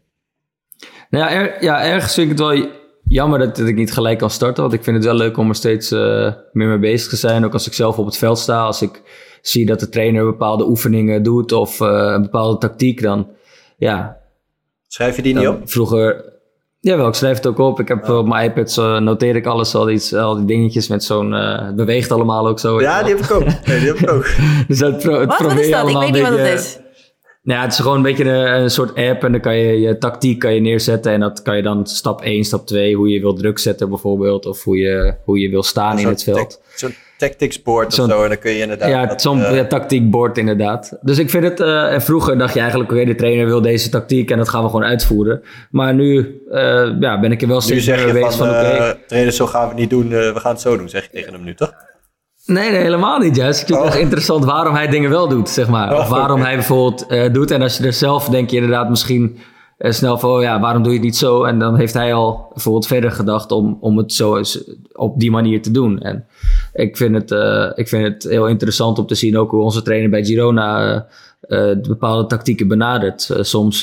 Nou 1.10 1.24
ja, 1.24 1.30
er, 1.30 1.62
ja, 1.62 1.84
ergens 1.84 2.14
vind 2.14 2.30
ik 2.30 2.38
het 2.38 2.48
wel 2.48 2.70
jammer 3.04 3.38
dat, 3.38 3.56
dat, 3.56 3.66
ik 3.66 3.74
niet 3.74 3.92
gelijk 3.92 4.18
kan 4.18 4.30
starten. 4.30 4.62
Want 4.62 4.74
ik 4.74 4.82
vind 4.82 4.96
het 4.96 5.04
wel 5.04 5.14
leuk 5.14 5.36
om 5.36 5.48
er 5.48 5.54
steeds 5.54 5.92
uh, 5.92 6.32
meer 6.52 6.68
mee 6.68 6.78
bezig 6.78 7.08
te 7.08 7.16
zijn. 7.16 7.44
Ook 7.44 7.52
als 7.52 7.66
ik 7.66 7.72
zelf 7.72 7.98
op 7.98 8.06
het 8.06 8.16
veld 8.16 8.38
sta. 8.38 8.62
Als 8.64 8.82
ik 8.82 9.02
zie 9.42 9.66
dat 9.66 9.80
de 9.80 9.88
trainer 9.88 10.24
bepaalde 10.24 10.68
oefeningen 10.68 11.22
doet 11.22 11.52
of 11.52 11.80
uh, 11.80 11.88
een 11.88 12.22
bepaalde 12.22 12.58
tactiek, 12.58 13.02
dan 13.02 13.28
ja. 13.76 14.20
Schrijf 14.92 15.16
je 15.16 15.22
die 15.22 15.34
niet 15.34 15.48
op? 15.48 15.60
Vroeger. 15.64 16.24
Jawel, 16.80 17.08
ik 17.08 17.14
schrijf 17.14 17.36
het 17.36 17.46
ook 17.46 17.58
op. 17.58 17.80
Ik 17.80 17.88
heb 17.88 18.08
oh. 18.08 18.18
op 18.18 18.26
mijn 18.26 18.50
iPad 18.50 18.76
noteer 19.00 19.36
ik 19.36 19.46
alles, 19.46 19.74
al 19.74 19.84
die, 19.84 20.18
al 20.18 20.36
die 20.36 20.44
dingetjes 20.44 20.88
met 20.88 21.04
zo'n... 21.04 21.32
het 21.32 21.76
beweegt 21.76 22.10
allemaal 22.10 22.48
ook 22.48 22.58
zo. 22.58 22.80
Ja, 22.80 23.02
die 23.02 23.14
heb 23.14 23.24
ik 23.24 23.30
ook. 23.30 23.44
Nee, 23.44 23.78
die 23.78 23.88
heb 23.88 23.96
ik 23.96 24.10
ook. 24.10 24.26
dus 24.68 24.78
dat 24.78 24.98
pro, 24.98 25.20
het 25.20 25.28
wat, 25.28 25.38
wat 25.38 25.58
is 25.58 25.70
dat? 25.70 25.88
Ik 25.88 25.96
weet 25.96 26.12
niet 26.12 26.22
wat 26.22 26.38
het 26.38 26.58
is. 26.58 26.78
Nou 27.42 27.58
ja, 27.58 27.64
het 27.64 27.72
is 27.72 27.78
gewoon 27.78 27.96
een 27.96 28.02
beetje 28.02 28.24
een, 28.24 28.62
een, 28.62 28.70
soort 28.70 28.94
app 28.94 29.24
en 29.24 29.32
dan 29.32 29.40
kan 29.40 29.56
je 29.56 29.80
je 29.80 29.98
tactiek 29.98 30.38
kan 30.38 30.54
je 30.54 30.60
neerzetten 30.60 31.12
en 31.12 31.20
dat 31.20 31.42
kan 31.42 31.56
je 31.56 31.62
dan 31.62 31.86
stap 31.86 32.22
1, 32.22 32.44
stap 32.44 32.66
2, 32.66 32.94
hoe 32.94 33.08
je 33.08 33.20
wil 33.20 33.34
druk 33.34 33.58
zetten 33.58 33.88
bijvoorbeeld 33.88 34.46
of 34.46 34.64
hoe 34.64 34.76
je, 34.76 35.14
hoe 35.24 35.38
je 35.38 35.48
wil 35.48 35.62
staan 35.62 35.98
in 35.98 36.06
het 36.06 36.22
veld. 36.22 36.60
Zo'n 36.76 36.94
tactics 37.18 37.62
board 37.62 37.86
of 37.86 37.94
zo 37.94 38.22
en 38.22 38.28
dan 38.28 38.38
kun 38.38 38.50
je 38.50 38.58
inderdaad... 38.58 38.88
Ja, 38.88 39.18
zo'n 39.18 39.38
uh, 39.38 39.56
ja, 39.56 39.64
tactiek 39.64 40.10
board 40.10 40.38
inderdaad. 40.38 40.98
Dus 41.00 41.18
ik 41.18 41.30
vind 41.30 41.44
het, 41.44 41.60
uh, 41.60 41.92
en 41.92 42.02
vroeger 42.02 42.38
dacht 42.38 42.54
je 42.54 42.60
eigenlijk, 42.60 42.92
oké, 42.92 43.04
de 43.04 43.14
trainer 43.14 43.46
wil 43.46 43.62
deze 43.62 43.88
tactiek 43.88 44.30
en 44.30 44.38
dat 44.38 44.48
gaan 44.48 44.62
we 44.62 44.70
gewoon 44.70 44.84
uitvoeren. 44.84 45.42
Maar 45.70 45.94
nu 45.94 46.40
uh, 46.50 47.00
ja, 47.00 47.20
ben 47.20 47.32
ik 47.32 47.42
er 47.42 47.48
wel 47.48 47.60
steeds 47.60 47.86
meer 47.86 48.12
bezig 48.12 48.20
van, 48.20 48.46
van 48.46 48.48
oké... 48.48 48.58
Okay, 48.58 48.98
trainer, 49.06 49.32
zo 49.32 49.46
gaan 49.46 49.62
we 49.62 49.68
het 49.68 49.78
niet 49.78 49.90
doen, 49.90 50.08
we 50.08 50.40
gaan 50.40 50.52
het 50.52 50.60
zo 50.60 50.76
doen, 50.76 50.88
zeg 50.88 51.02
je 51.02 51.10
tegen 51.10 51.32
hem 51.32 51.44
nu, 51.44 51.54
toch? 51.54 51.72
Nee, 52.46 52.70
nee, 52.70 52.80
helemaal 52.80 53.18
niet 53.18 53.36
juist. 53.36 53.60
Ik 53.60 53.66
vind 53.66 53.78
het 53.78 53.88
oh. 53.88 53.94
echt 53.94 54.02
interessant 54.02 54.44
waarom 54.44 54.74
hij 54.74 54.88
dingen 54.88 55.10
wel 55.10 55.28
doet, 55.28 55.48
zeg 55.48 55.68
maar. 55.68 55.96
of 55.96 56.04
oh, 56.04 56.10
waarom 56.10 56.40
hij 56.40 56.54
bijvoorbeeld 56.54 57.06
uh, 57.08 57.32
doet. 57.32 57.50
En 57.50 57.62
als 57.62 57.76
je 57.76 57.84
er 57.84 57.92
zelf 57.92 58.28
denk 58.28 58.50
je 58.50 58.56
inderdaad 58.56 58.88
misschien 58.88 59.38
uh, 59.78 59.90
snel 59.90 60.18
van... 60.18 60.30
Oh 60.30 60.42
ja, 60.42 60.60
waarom 60.60 60.82
doe 60.82 60.92
je 60.92 60.98
het 60.98 61.06
niet 61.06 61.16
zo? 61.16 61.44
En 61.44 61.58
dan 61.58 61.76
heeft 61.76 61.94
hij 61.94 62.14
al 62.14 62.50
bijvoorbeeld 62.52 62.86
verder 62.86 63.10
gedacht 63.10 63.52
om, 63.52 63.78
om 63.80 63.98
het 63.98 64.12
zo 64.12 64.42
op 64.92 65.20
die 65.20 65.30
manier 65.30 65.62
te 65.62 65.70
doen. 65.70 66.00
En 66.00 66.26
ik 66.72 66.96
vind, 66.96 67.14
het, 67.14 67.30
uh, 67.30 67.70
ik 67.74 67.88
vind 67.88 68.04
het 68.04 68.22
heel 68.22 68.46
interessant 68.46 68.98
om 68.98 69.06
te 69.06 69.14
zien 69.14 69.38
ook 69.38 69.50
hoe 69.50 69.62
onze 69.62 69.82
trainer 69.82 70.10
bij 70.10 70.24
Girona... 70.24 71.06
bepaalde 71.82 72.26
tactieken 72.26 72.68
benadert. 72.68 73.30
soms, 73.40 73.80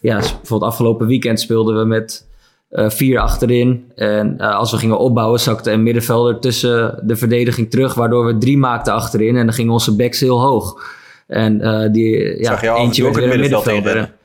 ja, 0.00 0.18
bijvoorbeeld 0.18 0.70
afgelopen 0.70 1.06
weekend 1.06 1.40
speelden 1.40 1.78
we 1.78 1.84
met 1.84 2.27
uh, 2.70 2.90
vier 2.90 3.18
achterin. 3.18 3.92
En 3.94 4.34
uh, 4.38 4.56
als 4.56 4.70
we 4.70 4.76
gingen 4.76 4.98
opbouwen, 4.98 5.40
zakte 5.40 5.70
een 5.70 5.82
middenvelder 5.82 6.38
tussen 6.38 7.02
de 7.02 7.16
verdediging 7.16 7.70
terug, 7.70 7.94
waardoor 7.94 8.26
we 8.26 8.38
drie 8.38 8.58
maakten 8.58 8.92
achterin. 8.92 9.36
En 9.36 9.44
dan 9.44 9.54
gingen 9.54 9.72
onze 9.72 9.96
backs 9.96 10.20
heel 10.20 10.40
hoog. 10.40 10.82
En 11.26 11.60
uh, 11.60 11.92
die, 11.92 12.40
ja, 12.42 12.62
eentje 12.76 13.02
werd 13.02 13.16
weer 13.16 13.32
een 13.32 13.40
middenvelder. 13.40 14.16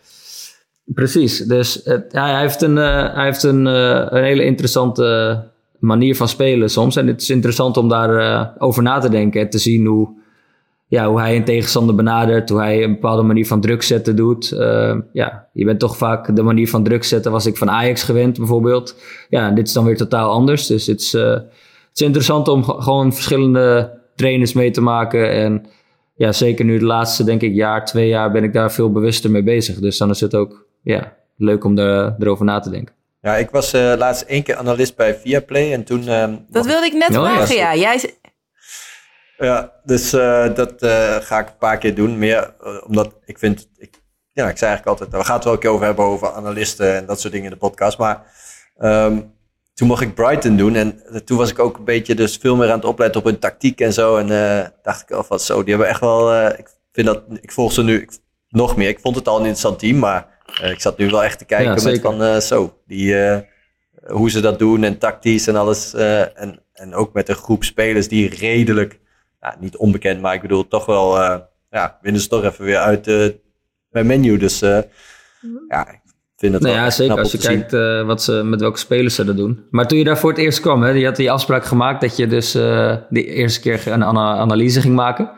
Precies, 0.85 1.37
dus 1.37 1.81
ja, 2.09 2.31
hij 2.31 2.39
heeft 2.41 2.61
een, 2.61 2.75
hij 2.75 3.23
heeft 3.23 3.43
een, 3.43 3.65
een 3.65 4.23
hele 4.23 4.43
interessante 4.43 5.37
manier 5.79 6.15
van 6.15 6.27
spelen 6.27 6.69
soms. 6.69 6.95
En 6.95 7.07
het 7.07 7.21
is 7.21 7.29
interessant 7.29 7.77
om 7.77 7.89
daar 7.89 8.51
over 8.57 8.83
na 8.83 8.99
te 8.99 9.09
denken 9.09 9.41
en 9.41 9.49
te 9.49 9.57
zien 9.57 9.85
hoe, 9.85 10.09
ja, 10.93 11.07
hoe 11.07 11.19
hij 11.19 11.35
een 11.35 11.43
tegenstander 11.43 11.95
benadert, 11.95 12.49
hoe 12.49 12.59
hij 12.59 12.83
een 12.83 12.93
bepaalde 12.93 13.21
manier 13.21 13.47
van 13.47 13.61
druk 13.61 13.83
zetten 13.83 14.15
doet. 14.15 14.51
Uh, 14.51 14.95
ja, 15.13 15.47
je 15.53 15.65
bent 15.65 15.79
toch 15.79 15.97
vaak 15.97 16.35
de 16.35 16.43
manier 16.43 16.69
van 16.69 16.83
druk 16.83 17.03
zetten 17.03 17.31
was 17.31 17.45
ik 17.45 17.57
van 17.57 17.69
Ajax 17.69 18.03
gewend 18.03 18.37
bijvoorbeeld. 18.37 18.95
Ja, 19.29 19.51
dit 19.51 19.67
is 19.67 19.73
dan 19.73 19.85
weer 19.85 19.97
totaal 19.97 20.31
anders. 20.31 20.67
Dus 20.67 20.87
het 20.87 20.99
is, 20.99 21.13
uh, 21.13 21.29
het 21.29 21.45
is 21.93 22.01
interessant 22.01 22.47
om 22.47 22.63
gewoon 22.63 23.13
verschillende 23.13 23.91
trainers 24.15 24.53
mee 24.53 24.71
te 24.71 24.81
maken. 24.81 25.31
En 25.31 25.65
ja, 26.15 26.31
zeker 26.31 26.65
nu 26.65 26.79
de 26.79 26.85
laatste, 26.85 27.23
denk 27.23 27.41
ik, 27.41 27.53
jaar, 27.53 27.85
twee 27.85 28.07
jaar 28.07 28.31
ben 28.31 28.43
ik 28.43 28.53
daar 28.53 28.71
veel 28.71 28.91
bewuster 28.91 29.31
mee 29.31 29.43
bezig. 29.43 29.79
Dus 29.79 29.97
dan 29.97 30.09
is 30.09 30.19
het 30.19 30.35
ook 30.35 30.65
ja, 30.83 31.13
leuk 31.37 31.63
om 31.63 31.77
er, 31.77 32.15
erover 32.19 32.45
na 32.45 32.59
te 32.59 32.69
denken. 32.69 32.93
Ja, 33.21 33.35
ik 33.35 33.49
was 33.49 33.73
uh, 33.73 33.93
laatst 33.97 34.21
één 34.21 34.43
keer 34.43 34.55
analist 34.55 34.95
bij 34.95 35.15
Viaplay 35.15 35.73
en 35.73 35.83
toen... 35.83 36.05
dat 36.49 36.65
wilde 36.65 36.85
ik 36.85 36.93
net 36.93 37.17
oh, 37.17 37.23
vragen, 37.23 37.55
ja. 37.55 37.75
Jij, 37.75 38.13
ja, 39.45 39.73
dus 39.83 40.13
uh, 40.13 40.55
dat 40.55 40.83
uh, 40.83 41.15
ga 41.15 41.39
ik 41.39 41.47
een 41.47 41.57
paar 41.57 41.77
keer 41.77 41.95
doen. 41.95 42.17
Meer 42.17 42.53
uh, 42.63 42.77
omdat 42.85 43.13
ik 43.25 43.39
vind, 43.39 43.69
ik, 43.77 44.01
ja, 44.31 44.49
ik 44.49 44.57
zei 44.57 44.71
eigenlijk 44.71 44.87
altijd, 44.87 45.21
we 45.21 45.27
gaan 45.27 45.35
het 45.35 45.43
wel 45.43 45.53
een 45.53 45.59
keer 45.59 45.69
over 45.69 45.85
hebben 45.85 46.05
over 46.05 46.31
analisten 46.31 46.95
en 46.95 47.05
dat 47.05 47.19
soort 47.19 47.33
dingen 47.33 47.47
in 47.47 47.53
de 47.53 47.65
podcast. 47.67 47.97
Maar 47.97 48.25
um, 48.79 49.33
toen 49.73 49.87
mocht 49.87 50.01
ik 50.01 50.15
Brighton 50.15 50.57
doen 50.57 50.75
en 50.75 51.01
toen 51.25 51.37
was 51.37 51.49
ik 51.49 51.59
ook 51.59 51.77
een 51.77 51.83
beetje 51.83 52.15
dus 52.15 52.37
veel 52.37 52.55
meer 52.55 52.69
aan 52.69 52.75
het 52.75 52.85
opletten 52.85 53.19
op 53.21 53.25
hun 53.25 53.39
tactiek 53.39 53.81
en 53.81 53.93
zo. 53.93 54.17
En 54.17 54.27
dacht 54.81 55.01
ik 55.01 55.11
al 55.11 55.23
van 55.23 55.39
zo, 55.39 55.63
die 55.63 55.69
hebben 55.69 55.87
echt 55.91 55.99
wel, 55.99 56.45
ik 56.45 56.69
vind 56.91 57.07
dat, 57.07 57.23
ik 57.41 57.51
volg 57.51 57.71
ze 57.71 57.83
nu 57.83 58.01
ik, 58.01 58.11
nog 58.49 58.75
meer. 58.75 58.87
Ik 58.87 58.99
vond 58.99 59.15
het 59.15 59.27
al 59.27 59.33
een 59.33 59.39
interessant 59.39 59.79
team, 59.79 59.99
maar 59.99 60.27
ik 60.61 60.81
zat 60.81 60.97
nu 60.97 61.09
wel 61.09 61.23
echt 61.23 61.37
te 61.37 61.45
kijken 61.45 61.75
ja, 61.81 61.89
met 61.89 62.01
van 62.01 62.41
zo, 62.41 62.77
die, 62.87 63.15
hoe 64.05 64.29
ze 64.29 64.39
dat 64.39 64.59
doen 64.59 64.83
en 64.83 64.97
tactisch 64.97 65.47
en 65.47 65.55
alles. 65.55 65.93
en, 65.93 66.63
en 66.73 66.93
ook 66.93 67.13
met 67.13 67.29
een 67.29 67.35
groep 67.35 67.63
spelers 67.63 68.07
die 68.07 68.35
redelijk 68.35 69.01
niet 69.59 69.77
onbekend, 69.77 70.21
maar 70.21 70.33
ik 70.33 70.41
bedoel 70.41 70.67
toch 70.67 70.85
wel, 70.85 71.17
uh, 71.17 71.35
ja, 71.69 71.97
winnen 72.01 72.21
ze 72.21 72.27
toch 72.27 72.43
even 72.43 72.65
weer 72.65 72.77
uit 72.77 73.07
uh, 73.07 73.29
bij 73.89 74.03
menu. 74.03 74.37
Dus 74.37 74.63
uh, 74.63 74.77
ja, 75.67 75.87
ik 75.87 75.99
vind 76.37 76.53
het 76.53 76.61
nou 76.61 76.75
wel 76.75 76.83
ja, 76.83 76.89
zeker 76.89 77.17
als 77.17 77.31
je 77.31 77.37
kijkt 77.37 77.71
wat 78.05 78.23
ze, 78.23 78.31
met 78.43 78.59
welke 78.59 78.79
spelers 78.79 79.15
ze 79.15 79.25
dat 79.25 79.37
doen. 79.37 79.65
Maar 79.69 79.87
toen 79.87 79.97
je 79.97 80.03
daar 80.03 80.17
voor 80.17 80.29
het 80.29 80.39
eerst 80.39 80.59
kwam, 80.59 80.81
hè, 80.81 80.89
je 80.89 81.05
had 81.05 81.15
die 81.15 81.31
afspraak 81.31 81.65
gemaakt 81.65 82.01
dat 82.01 82.17
je 82.17 82.27
dus 82.27 82.51
de 82.51 83.05
eerste 83.09 83.59
keer 83.59 83.87
een 83.87 84.03
analyse 84.03 84.81
ging 84.81 84.95
maken. 84.95 85.31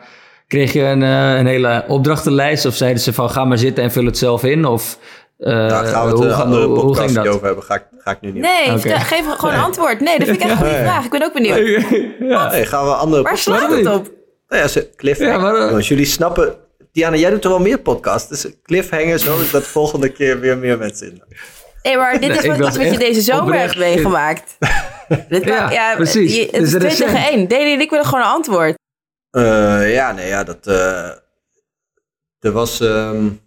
Kreeg 0.47 0.74
je 0.74 0.82
een, 0.82 1.01
een 1.01 1.45
hele 1.45 1.84
opdrachtenlijst 1.88 2.66
of 2.66 2.76
zeiden 2.76 3.01
ze 3.01 3.14
van 3.14 3.30
ga 3.30 3.45
maar 3.45 3.58
zitten 3.58 3.84
en 3.84 3.91
vul 3.91 4.06
het 4.06 4.18
zelf 4.18 4.43
in? 4.43 4.66
Of 4.66 4.99
uh, 5.38 5.53
nou, 5.53 5.86
gaan 5.86 6.05
we 6.05 6.11
het 6.11 6.19
hoe, 6.19 6.27
een 6.27 6.33
andere 6.33 6.65
hoe, 6.65 6.75
podcast 6.75 7.15
hoe 7.15 7.29
over 7.29 7.45
hebben. 7.45 7.63
Ga 7.63 7.75
ik, 7.75 7.83
ga 7.97 8.11
ik 8.11 8.21
nu 8.21 8.31
niet 8.31 8.41
Nee, 8.41 8.73
okay. 8.77 8.99
geef 8.99 9.25
gewoon 9.25 9.53
een 9.53 9.59
antwoord. 9.59 9.99
Nee, 9.99 10.17
dat 10.17 10.27
vind 10.27 10.41
ik 10.41 10.43
echt 10.43 10.51
een 10.51 10.57
goede 10.57 10.75
vraag. 10.75 11.05
Ik 11.05 11.11
ben 11.11 11.23
ook 11.23 11.33
benieuwd. 11.33 11.57
Ja. 12.19 12.49
Nee, 12.51 12.65
gaan 12.65 12.86
we 12.86 12.93
andere 12.93 13.23
Waar 13.23 13.38
slaat 13.38 13.71
het 13.71 13.88
op? 13.88 14.11
Nou 14.47 14.69
ja, 14.73 14.81
cliffhanger. 14.95 15.71
Ja, 15.71 15.79
jullie 15.79 16.05
snappen... 16.05 16.55
Diana, 16.91 17.15
jij 17.15 17.29
doet 17.29 17.41
toch 17.41 17.51
wel 17.51 17.61
meer 17.61 17.79
podcasts? 17.79 18.29
Dus 18.29 18.47
cliffhangers, 18.63 19.23
zodat 19.23 19.49
dat 19.51 19.63
volgende 19.63 20.09
keer 20.09 20.39
weer 20.39 20.57
meer 20.57 20.77
mensen 20.77 21.07
in. 21.07 21.23
Nee, 21.83 21.97
maar 21.97 22.19
dit 22.19 22.29
is 22.29 22.45
wat, 22.45 22.59
iets 22.59 22.77
wat 22.77 22.91
je 22.91 22.97
deze 22.97 23.21
zomer 23.21 23.59
hebt 23.59 23.77
meegemaakt. 23.77 24.57
dit 25.29 25.43
ja, 25.43 25.71
ja, 25.71 25.95
precies. 25.95 26.36
Je, 26.36 26.47
het 26.51 26.61
is 26.61 26.69
2 26.69 26.95
tegen 26.95 27.17
1. 27.17 27.47
Deli 27.47 27.73
en 27.73 27.79
ik 27.79 27.89
willen 27.89 28.05
gewoon 28.05 28.19
een 28.19 28.29
antwoord. 28.29 28.75
Uh, 29.31 29.93
ja, 29.93 30.11
nee, 30.11 30.27
ja, 30.27 30.43
dat... 30.43 30.67
Uh, 30.67 31.09
er 32.39 32.51
was... 32.51 32.79
Um, 32.79 33.43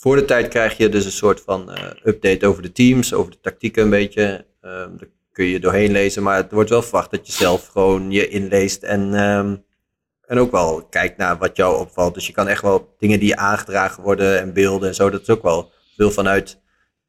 voor 0.00 0.16
de 0.16 0.24
tijd 0.24 0.48
krijg 0.48 0.76
je 0.76 0.88
dus 0.88 1.04
een 1.04 1.12
soort 1.12 1.40
van 1.40 1.70
uh, 1.70 1.90
update 2.04 2.46
over 2.46 2.62
de 2.62 2.72
teams, 2.72 3.12
over 3.12 3.30
de 3.30 3.40
tactieken 3.40 3.82
een 3.82 3.90
beetje. 3.90 4.46
Um, 4.62 4.96
daar 4.98 5.08
kun 5.32 5.44
je 5.44 5.60
doorheen 5.60 5.92
lezen, 5.92 6.22
maar 6.22 6.36
het 6.36 6.52
wordt 6.52 6.70
wel 6.70 6.82
verwacht 6.82 7.10
dat 7.10 7.26
je 7.26 7.32
zelf 7.32 7.66
gewoon 7.66 8.10
je 8.10 8.28
inleest 8.28 8.82
en, 8.82 9.14
um, 9.14 9.64
en 10.26 10.38
ook 10.38 10.50
wel 10.50 10.86
kijkt 10.86 11.16
naar 11.16 11.38
wat 11.38 11.56
jou 11.56 11.80
opvalt. 11.80 12.14
Dus 12.14 12.26
je 12.26 12.32
kan 12.32 12.48
echt 12.48 12.62
wel 12.62 12.94
dingen 12.98 13.20
die 13.20 13.36
aangedragen 13.36 14.02
worden 14.02 14.40
en 14.40 14.52
beelden 14.52 14.88
en 14.88 14.94
zo, 14.94 15.10
dat 15.10 15.20
is 15.20 15.30
ook 15.30 15.42
wel 15.42 15.72
veel 15.96 16.10
vanuit 16.10 16.60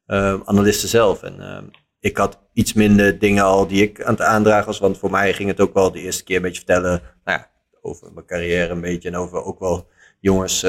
um, 0.06 0.42
analisten 0.44 0.88
zelf. 0.88 1.22
En 1.22 1.70
ik 2.00 2.16
had 2.16 2.38
iets 2.52 2.72
minder 2.72 3.18
dingen 3.18 3.44
al 3.44 3.66
die 3.66 3.82
ik 3.82 4.02
aan 4.02 4.14
het 4.14 4.22
aandragen 4.22 4.66
was, 4.66 4.78
want 4.78 4.98
voor 4.98 5.10
mij 5.10 5.32
ging 5.32 5.48
het 5.48 5.60
ook 5.60 5.74
wel 5.74 5.92
de 5.92 6.00
eerste 6.00 6.24
keer 6.24 6.36
een 6.36 6.42
beetje 6.42 6.64
vertellen 6.66 7.02
nou 7.24 7.38
ja, 7.38 7.50
over 7.80 8.12
mijn 8.12 8.26
carrière 8.26 8.72
een 8.72 8.80
beetje 8.80 9.08
en 9.08 9.16
over 9.16 9.44
ook 9.44 9.58
wel 9.58 9.88
jongens 10.20 10.66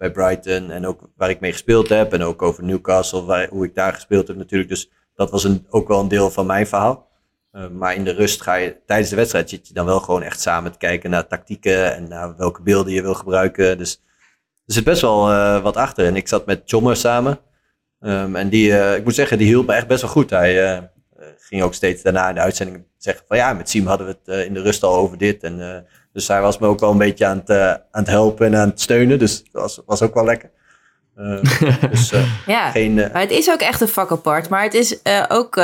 bij 0.00 0.10
Brighton 0.10 0.70
en 0.70 0.86
ook 0.86 1.00
waar 1.16 1.30
ik 1.30 1.40
mee 1.40 1.52
gespeeld 1.52 1.88
heb. 1.88 2.12
En 2.12 2.22
ook 2.22 2.42
over 2.42 2.64
Newcastle, 2.64 3.24
waar, 3.24 3.48
hoe 3.48 3.64
ik 3.64 3.74
daar 3.74 3.92
gespeeld 3.92 4.28
heb 4.28 4.36
natuurlijk. 4.36 4.70
Dus 4.70 4.90
dat 5.14 5.30
was 5.30 5.44
een, 5.44 5.66
ook 5.70 5.88
wel 5.88 6.00
een 6.00 6.08
deel 6.08 6.30
van 6.30 6.46
mijn 6.46 6.66
verhaal. 6.66 7.08
Uh, 7.52 7.68
maar 7.68 7.94
in 7.94 8.04
de 8.04 8.12
rust 8.12 8.42
ga 8.42 8.54
je, 8.54 8.76
tijdens 8.86 9.10
de 9.10 9.16
wedstrijd 9.16 9.50
zit 9.50 9.68
je 9.68 9.74
dan 9.74 9.86
wel 9.86 10.00
gewoon 10.00 10.22
echt 10.22 10.40
samen 10.40 10.72
te 10.72 10.78
kijken 10.78 11.10
naar 11.10 11.26
tactieken 11.26 11.94
en 11.94 12.08
naar 12.08 12.36
welke 12.36 12.62
beelden 12.62 12.92
je 12.92 13.02
wil 13.02 13.14
gebruiken. 13.14 13.78
Dus 13.78 14.02
er 14.66 14.74
zit 14.74 14.84
best 14.84 15.00
wel 15.00 15.30
uh, 15.30 15.62
wat 15.62 15.76
achter. 15.76 16.06
En 16.06 16.16
ik 16.16 16.28
zat 16.28 16.46
met 16.46 16.62
Chommer 16.64 16.96
samen. 16.96 17.38
Ehm, 18.00 18.36
en 18.36 18.48
die, 18.48 18.78
eh, 18.78 18.96
ik 18.96 19.04
moet 19.04 19.14
zeggen, 19.14 19.38
die 19.38 19.46
hielp 19.46 19.66
me 19.66 19.72
echt 19.72 19.86
best 19.86 20.02
wel 20.02 20.10
goed. 20.10 20.30
Hij 20.30 20.64
eh, 20.64 20.82
ging 21.38 21.62
ook 21.62 21.74
steeds 21.74 22.02
daarna 22.02 22.28
in 22.28 22.34
de 22.34 22.40
uitzending 22.40 22.84
zeggen 22.96 23.24
van 23.28 23.36
ja, 23.36 23.52
met 23.52 23.68
Siem 23.68 23.86
hadden 23.86 24.06
we 24.06 24.16
het 24.24 24.46
in 24.46 24.54
de 24.54 24.62
rust 24.62 24.82
al 24.82 24.96
over 24.96 25.18
dit. 25.18 25.42
En, 25.42 25.86
dus 26.12 26.28
hij 26.28 26.40
was 26.40 26.58
me 26.58 26.66
ook 26.66 26.80
wel 26.80 26.90
een 26.90 26.98
beetje 26.98 27.26
aan 27.26 27.42
het, 27.44 27.50
aan 27.90 28.02
het 28.02 28.06
helpen 28.06 28.46
en 28.46 28.56
aan 28.56 28.68
het 28.68 28.80
steunen. 28.80 29.18
Dus 29.18 29.42
dat 29.52 29.62
was, 29.62 29.80
was 29.86 30.02
ook 30.02 30.14
wel 30.14 30.24
lekker. 30.24 30.50
Ehm, 31.16 31.44
dus, 31.90 32.12
ja, 32.46 32.70
geen, 32.70 32.94
maar 32.94 33.20
het 33.20 33.30
is 33.30 33.50
ook 33.50 33.60
echt 33.60 33.80
een 33.80 33.88
vak 33.88 34.10
apart. 34.10 34.48
Maar 34.48 34.62
het 34.62 34.74
is 34.74 34.98
ook 35.28 35.56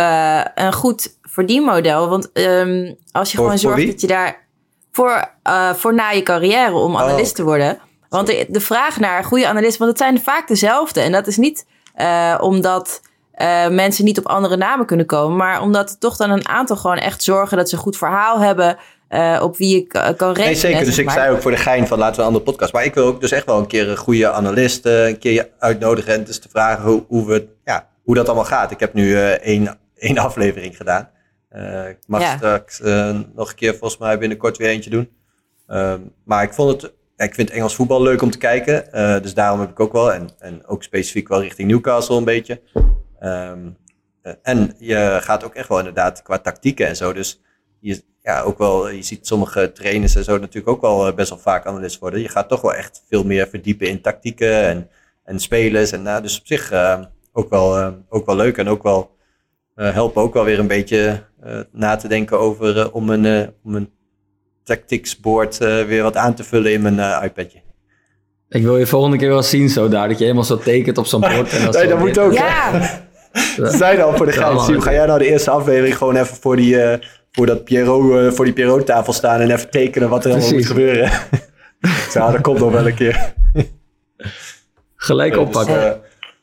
een 0.55 0.73
goed 0.73 1.17
verdienmodel. 1.23 2.09
Want 2.09 2.31
um, 2.33 2.97
als 3.13 3.31
je 3.33 3.37
gewoon 3.37 3.59
zorgt 3.59 3.87
dat 3.87 4.01
je 4.01 4.07
daar 4.07 4.47
voor, 4.93 5.29
voor 5.75 5.95
na 5.95 6.11
je 6.11 6.23
carrière 6.23 6.75
om 6.75 6.95
oh, 6.95 7.01
analist 7.01 7.35
te 7.35 7.45
worden 7.45 7.79
want 8.09 8.27
de, 8.27 8.47
de 8.49 8.61
vraag 8.61 8.99
naar 8.99 9.25
goede 9.25 9.49
analisten, 9.49 9.79
want 9.79 9.91
het 9.91 10.01
zijn 10.01 10.21
vaak 10.21 10.49
dezelfde. 10.49 11.01
En 11.01 11.13
dat 11.13 11.27
is 11.27 11.37
niet 11.37 11.67
uh, 11.97 12.39
omdat 12.41 13.01
uh, 13.37 13.69
mensen 13.69 14.05
niet 14.05 14.19
op 14.19 14.27
andere 14.27 14.57
namen 14.57 14.87
kunnen 14.87 15.07
komen, 15.07 15.37
maar 15.37 15.61
omdat 15.63 16.01
toch 16.01 16.17
dan 16.17 16.31
een 16.31 16.49
aantal 16.49 16.77
gewoon 16.77 16.97
echt 16.97 17.23
zorgen 17.23 17.57
dat 17.57 17.69
ze 17.69 17.75
een 17.75 17.81
goed 17.81 17.97
verhaal 17.97 18.41
hebben. 18.41 18.77
Uh, 19.09 19.41
op 19.43 19.57
wie 19.57 19.77
ik 19.77 19.89
kan 19.89 20.05
rekenen. 20.09 20.45
Nee, 20.45 20.55
zeker. 20.55 20.85
Dus 20.85 20.99
ik 20.99 21.11
zei 21.11 21.33
ook 21.33 21.43
voor 21.43 21.51
de 21.51 21.57
gein 21.57 21.87
van 21.87 21.99
laten 21.99 22.15
we 22.15 22.21
een 22.21 22.27
andere 22.27 22.45
podcast. 22.45 22.73
Maar 22.73 22.85
ik 22.85 22.95
wil 22.95 23.07
ook 23.07 23.21
dus 23.21 23.33
echt 23.33 23.47
wel 23.47 23.59
een 23.59 23.67
keer 23.67 23.89
een 23.89 23.97
goede 23.97 24.31
analist 24.31 24.85
een 24.85 25.19
keer 25.19 25.49
uitnodigen. 25.59 26.15
En 26.15 26.25
dus 26.25 26.39
te 26.39 26.49
vragen 26.49 26.85
hoe, 26.85 27.05
hoe, 27.09 27.27
we, 27.27 27.49
ja, 27.65 27.89
hoe 28.03 28.15
dat 28.15 28.27
allemaal 28.27 28.45
gaat. 28.45 28.71
Ik 28.71 28.81
heb 28.81 28.95
nu 28.95 29.09
uh, 29.09 29.31
één, 29.31 29.79
één 29.97 30.19
aflevering 30.19 30.77
gedaan. 30.77 31.09
Ik 31.89 31.99
mag 32.07 32.21
ja. 32.21 32.37
straks 32.37 32.81
nog 33.35 33.49
een 33.49 33.55
keer 33.55 33.71
volgens 33.71 34.01
mij 34.01 34.19
binnenkort 34.19 34.57
weer 34.57 34.69
eentje 34.69 34.91
doen. 34.91 35.11
Ehm, 35.67 36.01
maar 36.25 36.43
ik 36.43 36.53
vond 36.53 36.83
het 36.83 36.93
ik 37.17 37.35
vind 37.35 37.51
Engels 37.51 37.75
voetbal 37.75 38.03
leuk 38.03 38.23
om 38.23 38.31
te 38.31 38.39
kijken. 38.39 38.85
Dus 39.23 39.35
daarom 39.35 39.61
heb 39.61 39.71
ik 39.71 39.81
ook 39.81 39.93
wel. 39.93 40.13
En, 40.13 40.29
en 40.39 40.67
ook 40.67 40.83
specifiek 40.83 41.29
wel 41.29 41.43
richting 41.43 41.71
Newcastle 41.71 42.17
een 42.17 42.25
beetje. 42.25 42.61
Um, 43.23 43.77
uh, 44.27 44.33
en 44.43 44.75
je 44.79 45.19
gaat 45.23 45.45
ook 45.45 45.55
echt 45.55 45.69
wel 45.69 45.79
inderdaad 45.79 46.23
qua 46.23 46.39
tactieken 46.39 46.87
en 46.87 46.97
zo. 46.97 47.13
Dus 47.13 47.41
je, 47.81 48.03
ja, 48.27 48.41
ook 48.41 48.59
wel, 48.59 48.89
je 48.89 49.03
ziet 49.03 49.27
sommige 49.27 49.73
trainers 49.73 50.15
en 50.15 50.25
zo 50.25 50.39
natuurlijk 50.39 50.69
ook 50.69 50.81
wel 50.81 51.15
best 51.15 51.29
wel 51.29 51.39
vaak 51.39 51.67
analist 51.67 51.99
worden. 51.99 52.21
Je 52.21 52.29
gaat 52.29 52.49
toch 52.49 52.61
wel 52.61 52.75
echt 52.75 53.05
veel 53.09 53.25
meer 53.25 53.49
verdiepen 53.49 53.89
in 53.89 54.01
tactieken 54.01 54.63
en, 54.63 54.89
en 55.25 55.41
spelers. 55.41 55.93
En, 55.93 56.03
nou, 56.03 56.23
dus 56.23 56.39
op 56.39 56.47
zich 56.47 56.73
uh, 56.73 57.01
ook, 57.33 57.51
wel, 57.51 57.95
ook 58.09 58.27
wel 58.27 58.37
leuk. 58.37 58.57
En 58.57 58.69
ook 58.69 58.83
wel 58.83 59.11
helpen 59.75 60.23
ook 60.23 60.35
wel 60.35 60.45
weer 60.45 60.59
een 60.59 60.67
beetje 60.67 61.23
na 61.73 61.97
te 61.97 62.09
denken 62.09 62.39
over 62.39 62.93
om 62.93 63.11
een, 63.11 63.53
om 63.65 63.75
een 63.75 63.91
tactics 64.65 65.21
board 65.21 65.61
uh, 65.61 65.83
weer 65.83 66.03
wat 66.03 66.17
aan 66.17 66.35
te 66.35 66.45
vullen 66.45 66.73
in 66.73 66.83
mijn 66.83 66.97
uh, 66.97 67.21
iPadje. 67.25 67.59
Ik 68.49 68.63
wil 68.63 68.79
je 68.79 68.87
volgende 68.87 69.17
keer 69.17 69.29
wel 69.29 69.43
zien 69.43 69.69
zo 69.69 69.89
daar, 69.89 70.09
dat 70.09 70.19
je 70.19 70.25
helemaal 70.25 70.45
zo 70.45 70.59
tekent 70.59 70.99
op 70.99 71.07
zo'n 71.07 71.21
bord. 71.37 71.53
En 71.53 71.71
nee, 71.71 71.89
dat 71.89 71.99
moet 71.99 72.19
ook. 72.19 72.33
Ja. 72.33 73.05
Zeiden 73.57 74.05
al 74.05 74.17
voor 74.17 74.27
de 74.27 74.33
gein, 74.33 74.83
ga 74.83 74.93
jij 74.93 75.07
nou 75.07 75.19
de 75.19 75.31
eerste 75.31 75.51
aflevering 75.51 75.97
gewoon 75.97 76.17
even 76.17 76.37
voor 76.37 76.57
die, 76.57 76.77
voor 77.37 77.47
dat 77.47 77.65
Pierrot, 77.65 78.35
voor 78.35 78.45
die 78.45 78.55
Pierrot 78.55 78.87
tafel 78.87 79.13
staan 79.13 79.41
en 79.41 79.51
even 79.51 79.71
tekenen 79.71 80.09
wat 80.09 80.25
er 80.25 80.31
allemaal 80.31 80.53
moet 80.53 80.67
gebeuren. 80.67 81.11
Zo, 82.11 82.31
dat 82.31 82.41
komt 82.41 82.59
nog 82.59 82.73
wel 82.73 82.87
een 82.87 82.95
keer. 82.95 83.35
Gelijk 84.97 85.33
dus, 85.33 85.43
oppakken. 85.43 86.01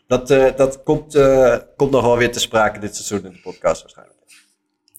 Dus, 0.07 0.27
dat 0.27 0.57
dat 0.57 0.83
komt, 0.83 1.17
komt 1.75 1.91
nog 1.91 2.01
wel 2.01 2.17
weer 2.17 2.31
te 2.31 2.39
sprake 2.39 2.79
dit 2.79 2.95
seizoen 2.95 3.25
in 3.25 3.33
de 3.33 3.41
podcast 3.41 3.81
waarschijnlijk. 3.81 4.13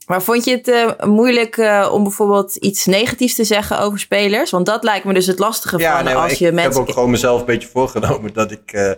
Maar 0.07 0.23
vond 0.23 0.45
je 0.45 0.51
het 0.51 0.69
uh, 0.69 1.07
moeilijk 1.07 1.57
uh, 1.57 1.91
om 1.93 2.03
bijvoorbeeld 2.03 2.57
iets 2.57 2.87
negatiefs 2.87 3.35
te 3.35 3.45
zeggen 3.45 3.81
over 3.81 3.99
spelers? 3.99 4.51
Want 4.51 4.67
dat 4.67 4.85
lijkt 4.85 5.05
me 5.05 5.15
dus 5.15 5.27
het 5.27 5.39
lastige 5.39 5.79
ja, 5.79 5.97
van 5.97 6.05
nee, 6.05 6.15
als 6.15 6.33
ik 6.33 6.39
je 6.39 6.53
mensen... 6.53 6.71
Ik 6.71 6.77
heb 6.77 6.87
ook 6.87 6.95
gewoon 6.95 7.11
mezelf 7.11 7.41
een 7.41 7.47
beetje 7.47 7.69
voorgenomen 7.69 8.33
dat 8.33 8.51
ik 8.51 8.73
uh, 8.73 8.93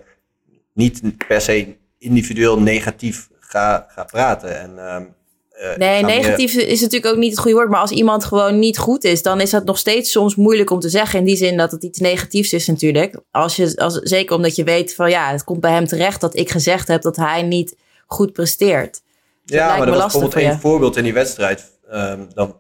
niet 0.73 1.03
per 1.27 1.41
se 1.41 1.77
individueel 1.99 2.61
negatief 2.61 3.29
ga, 3.41 3.87
ga 3.89 4.05
praten. 4.05 4.61
En, 4.61 5.15
ehm, 5.57 5.79
nee, 5.79 6.03
negatief 6.03 6.55
is 6.55 6.81
natuurlijk 6.81 7.13
ook 7.13 7.21
niet 7.21 7.31
het 7.31 7.41
goede 7.41 7.57
woord. 7.57 7.69
Maar 7.69 7.81
als 7.81 7.91
iemand 7.91 8.25
gewoon 8.25 8.59
niet 8.59 8.79
goed 8.79 9.05
is, 9.05 9.23
dan 9.23 9.41
is 9.41 9.51
dat 9.51 9.65
nog 9.65 9.79
steeds 9.79 10.11
soms 10.11 10.37
moeilijk 10.37 10.71
om 10.71 10.81
te 10.81 10.89
zeggen. 10.89 11.19
In 11.19 11.25
die 11.25 11.37
zin 11.37 11.57
dat 11.57 11.71
het 11.71 11.83
iets 11.83 11.99
negatiefs 11.99 12.53
is 12.53 12.67
natuurlijk. 12.67 13.21
Als 13.31 13.57
je, 13.57 13.77
als, 13.77 13.95
zeker 13.95 14.37
omdat 14.37 14.57
je 14.57 14.65
weet 14.65 14.95
van 14.95 15.11
ja, 15.11 15.31
het 15.31 15.45
komt 15.45 15.61
bij 15.61 15.73
hem 15.73 15.87
terecht 15.87 16.21
dat 16.21 16.37
ik 16.37 16.51
gezegd 16.51 16.89
heb 16.89 17.03
dat 17.03 17.17
hij 17.17 17.43
niet 17.43 17.77
goed 18.07 18.33
presteert 18.33 19.05
ja, 19.47 19.77
maar 19.77 19.89
er 19.89 19.93
was 19.93 20.13
bijvoorbeeld 20.13 20.35
één 20.35 20.61
voorbeeld 20.61 20.97
in 20.97 21.05
die 21.05 21.13
wedstrijd. 21.13 21.79
Um, 21.93 22.29
dan, 22.35 22.59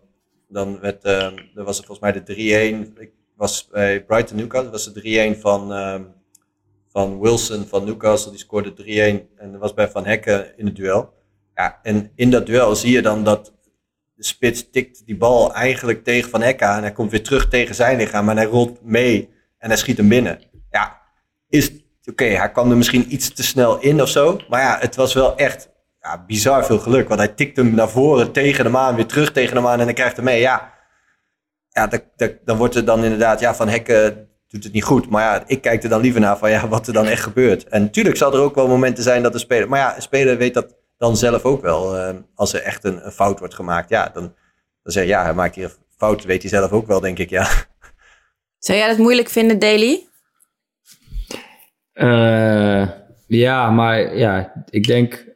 dan 0.49 0.80
werd, 0.80 1.05
um, 1.05 1.34
er 1.55 1.64
was 1.64 1.76
volgens 1.76 1.99
mij 1.99 2.12
de 2.12 2.94
3-1. 2.94 3.01
Ik 3.01 3.11
was 3.36 3.66
bij 3.66 4.05
Brighton 4.05 4.36
Newcastle, 4.36 4.70
was 4.70 4.92
de 4.92 5.34
3-1 5.36 5.40
van, 5.40 5.72
um, 5.72 6.12
van 6.88 7.20
Wilson 7.20 7.66
van 7.66 7.84
Newcastle. 7.84 8.30
Die 8.30 8.40
scoorde 8.40 8.72
3-1 8.72 9.36
en 9.36 9.53
dat 9.53 9.61
was 9.61 9.74
bij 9.74 9.88
Van 9.88 10.07
Hekken 10.07 10.59
in 10.59 10.66
het 10.66 10.76
duel. 10.76 11.14
Ja, 11.57 11.79
en 11.83 12.11
in 12.15 12.31
dat 12.31 12.47
duel 12.47 12.77
zie 12.77 12.93
je 12.93 13.03
dan 13.03 13.25
dat 13.25 13.53
de 14.15 14.25
spits 14.25 14.71
tikt 14.71 15.07
die 15.07 15.17
bal 15.17 15.55
eigenlijk 15.55 16.05
tegen 16.05 16.31
Van 16.31 16.43
Hekken 16.43 16.69
aan. 16.69 16.83
Hij 16.83 16.93
komt 16.93 17.11
weer 17.11 17.23
terug 17.23 17.49
tegen 17.49 17.75
zijn 17.75 17.97
lichaam 17.97 18.29
en 18.29 18.37
hij 18.37 18.47
rolt 18.47 18.83
mee 18.83 19.31
en 19.59 19.69
hij 19.69 19.79
schiet 19.79 19.97
hem 19.97 20.09
binnen. 20.09 20.41
Ja, 20.71 21.01
is 21.49 21.71
oké, 22.05 22.25
hij 22.25 22.51
kwam 22.51 22.71
er 22.71 22.77
misschien 22.77 23.13
iets 23.13 23.33
te 23.33 23.43
snel 23.43 23.79
in 23.81 24.03
of 24.03 24.09
zo. 24.09 24.41
Maar 24.49 24.61
ja, 24.61 24.77
het 24.81 24.97
was 24.97 25.15
wel 25.15 25.37
echt 25.37 25.69
ja, 26.01 26.25
bizar 26.27 26.65
veel 26.65 26.79
geluk. 26.79 27.09
Want 27.09 27.21
hij 27.21 27.29
tikt 27.29 27.57
hem 27.57 27.75
naar 27.75 27.89
voren 27.89 28.33
tegen 28.33 28.65
de 28.65 28.71
maan, 28.71 28.95
weer 28.95 29.07
terug 29.07 29.33
tegen 29.33 29.55
de 29.55 29.61
maan 29.61 29.81
en 29.81 29.85
dan 29.85 29.95
krijgt 29.95 30.17
hem 30.17 30.25
mee. 30.25 30.41
Ja, 30.41 30.73
ja 31.69 31.89
dan 32.45 32.57
wordt 32.57 32.75
het 32.75 32.87
dan 32.87 33.05
inderdaad, 33.05 33.41
ja, 33.41 33.55
Van 33.55 33.69
Hekken 33.69 34.29
doet 34.49 34.65
het 34.65 34.73
niet 34.73 34.85
goed. 34.85 35.11
Maar 35.11 35.23
ja, 35.23 35.45
ik 35.47 35.61
kijk 35.61 35.83
er 35.83 35.89
dan 35.89 36.01
liever 36.01 36.21
naar 36.21 36.39
van 36.39 36.51
ja, 36.51 36.69
wat 36.69 36.87
er 36.87 36.93
dan 36.93 37.07
echt 37.07 37.23
gebeurt. 37.23 37.69
En 37.69 37.83
natuurlijk 37.83 38.17
zal 38.17 38.35
er 38.35 38.41
ook 38.41 38.55
wel 38.55 38.69
momenten 38.69 39.03
zijn 39.03 39.23
dat 39.23 39.33
de 39.33 39.39
speler... 39.39 39.69
Maar 39.69 39.79
ja, 39.79 39.97
een 39.97 40.03
speler 40.03 40.37
weet 40.37 40.55
dat 40.55 40.75
dan 40.99 41.16
zelf 41.16 41.44
ook 41.44 41.62
wel. 41.62 41.97
Uh, 41.97 42.16
als 42.34 42.53
er 42.53 42.62
echt 42.62 42.84
een, 42.84 43.07
een, 43.07 43.12
fout 43.12 43.38
wordt 43.38 43.55
gemaakt, 43.55 43.88
ja, 43.88 44.11
dan, 44.14 44.22
dan 44.82 44.92
zeg 44.92 45.03
je 45.03 45.09
ja, 45.09 45.22
hij 45.22 45.34
maakt 45.34 45.55
hier 45.55 45.64
een 45.64 45.97
fout. 45.97 46.24
Weet 46.24 46.42
hij 46.42 46.51
zelf 46.51 46.70
ook 46.70 46.86
wel, 46.86 47.01
denk 47.01 47.18
ik, 47.18 47.30
ja. 47.30 47.49
Zou 48.59 48.78
jij 48.78 48.88
dat 48.88 48.99
moeilijk 48.99 49.28
vinden, 49.28 49.59
Daily? 49.59 50.07
Uh, 51.94 52.88
ja, 53.26 53.70
maar 53.70 54.16
ja, 54.16 54.53
ik 54.70 54.86
denk 54.86 55.26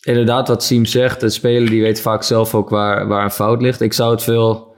inderdaad, 0.00 0.48
wat 0.48 0.64
Siem 0.64 0.84
zegt, 0.84 1.20
de 1.20 1.30
speler 1.30 1.70
die 1.70 1.82
weet 1.82 2.00
vaak 2.00 2.22
zelf 2.22 2.54
ook 2.54 2.68
waar, 2.68 3.06
waar 3.06 3.24
een 3.24 3.30
fout 3.30 3.62
ligt. 3.62 3.80
Ik 3.80 3.92
zou 3.92 4.10
het 4.10 4.22
veel. 4.22 4.70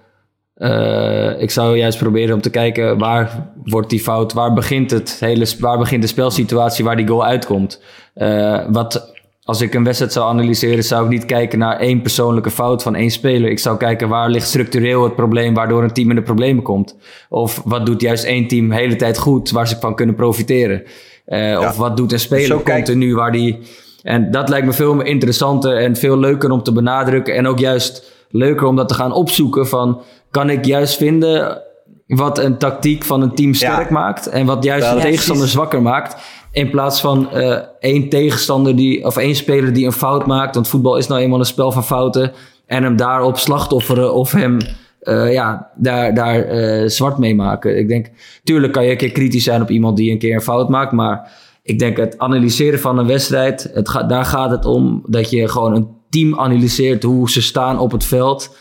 Uh, 0.56 1.40
ik 1.40 1.50
zou 1.50 1.76
juist 1.76 1.98
proberen 1.98 2.34
om 2.34 2.40
te 2.40 2.50
kijken 2.50 2.98
waar 2.98 3.52
wordt 3.64 3.90
die 3.90 4.00
fout, 4.00 4.32
waar 4.32 4.52
begint 4.52 4.90
het 4.90 5.16
hele, 5.20 5.46
waar 5.58 5.78
begint 5.78 6.02
de 6.02 6.08
spelsituatie 6.08 6.84
waar 6.84 6.96
die 6.96 7.06
goal 7.06 7.24
uitkomt. 7.24 7.82
Uh, 8.14 8.66
wat, 8.68 9.13
als 9.44 9.60
ik 9.60 9.74
een 9.74 9.84
wedstrijd 9.84 10.12
zou 10.12 10.28
analyseren, 10.28 10.84
zou 10.84 11.04
ik 11.04 11.10
niet 11.10 11.24
kijken 11.24 11.58
naar 11.58 11.78
één 11.78 12.02
persoonlijke 12.02 12.50
fout 12.50 12.82
van 12.82 12.94
één 12.94 13.10
speler. 13.10 13.50
Ik 13.50 13.58
zou 13.58 13.76
kijken 13.76 14.08
waar 14.08 14.30
ligt 14.30 14.48
structureel 14.48 15.02
het 15.02 15.16
probleem 15.16 15.54
waardoor 15.54 15.82
een 15.82 15.92
team 15.92 16.10
in 16.10 16.16
de 16.16 16.22
problemen 16.22 16.62
komt. 16.62 16.96
Of 17.28 17.62
wat 17.64 17.86
doet 17.86 18.00
juist 18.00 18.24
één 18.24 18.48
team 18.48 18.68
de 18.68 18.74
hele 18.74 18.96
tijd 18.96 19.18
goed 19.18 19.50
waar 19.50 19.68
ze 19.68 19.76
van 19.80 19.94
kunnen 19.94 20.14
profiteren. 20.14 20.82
Uh, 21.26 21.50
ja. 21.50 21.68
Of 21.68 21.76
wat 21.76 21.96
doet 21.96 22.12
een 22.12 22.20
speler 22.20 22.62
continu 22.62 23.14
waar 23.14 23.32
die 23.32 23.58
en 24.04 24.30
dat 24.30 24.48
lijkt 24.48 24.66
me 24.66 24.72
veel 24.72 25.02
interessanter 25.02 25.76
en 25.76 25.96
veel 25.96 26.18
leuker 26.18 26.50
om 26.50 26.62
te 26.62 26.72
benadrukken. 26.72 27.34
En 27.34 27.46
ook 27.46 27.58
juist 27.58 28.12
leuker 28.30 28.66
om 28.66 28.76
dat 28.76 28.88
te 28.88 28.94
gaan 28.94 29.12
opzoeken 29.12 29.68
van... 29.68 30.02
kan 30.30 30.50
ik 30.50 30.64
juist 30.64 30.96
vinden 30.96 31.62
wat 32.06 32.38
een 32.38 32.58
tactiek 32.58 33.04
van 33.04 33.22
een 33.22 33.34
team 33.34 33.54
sterk 33.54 33.90
maakt... 33.90 34.26
en 34.26 34.46
wat 34.46 34.64
juist 34.64 34.90
een 34.90 35.00
tegenstander 35.00 35.48
zwakker 35.48 35.82
maakt... 35.82 36.16
In 36.54 36.70
plaats 36.70 37.00
van 37.00 37.28
uh, 37.34 37.56
één 37.80 38.08
tegenstander 38.08 38.76
die, 38.76 39.04
of 39.04 39.16
één 39.16 39.34
speler 39.34 39.72
die 39.72 39.86
een 39.86 39.92
fout 39.92 40.26
maakt. 40.26 40.54
Want 40.54 40.68
voetbal 40.68 40.96
is 40.96 41.06
nou 41.06 41.20
eenmaal 41.20 41.38
een 41.38 41.44
spel 41.44 41.72
van 41.72 41.84
fouten. 41.84 42.32
En 42.66 42.82
hem 42.82 42.96
daarop 42.96 43.38
slachtofferen 43.38 44.14
of 44.14 44.32
hem 44.32 44.58
uh, 45.02 45.32
ja, 45.32 45.70
daar, 45.76 46.14
daar 46.14 46.54
uh, 46.54 46.88
zwart 46.88 47.18
mee 47.18 47.34
maken. 47.34 47.78
Ik 47.78 47.88
denk, 47.88 48.10
tuurlijk 48.44 48.72
kan 48.72 48.84
je 48.84 48.90
een 48.90 48.96
keer 48.96 49.12
kritisch 49.12 49.44
zijn 49.44 49.62
op 49.62 49.70
iemand 49.70 49.96
die 49.96 50.10
een 50.10 50.18
keer 50.18 50.34
een 50.34 50.40
fout 50.40 50.68
maakt. 50.68 50.92
Maar 50.92 51.32
ik 51.62 51.78
denk 51.78 51.96
het 51.96 52.18
analyseren 52.18 52.80
van 52.80 52.98
een 52.98 53.06
wedstrijd, 53.06 53.70
het 53.74 53.88
gaat, 53.88 54.08
daar 54.08 54.24
gaat 54.24 54.50
het 54.50 54.64
om 54.64 55.02
dat 55.06 55.30
je 55.30 55.48
gewoon 55.48 55.74
een 55.74 55.88
team 56.10 56.38
analyseert 56.38 57.02
hoe 57.02 57.30
ze 57.30 57.42
staan 57.42 57.78
op 57.78 57.92
het 57.92 58.04
veld. 58.04 58.56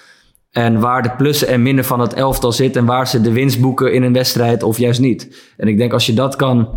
En 0.51 0.79
waar 0.79 1.01
de 1.01 1.11
plussen 1.11 1.47
en 1.47 1.61
minnen 1.61 1.85
van 1.85 1.99
het 1.99 2.13
elftal 2.13 2.51
zit 2.51 2.75
en 2.75 2.85
waar 2.85 3.07
ze 3.07 3.21
de 3.21 3.31
winst 3.31 3.61
boeken 3.61 3.93
in 3.93 4.03
een 4.03 4.13
wedstrijd 4.13 4.63
of 4.63 4.77
juist 4.77 4.99
niet. 4.99 5.51
En 5.57 5.67
ik 5.67 5.77
denk 5.77 5.93
als 5.93 6.05
je 6.05 6.13
dat 6.13 6.35
kan 6.35 6.69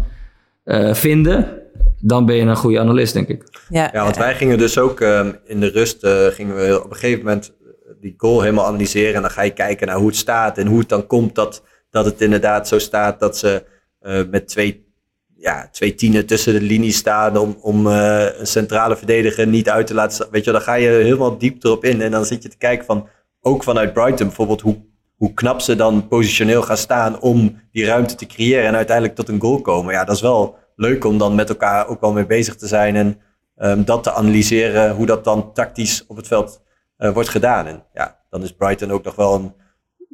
uh, 0.67 0.95
vinden, 0.95 1.63
dan 2.01 2.27
ben 2.27 2.37
je 2.37 2.43
een 2.43 2.57
goede 2.57 2.81
analist, 2.81 3.13
denk 3.13 3.29
ik. 3.29 3.45
Ja, 3.69 3.91
ja 3.93 4.03
want 4.03 4.17
wij 4.17 4.35
gingen 4.35 4.59
dus 4.59 4.79
ook 4.79 5.01
uh, 5.01 5.27
in 5.45 5.61
de 5.61 5.69
rust, 5.69 6.05
uh, 6.05 6.27
gingen 6.27 6.57
we 6.57 6.83
op 6.85 6.91
een 6.91 6.97
gegeven 6.97 7.25
moment 7.25 7.55
die 8.01 8.15
goal 8.17 8.41
helemaal 8.41 8.67
analyseren. 8.67 9.15
En 9.15 9.21
dan 9.21 9.31
ga 9.31 9.43
je 9.43 9.51
kijken 9.51 9.87
naar 9.87 9.97
hoe 9.97 10.07
het 10.07 10.17
staat 10.17 10.59
en 10.59 10.67
hoe 10.67 10.79
het 10.79 10.89
dan 10.89 11.07
komt 11.07 11.35
dat, 11.35 11.63
dat 11.91 12.05
het 12.05 12.21
inderdaad 12.21 12.69
zo 12.69 12.79
staat 12.79 13.21
dat 13.21 13.39
ze 13.39 13.65
met 14.31 14.49
twee 14.49 14.87
ja, 15.47 15.69
twee 15.73 15.95
tienen 15.95 16.27
tussen 16.27 16.53
de 16.53 16.61
linies 16.61 16.97
staan 16.97 17.37
om, 17.37 17.57
om 17.61 17.87
uh, 17.87 18.39
een 18.39 18.47
centrale 18.47 18.97
verdediger 18.97 19.47
niet 19.47 19.71
uit 19.71 19.87
te 19.87 19.95
laten 19.95 20.15
staan. 20.15 20.29
Weet 20.31 20.45
je, 20.45 20.53
dan 20.53 20.61
ga 20.61 20.75
je 20.75 20.89
helemaal 20.89 21.39
diep 21.39 21.65
erop 21.65 21.85
in. 21.85 22.01
En 22.01 22.11
dan 22.11 22.25
zit 22.25 22.43
je 22.43 22.49
te 22.49 22.57
kijken 22.57 22.87
van, 22.87 23.09
ook 23.41 23.63
vanuit 23.63 23.93
Brighton 23.93 24.27
bijvoorbeeld, 24.27 24.61
hoe, 24.61 24.77
hoe 25.17 25.35
knap 25.35 25.61
ze 25.61 25.77
dan 25.77 26.09
positioneel 26.09 26.63
gaan 26.63 26.77
staan 26.77 27.21
om 27.21 27.61
die 27.73 27.85
ruimte 27.85 28.15
te 28.15 28.27
creëren 28.27 28.67
en 28.67 28.75
uiteindelijk 28.75 29.17
tot 29.17 29.29
een 29.29 29.41
goal 29.41 29.61
komen. 29.61 29.93
Ja, 29.93 30.05
dat 30.05 30.15
is 30.15 30.21
wel 30.23 30.57
leuk 30.77 31.05
om 31.05 31.19
dan 31.19 31.35
met 31.35 31.49
elkaar 31.49 31.89
ook 31.89 32.01
wel 32.01 32.13
mee 32.13 32.27
bezig 32.27 32.57
te 32.57 32.67
zijn 32.67 32.97
en 32.97 33.21
ehm, 33.57 33.85
dat 33.85 34.03
te 34.03 34.13
analyseren, 34.13 34.95
hoe 34.95 35.07
dat 35.07 35.25
dan 35.25 35.53
tactisch 35.53 36.05
op 36.07 36.17
het 36.17 36.27
veld 36.27 36.63
eh, 36.97 37.13
wordt 37.13 37.29
gedaan. 37.29 37.67
En 37.67 37.83
ja, 37.93 38.17
dan 38.31 38.43
is 38.43 38.53
Brighton 38.53 38.91
ook 38.91 39.05
nog 39.05 39.15
wel 39.15 39.35
een, 39.35 39.55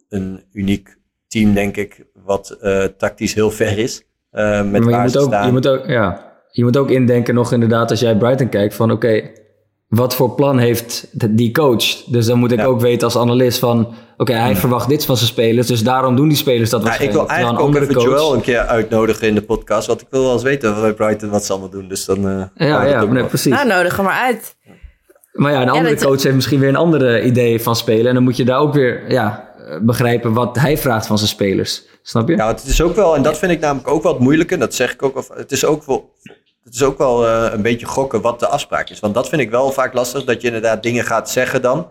een 0.09 0.45
uniek 0.53 0.97
team, 1.27 1.55
denk 1.55 1.77
ik, 1.77 2.07
wat 2.15 2.51
eh, 2.51 2.85
tactisch 2.85 3.35
heel 3.35 3.51
ver 3.51 3.79
is. 3.79 4.05
Uh, 4.33 4.71
met 4.71 4.85
maar 4.85 4.93
je 4.93 5.03
moet, 5.03 5.19
ook, 5.19 5.45
je, 5.45 5.53
moet 5.53 5.69
ook, 5.69 5.87
ja, 5.87 6.33
je 6.51 6.65
moet 6.65 6.77
ook 6.77 6.91
indenken 6.91 7.35
nog 7.35 7.53
inderdaad 7.53 7.91
als 7.91 8.01
jij 8.01 8.17
Brighton 8.17 8.49
kijkt 8.49 8.75
van 8.75 8.91
oké, 8.91 9.31
wat 9.93 10.15
voor 10.15 10.31
plan 10.31 10.59
heeft 10.59 11.09
die 11.29 11.53
coach? 11.53 12.05
Dus 12.07 12.27
dan 12.27 12.39
moet 12.39 12.53
ik 12.53 12.67
ook 12.67 12.81
weten 12.81 13.05
als 13.05 13.17
analist 13.17 13.59
van 13.59 13.95
oké, 14.17 14.33
hij 14.33 14.57
verwacht 14.57 14.89
dit 14.89 15.05
van 15.05 15.17
zijn 15.17 15.29
spelers, 15.29 15.67
dus 15.67 15.83
daarom 15.83 16.17
doen 16.17 16.29
die 16.29 16.37
spelers 16.37 16.71
dat 16.71 16.85
ja, 16.85 16.99
Ik 16.99 17.13
wil 17.13 17.29
eigenlijk 17.29 17.61
ook 17.61 17.75
even 17.75 17.95
coach... 17.95 18.05
Joel 18.05 18.35
een 18.35 18.41
keer 18.41 18.59
uitnodigen 18.59 19.29
in 19.29 19.35
de 19.35 19.43
podcast, 19.43 19.87
want 19.87 20.01
ik 20.01 20.07
wil 20.11 20.23
wel 20.23 20.33
eens 20.33 20.43
weten 20.43 20.81
bij 20.81 20.93
Brighton 20.93 21.31
wat 21.31 21.45
ze 21.45 21.53
allemaal 21.53 21.71
doen. 21.71 21.89
Dus 21.89 22.05
dan 22.05 22.29
uh, 22.29 22.45
ja, 22.55 22.85
ja 22.85 23.05
nee, 23.05 23.25
precies. 23.25 23.53
Nou, 23.53 23.67
nodig 23.67 23.97
hem 23.97 24.05
maar 24.05 24.23
uit. 24.23 24.57
Maar 25.33 25.53
ja, 25.53 25.63
een 25.63 25.69
andere 25.69 25.97
coach 25.97 26.23
heeft 26.23 26.35
misschien 26.35 26.61
weer 26.61 26.69
een 26.69 26.77
andere 26.77 27.25
idee 27.25 27.63
van 27.63 27.77
spelen. 27.77 28.07
En 28.07 28.15
dan 28.15 28.23
moet 28.23 28.37
je 28.37 28.45
daar 28.45 28.59
ook 28.59 28.75
weer 28.75 29.11
ja, 29.11 29.49
begrijpen 29.83 30.33
wat 30.33 30.59
hij 30.59 30.79
vraagt 30.79 31.07
van 31.07 31.19
zijn 31.19 31.31
spelers. 31.31 31.83
Snap 32.03 32.29
je? 32.29 32.37
Ja, 32.37 32.49
het 32.49 32.65
is 32.65 32.83
ook 32.83 32.95
wel, 32.95 33.17
en 33.17 33.23
dat 33.23 33.39
vind 33.39 33.53
ik 33.53 33.61
namelijk 33.61 33.89
ook 33.89 34.03
wat 34.03 34.19
moeilijker. 34.19 34.59
Dat 34.59 34.75
zeg 34.75 34.93
ik 34.93 35.03
ook, 35.03 35.17
of, 35.17 35.29
het 35.35 35.53
is 35.53 35.65
ook 35.65 35.87
wel, 35.87 36.11
het 36.73 36.81
is 36.81 36.87
ook 36.87 36.99
wel 36.99 37.25
uh, 37.25 37.49
een 37.53 37.63
beetje 37.63 37.87
gokken 37.87 38.21
wat 38.21 38.41
de 38.41 38.47
afspraak 38.47 38.89
is. 38.89 39.01
Want 39.01 39.15
dat 39.15 39.29
vind 39.29 39.43
ik 39.43 39.51
wel 39.51 39.73
vaak 39.73 39.95
lastig, 39.95 40.25
dat 40.25 40.41
je 40.41 40.47
inderdaad 40.47 40.83
dingen 40.83 41.05
gaat 41.05 41.31
zeggen 41.31 41.63
dan. 41.63 41.89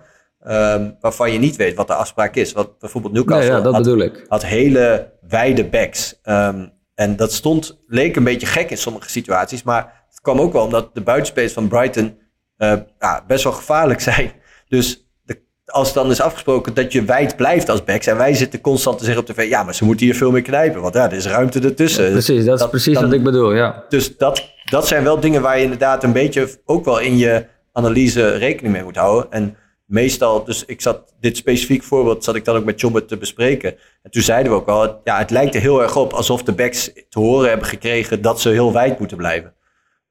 Um, 0.48 0.98
waarvan 1.00 1.32
je 1.32 1.40
niet 1.40 1.56
weet 1.56 1.76
wat 1.76 1.88
de 1.88 1.94
afspraak 1.94 2.36
is. 2.36 2.52
Wat 2.52 2.80
bijvoorbeeld 2.80 3.14
Newcastle 3.14 3.52
ja, 3.52 3.58
ja, 3.58 3.64
dat 3.64 3.74
had, 3.74 3.84
bedoel 3.84 4.02
ik. 4.02 4.26
had 4.28 4.46
hele 4.46 5.12
wijde 5.28 5.66
backs. 5.66 6.20
Um, 6.24 6.72
en 6.96 7.16
dat 7.16 7.34
stond, 7.34 7.82
leek 7.88 8.16
een 8.16 8.24
beetje 8.24 8.48
gek 8.48 8.70
in 8.70 8.78
sommige 8.78 9.10
situaties. 9.10 9.64
Maar 9.64 10.06
het 10.10 10.22
kwam 10.22 10.40
ook 10.40 10.54
wel 10.54 10.64
omdat 10.64 10.96
de 10.96 11.02
buitenspelers 11.02 11.54
van 11.54 11.68
Brighton 11.68 12.18
uh, 12.58 12.74
ja, 13.00 13.24
best 13.28 13.44
wel 13.44 13.54
gevaarlijk 13.54 14.00
zijn. 14.12 14.32
Dus 14.68 15.08
de, 15.24 15.42
als 15.66 15.94
dan 15.94 16.12
is 16.12 16.22
afgesproken 16.22 16.74
dat 16.74 16.92
je 16.92 17.04
wijd 17.04 17.36
blijft 17.36 17.70
als 17.70 17.84
backs. 17.84 18.08
En 18.08 18.18
wij 18.18 18.34
zitten 18.34 18.62
constant 18.62 18.98
te 18.98 19.04
zeggen 19.06 19.24
op 19.24 19.30
tv. 19.30 19.50
Ja, 19.50 19.64
maar 19.64 19.76
ze 19.76 19.86
moeten 19.86 20.06
hier 20.06 20.16
veel 20.16 20.32
meer 20.32 20.42
knijpen. 20.42 20.82
Want 20.82 20.94
ja, 20.94 21.06
er 21.06 21.18
is 21.18 21.28
ruimte 21.28 21.60
ertussen. 21.60 22.06
Ja, 22.06 22.12
precies, 22.12 22.46
dat, 22.46 22.60
is 22.60 22.70
precies 22.70 22.94
dan, 22.94 23.04
wat 23.04 23.14
ik 23.14 23.24
bedoel, 23.24 23.54
ja. 23.54 23.84
Dus 23.90 24.18
dat, 24.18 24.51
dat 24.72 24.88
zijn 24.88 25.04
wel 25.04 25.20
dingen 25.20 25.42
waar 25.42 25.58
je 25.58 25.64
inderdaad 25.64 26.04
een 26.04 26.14
beetje 26.14 26.60
ook 26.66 26.86
wel 26.86 27.00
in 27.00 27.18
je 27.18 27.46
analyse 27.72 28.30
rekening 28.30 28.74
mee 28.74 28.84
moet 28.84 28.96
houden. 28.96 29.32
En 29.32 29.58
meestal, 29.86 30.44
dus 30.44 30.66
ik 30.66 30.82
zat 30.82 31.14
dit 31.20 31.38
specifiek 31.38 31.84
voorbeeld, 31.84 32.24
zat 32.24 32.36
ik 32.36 32.46
dan 32.46 32.56
ook 32.56 32.66
met 32.66 32.80
John 32.80 33.06
te 33.06 33.18
bespreken. 33.18 33.76
En 34.04 34.12
toen 34.12 34.22
zeiden 34.22 34.52
we 34.52 34.58
ook 34.58 34.68
al, 34.68 35.02
ja, 35.04 35.18
het 35.18 35.30
lijkt 35.30 35.56
er 35.56 35.62
heel 35.62 35.82
erg 35.82 35.96
op 35.96 36.14
alsof 36.14 36.44
de 36.44 36.54
backs 36.54 36.92
te 37.10 37.20
horen 37.20 37.50
hebben 37.50 37.68
gekregen 37.68 38.22
dat 38.22 38.42
ze 38.42 38.50
heel 38.50 38.74
wijd 38.74 39.00
moeten 39.00 39.18
blijven. 39.18 39.54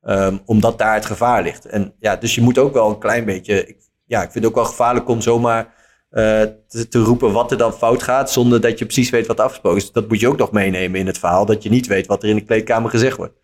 Um, 0.02 0.40
omdat 0.44 0.78
daar 0.78 0.94
het 0.94 1.06
gevaar 1.06 1.42
ligt. 1.42 1.66
En 1.66 1.94
ja, 1.98 2.16
dus 2.16 2.34
je 2.34 2.40
moet 2.40 2.58
ook 2.58 2.72
wel 2.72 2.88
een 2.88 2.98
klein 2.98 3.24
beetje. 3.24 3.66
Ik, 3.66 3.76
ja, 4.04 4.22
ik 4.22 4.30
vind 4.30 4.44
het 4.44 4.52
ook 4.52 4.58
wel 4.58 4.70
gevaarlijk 4.70 5.08
om 5.08 5.20
zomaar 5.20 5.64
uh, 6.10 6.42
te, 6.68 6.88
te, 6.88 6.98
roepen 6.98 7.32
wat 7.32 7.50
er 7.50 7.58
dan 7.58 7.72
fout 7.72 8.02
gaat. 8.02 8.30
zonder 8.30 8.60
dat 8.60 8.78
je 8.78 8.84
precies 8.84 9.10
weet 9.10 9.26
wat 9.26 9.40
afgesproken 9.40 9.78
is. 9.78 9.92
Dat 9.92 10.08
moet 10.08 10.20
je 10.20 10.28
ook 10.28 10.38
nog 10.38 10.52
meenemen 10.52 11.00
in 11.00 11.06
het 11.06 11.18
verhaal. 11.18 11.46
Dat 11.46 11.62
je 11.62 11.70
niet 11.70 11.86
weet 11.86 12.06
wat 12.06 12.22
er 12.22 12.28
in 12.28 12.34
de 12.34 12.44
kleedkamer 12.44 12.90
gezegd 12.90 13.16
wordt. 13.16 13.39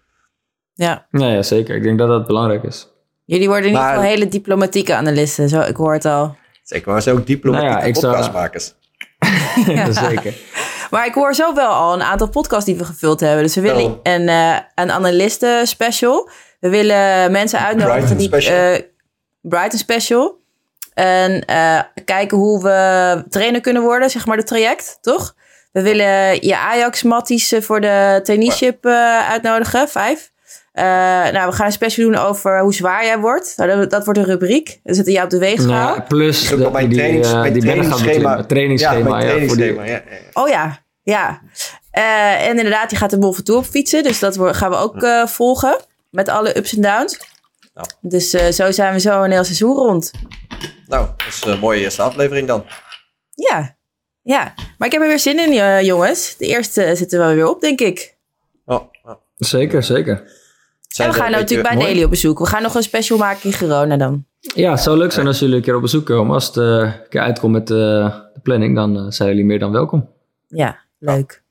Ja, 0.77 1.07
ja, 1.11 1.27
ja 1.27 1.43
zeker. 1.43 1.77
Ik 1.77 1.83
denk 1.83 1.99
dat 1.99 2.09
dat 2.09 2.27
belangrijk 2.27 2.63
is. 2.63 2.89
Jullie 3.25 3.49
worden 3.49 3.67
in 3.67 3.73
ieder 3.73 3.89
geval 3.89 4.03
hele 4.03 4.29
diplomatieke 4.29 4.95
analisten. 4.95 5.49
Zo, 5.49 5.61
ik 5.61 5.77
hoor 5.77 5.93
het 5.93 6.05
al. 6.05 6.37
Zeker, 6.63 6.91
maar 6.91 6.97
ze 6.97 7.03
zijn 7.03 7.17
ook 7.17 7.27
diplomatieke 7.27 7.75
nou 7.75 7.87
ja, 7.87 8.01
podcastmakers. 8.01 8.65
Zou... 9.65 9.77
ja, 9.77 9.93
zeker. 9.93 10.35
Maar 10.91 11.07
ik 11.07 11.15
hoor 11.15 11.35
zo 11.35 11.55
wel 11.55 11.71
al 11.71 11.95
een 11.95 12.03
aantal 12.03 12.29
podcasts 12.29 12.65
die 12.65 12.77
we 12.77 12.85
gevuld 12.85 13.21
hebben. 13.21 13.43
Dus 13.43 13.55
we 13.55 13.61
willen 13.61 13.85
oh. 13.85 13.99
een, 14.03 14.29
uh, 14.29 14.57
een 14.75 14.91
analisten 14.91 15.67
special. 15.67 16.31
We 16.61 16.69
willen 16.69 17.33
mensen 17.33 17.59
uitnodigen 17.59 17.99
Brighton 17.99 18.17
die... 18.17 18.27
special. 18.27 18.73
Uh, 18.73 18.79
Brighton 19.41 19.79
special. 19.79 20.39
En 20.95 21.45
uh, 21.51 21.81
kijken 22.05 22.39
hoe 22.39 22.63
we 22.63 23.25
trainer 23.29 23.61
kunnen 23.61 23.83
worden, 23.83 24.11
zeg 24.11 24.27
maar, 24.27 24.37
de 24.37 24.43
traject, 24.43 24.99
toch? 25.01 25.35
We 25.73 25.83
willen 25.83 26.47
je 26.47 26.57
Ajax-matties 26.57 27.55
voor 27.59 27.81
de 27.81 28.21
traineeship 28.23 28.87
uh, 28.87 29.29
uitnodigen, 29.29 29.89
vijf. 29.89 30.33
Uh, 30.79 30.83
nou, 31.33 31.49
we 31.49 31.53
gaan 31.53 31.67
een 31.67 31.73
special 31.73 32.11
doen 32.11 32.21
over 32.21 32.61
hoe 32.61 32.75
zwaar 32.75 33.05
jij 33.05 33.19
wordt. 33.19 33.55
Nou, 33.57 33.71
dat, 33.71 33.91
dat, 33.91 34.05
wordt 34.05 34.21
een 34.21 34.27
rubriek. 34.27 34.81
We 34.83 34.95
zitten 34.95 35.13
jou 35.13 35.25
op 35.25 35.31
de 35.31 35.39
weegschaal. 35.39 35.97
Nou, 35.97 36.01
plus 36.01 36.49
de, 36.49 36.71
mijn 36.71 36.89
die, 36.89 36.99
trainings, 36.99 37.33
uh, 37.33 37.43
die 37.43 37.63
trainingsschema. 37.63 38.45
trainingsschema. 38.45 39.21
Ja, 39.21 39.27
trainingsschema. 39.27 39.85
Ja, 39.85 39.93
ja, 39.93 40.03
ja, 40.11 40.31
Oh 40.33 40.49
ja, 40.49 40.79
ja. 41.03 41.41
Uh, 41.99 42.47
en 42.47 42.57
inderdaad, 42.57 42.89
die 42.89 42.99
gaat 42.99 43.11
de 43.11 43.19
Wolf 43.19 43.41
Tour 43.41 43.61
op 43.61 43.67
fietsen. 43.67 44.03
Dus 44.03 44.19
dat 44.19 44.39
gaan 44.41 44.71
we 44.71 44.77
ook 44.77 45.03
uh, 45.03 45.27
volgen. 45.27 45.77
Met 46.11 46.29
alle 46.29 46.57
ups 46.57 46.77
en 46.77 46.83
downs. 46.83 47.19
Nou. 47.75 47.89
Dus 48.01 48.35
uh, 48.35 48.47
zo 48.47 48.71
zijn 48.71 48.93
we 48.93 49.01
zo 49.01 49.23
een 49.23 49.31
heel 49.31 49.45
seizoen 49.45 49.75
rond. 49.75 50.11
Nou, 50.87 51.07
dat 51.17 51.27
is 51.27 51.45
een 51.45 51.59
mooie 51.59 51.81
eerste 51.81 52.03
aflevering 52.03 52.49
dan. 52.49 52.65
Ja, 53.35 53.77
ja. 54.23 54.55
Maar 54.79 54.89
ik 54.89 54.93
heb 54.93 55.03
er 55.03 55.09
weer 55.09 55.19
zin 55.19 55.39
in, 55.39 55.85
jongens. 55.85 56.37
De 56.37 56.47
eerste 56.47 56.97
zitten 56.97 57.29
we 57.29 57.35
weer 57.35 57.49
op, 57.49 57.61
denk 57.61 57.81
ik. 57.81 58.17
Oh, 58.65 58.83
oh. 59.03 59.15
Zeker, 59.37 59.83
zeker. 59.83 60.45
En 60.97 61.09
we 61.09 61.15
gaan 61.15 61.31
nou 61.31 61.43
natuurlijk 61.43 61.69
bij 61.69 61.79
Nelly 61.79 62.03
op 62.03 62.11
bezoek. 62.11 62.39
We 62.39 62.47
gaan 62.47 62.63
nog 62.63 62.75
een 62.75 62.83
special 62.83 63.19
maken 63.19 63.43
in 63.43 63.53
Girona 63.53 63.97
dan. 63.97 64.27
Ja, 64.55 64.71
het 64.71 64.81
zou 64.81 64.99
leuk 64.99 65.13
zijn 65.13 65.27
als 65.27 65.39
jullie 65.39 65.57
een 65.57 65.63
keer 65.63 65.75
op 65.75 65.81
bezoek 65.81 66.07
komen. 66.07 66.35
Als 66.35 66.47
het 66.47 66.57
uh, 66.57 66.65
een 66.65 67.09
keer 67.09 67.21
uitkomt 67.21 67.53
met 67.53 67.71
uh, 67.71 67.77
de 68.35 68.41
planning, 68.43 68.75
dan 68.77 68.97
uh, 68.97 69.11
zijn 69.11 69.29
jullie 69.29 69.45
meer 69.45 69.59
dan 69.59 69.73
welkom. 69.73 70.09
Ja, 70.47 70.79
leuk. 70.99 71.45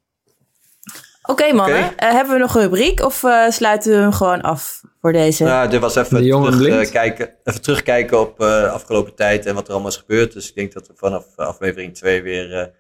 Oké 1.21 1.31
okay, 1.31 1.51
mannen, 1.53 1.85
okay. 1.85 2.13
hebben 2.13 2.33
we 2.33 2.39
nog 2.39 2.55
een 2.55 2.61
rubriek 2.61 3.01
of 3.01 3.23
sluiten 3.49 3.91
we 3.91 3.97
hem 3.97 4.11
gewoon 4.11 4.41
af 4.41 4.81
voor 5.01 5.11
deze? 5.11 5.43
Nou, 5.43 5.69
dit 5.69 5.79
was 5.79 5.95
even, 5.95 6.29
terug, 6.51 6.89
kijken, 6.89 7.29
even 7.43 7.61
terugkijken 7.61 8.19
op 8.19 8.37
de 8.37 8.69
afgelopen 8.69 9.15
tijd 9.15 9.45
en 9.45 9.55
wat 9.55 9.67
er 9.67 9.73
allemaal 9.73 9.89
is 9.89 9.97
gebeurd. 9.97 10.33
Dus 10.33 10.49
ik 10.49 10.55
denk 10.55 10.73
dat 10.73 10.87
we 10.87 10.93
vanaf 10.95 11.25
aflevering 11.35 11.95
2 11.95 12.21
weer, 12.21 12.71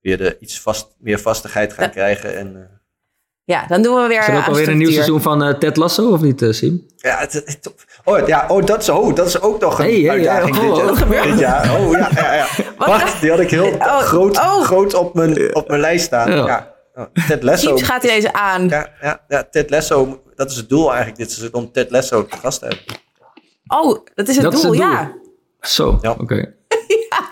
weer 0.00 0.18
de 0.18 0.36
iets 0.40 0.60
vast, 0.60 0.94
meer 0.98 1.18
vastigheid 1.18 1.72
gaan 1.72 1.90
krijgen. 1.90 2.36
En, 2.36 2.80
ja, 3.44 3.66
dan 3.66 3.82
doen 3.82 4.02
we 4.02 4.08
weer. 4.08 4.20
Is 4.20 4.26
er 4.26 4.36
ook 4.36 4.46
alweer 4.46 4.68
een 4.68 4.78
nieuw 4.78 4.90
seizoen 4.90 5.22
van 5.22 5.48
uh, 5.48 5.54
Ted 5.54 5.76
Lasso 5.76 6.10
of 6.10 6.20
niet, 6.20 6.42
uh, 6.42 6.52
Sim? 6.52 6.86
Ja, 6.96 7.18
het, 7.18 7.32
het, 7.32 7.74
oh, 8.04 8.26
ja 8.26 8.44
oh, 8.48 8.66
dat 8.66 8.82
is, 8.82 8.88
oh, 8.88 9.14
dat 9.14 9.26
is 9.26 9.40
ook 9.40 9.60
nog 9.60 9.78
een 9.78 9.84
hey, 9.84 10.10
uitdaging 10.10 10.56
hey, 10.56 10.68
oh, 10.68 10.98
dit, 10.98 11.08
jaar. 11.08 11.26
dit 11.26 11.38
jaar. 11.38 11.80
Oh 11.80 11.92
ja, 11.92 12.10
ja, 12.14 12.34
ja. 12.34 12.46
Wacht, 12.86 13.20
die 13.20 13.30
had 13.30 13.40
ik 13.40 13.50
heel 13.50 13.72
oh, 13.78 13.98
groot, 13.98 14.36
oh. 14.36 14.62
groot 14.62 14.94
op, 14.94 15.14
mijn, 15.14 15.54
op 15.54 15.68
mijn 15.68 15.80
lijst 15.80 16.04
staan. 16.04 16.30
Ja. 16.30 16.46
ja. 16.46 16.74
Oh, 16.94 17.04
Ted 17.28 17.42
Lasso. 17.42 17.66
Teams 17.66 17.82
gaat 17.82 18.02
hij 18.02 18.14
deze 18.14 18.32
aan. 18.32 18.68
Ja, 18.68 18.88
ja, 19.00 19.24
ja, 19.28 19.44
Ted 19.50 19.70
Lasso, 19.70 20.22
dat 20.34 20.50
is 20.50 20.56
het 20.56 20.68
doel 20.68 20.88
eigenlijk 20.88 21.18
dit 21.18 21.32
seizoen, 21.32 21.54
om 21.54 21.72
Ted 21.72 21.90
Lasso 21.90 22.26
te 22.26 22.36
gast 22.36 22.58
te 22.58 22.66
hebben. 22.66 22.84
Oh, 23.66 24.06
dat 24.14 24.28
is 24.28 24.34
het, 24.34 24.44
dat 24.44 24.52
doel, 24.52 24.72
is 24.72 24.78
het 24.78 24.88
doel, 24.88 24.90
ja. 24.90 25.12
Zo, 25.60 25.98
ja. 26.02 26.10
oké. 26.10 26.22
Okay. 26.22 26.38
ja. 27.10 27.28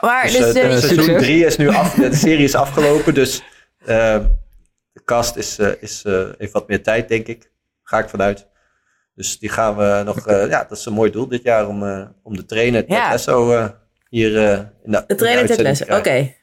Maar 0.00 0.22
dus, 0.22 0.32
dus, 0.32 0.56
uh, 0.56 0.72
uh, 0.72 0.78
seizoen 0.78 1.16
3 1.16 1.44
is 1.44 1.56
nu 1.56 1.68
af, 1.68 1.94
de 1.94 2.14
serie 2.14 2.44
is 2.44 2.54
afgelopen, 2.54 3.14
dus... 3.14 3.42
Uh, 3.86 4.16
de 5.04 5.12
cast 5.12 5.36
is, 5.36 5.58
uh, 5.58 5.72
is 5.80 6.04
uh, 6.06 6.28
heeft 6.38 6.52
wat 6.52 6.68
meer 6.68 6.82
tijd, 6.82 7.08
denk 7.08 7.26
ik. 7.26 7.50
Ga 7.82 7.98
ik 7.98 8.08
vanuit. 8.08 8.46
Dus 9.14 9.38
die 9.38 9.48
gaan 9.48 9.76
we 9.76 10.02
nog. 10.04 10.28
Uh, 10.28 10.48
ja, 10.48 10.64
dat 10.68 10.78
is 10.78 10.86
een 10.86 10.92
mooi 10.92 11.10
doel 11.10 11.28
dit 11.28 11.42
jaar 11.42 11.68
om, 11.68 11.82
om 12.22 12.36
de 12.36 12.44
trainer 12.44 12.80
Ted 12.80 12.96
ja. 12.96 13.10
Lesso 13.10 13.70
hier 14.08 14.36
in 14.84 14.90
de 14.92 15.04
De 15.06 15.14
trainer 15.14 15.46
Ted 15.46 15.60
Lesso, 15.60 15.84
oké. 15.84 15.94
Okay. 15.94 16.36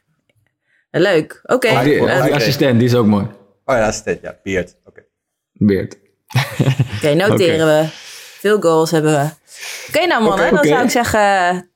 Leuk, 0.91 1.39
oké. 1.43 1.53
Okay. 1.53 1.83
Die, 1.83 1.99
die 1.99 2.33
assistent, 2.33 2.79
die 2.79 2.87
is 2.87 2.95
ook 2.95 3.05
mooi. 3.05 3.25
Oh 3.65 3.75
ja, 3.75 3.87
assistent, 3.87 4.21
ja. 4.21 4.39
Beert, 4.43 4.77
oké. 4.85 4.89
Okay. 4.89 5.03
Beert. 5.51 5.97
oké, 6.33 6.73
okay, 6.95 7.13
noteren 7.13 7.67
we. 7.81 7.85
Veel 8.41 8.61
goals 8.61 8.91
hebben 8.91 9.11
we. 9.11 9.29
Oké, 9.87 10.05
nou 10.05 10.23
mannen, 10.23 10.55
dan 10.55 10.63
zou 10.63 10.83
ik 10.83 10.89
zeggen... 10.89 11.70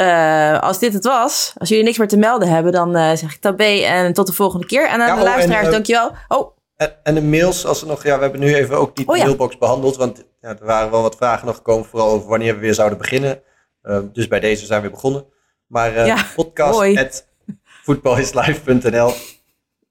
Uh, 0.00 0.60
als 0.60 0.78
dit 0.78 0.92
het 0.92 1.04
was, 1.04 1.52
als 1.56 1.68
jullie 1.68 1.84
niks 1.84 1.98
meer 1.98 2.08
te 2.08 2.16
melden 2.16 2.48
hebben, 2.48 2.72
dan 2.72 2.96
uh, 2.96 3.14
zeg 3.14 3.34
ik 3.34 3.40
tabé 3.40 3.64
en 3.64 4.12
tot 4.12 4.26
de 4.26 4.32
volgende 4.32 4.66
keer. 4.66 4.88
En 4.88 5.00
aan 5.00 5.06
ja, 5.06 5.14
de 5.14 5.20
oh, 5.20 5.26
luisteraars, 5.26 5.60
en, 5.60 5.66
uh, 5.66 5.72
dankjewel. 5.72 6.12
Oh. 6.28 6.56
En, 6.76 6.92
en, 7.02 7.14
de 7.14 7.22
mails, 7.22 7.66
als 7.66 7.80
er 7.80 7.86
nog, 7.86 8.02
ja, 8.02 8.16
we 8.16 8.22
hebben 8.22 8.40
nu 8.40 8.54
even 8.54 8.78
ook 8.78 8.96
die 8.96 9.08
oh, 9.08 9.16
ja. 9.16 9.24
mailbox 9.24 9.58
behandeld, 9.58 9.96
want 9.96 10.24
ja, 10.40 10.48
er 10.48 10.64
waren 10.64 10.90
wel 10.90 11.02
wat 11.02 11.16
vragen 11.16 11.46
nog 11.46 11.56
gekomen, 11.56 11.86
vooral 11.86 12.10
over 12.10 12.28
wanneer 12.28 12.54
we 12.54 12.60
weer 12.60 12.74
zouden 12.74 12.98
beginnen. 12.98 13.42
dus 14.12 14.28
bij 14.28 14.40
deze 14.40 14.66
zijn 14.66 14.80
we 14.80 14.86
weer 14.86 14.96
begonnen. 14.96 15.24
Maar 15.66 16.06
ja, 16.06 16.24
podcast 16.34 17.26
voetbalislive.nl 17.84 19.12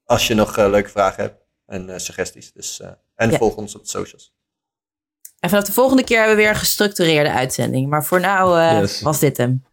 als 0.05 0.28
je 0.28 0.34
nog 0.34 0.57
leuke 0.57 0.89
vragen 0.89 1.24
hebt 1.24 1.45
en 1.66 2.01
suggesties. 2.01 2.51
Dus, 2.53 2.82
en 3.16 3.32
ja. 3.32 3.38
volg 3.38 3.55
ons 3.55 3.76
op 3.76 3.82
de 3.82 3.89
socials. 3.89 4.34
En 5.39 5.49
vanaf 5.49 5.64
de 5.64 5.72
volgende 5.72 6.03
keer 6.03 6.18
hebben 6.18 6.36
we 6.36 6.41
weer 6.41 6.51
een 6.51 6.60
gestructureerde 6.60 7.32
uitzending. 7.32 7.89
Maar 7.89 8.05
voor 8.05 8.20
nu 8.20 8.80
yes. 8.80 9.01
was 9.01 9.20
dit 9.20 9.38
hem. 9.38 9.68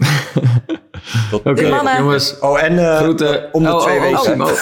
Oké, 1.32 1.50
okay, 1.50 1.98
jongens. 1.98 2.38
Oh, 2.38 2.62
en 2.62 2.72
uh, 2.72 2.96
groeten 2.96 3.52
om 3.52 3.62
de 3.62 3.74
oh, 3.74 3.82
twee 3.82 3.96
oh, 3.96 4.02
weken. 4.02 4.40
Oh, 4.42 4.52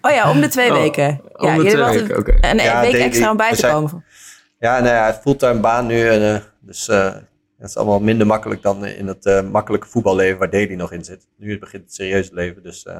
oh, 0.10 0.10
ja, 0.10 0.30
om 0.30 0.40
de 0.40 0.48
twee 0.48 0.72
weken. 0.72 1.20
Oh, 1.32 1.46
ja, 1.46 1.56
om 1.56 1.64
de 1.64 1.70
twee 1.70 1.84
weken, 1.84 2.18
oké. 2.18 2.34
Okay. 2.34 2.50
Een 2.50 2.58
ja, 2.58 2.80
week 2.80 2.94
extra 2.94 3.30
om 3.30 3.36
bij 3.36 3.50
te 3.50 3.56
zijn, 3.56 3.72
komen. 3.72 4.04
Ja, 4.58 4.78
nou 4.80 4.94
ja, 4.94 5.14
fulltime 5.22 5.60
baan 5.60 5.86
nu. 5.86 6.08
En, 6.08 6.20
uh, 6.22 6.36
dus 6.60 6.88
uh, 6.88 7.14
het 7.58 7.68
is 7.68 7.76
allemaal 7.76 8.00
minder 8.00 8.26
makkelijk 8.26 8.62
dan 8.62 8.86
in 8.86 9.06
het 9.06 9.26
uh, 9.26 9.40
makkelijke 9.42 9.86
voetballeven 9.86 10.38
waar 10.38 10.50
Daily 10.50 10.74
nog 10.74 10.92
in 10.92 11.04
zit. 11.04 11.26
Nu 11.36 11.58
begint 11.58 11.82
het 11.82 11.94
serieuze 11.94 12.34
leven, 12.34 12.62
dus 12.62 12.76
iets 12.86 12.96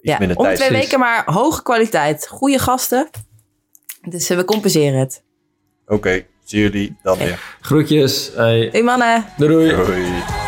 Ja, 0.00 0.18
minder 0.18 0.36
om 0.36 0.42
de 0.42 0.48
tijd. 0.48 0.56
twee 0.56 0.68
precies. 0.68 0.90
weken 0.90 1.00
maar 1.00 1.22
hoge 1.26 1.62
kwaliteit. 1.62 2.28
Goede 2.28 2.58
gasten. 2.58 3.10
Dus 4.08 4.30
eh, 4.30 4.36
we 4.36 4.44
compenseren 4.44 4.98
het. 4.98 5.22
Oké, 5.86 6.26
zien 6.50 6.60
jullie 6.60 6.96
dan 7.02 7.18
weer. 7.18 7.40
Groetjes. 7.60 8.30
Hey. 8.34 8.68
Hey 8.72 8.82
mannen. 8.82 9.24
Doei 9.36 9.50
doei. 9.50 9.84
Doei. 9.86 10.39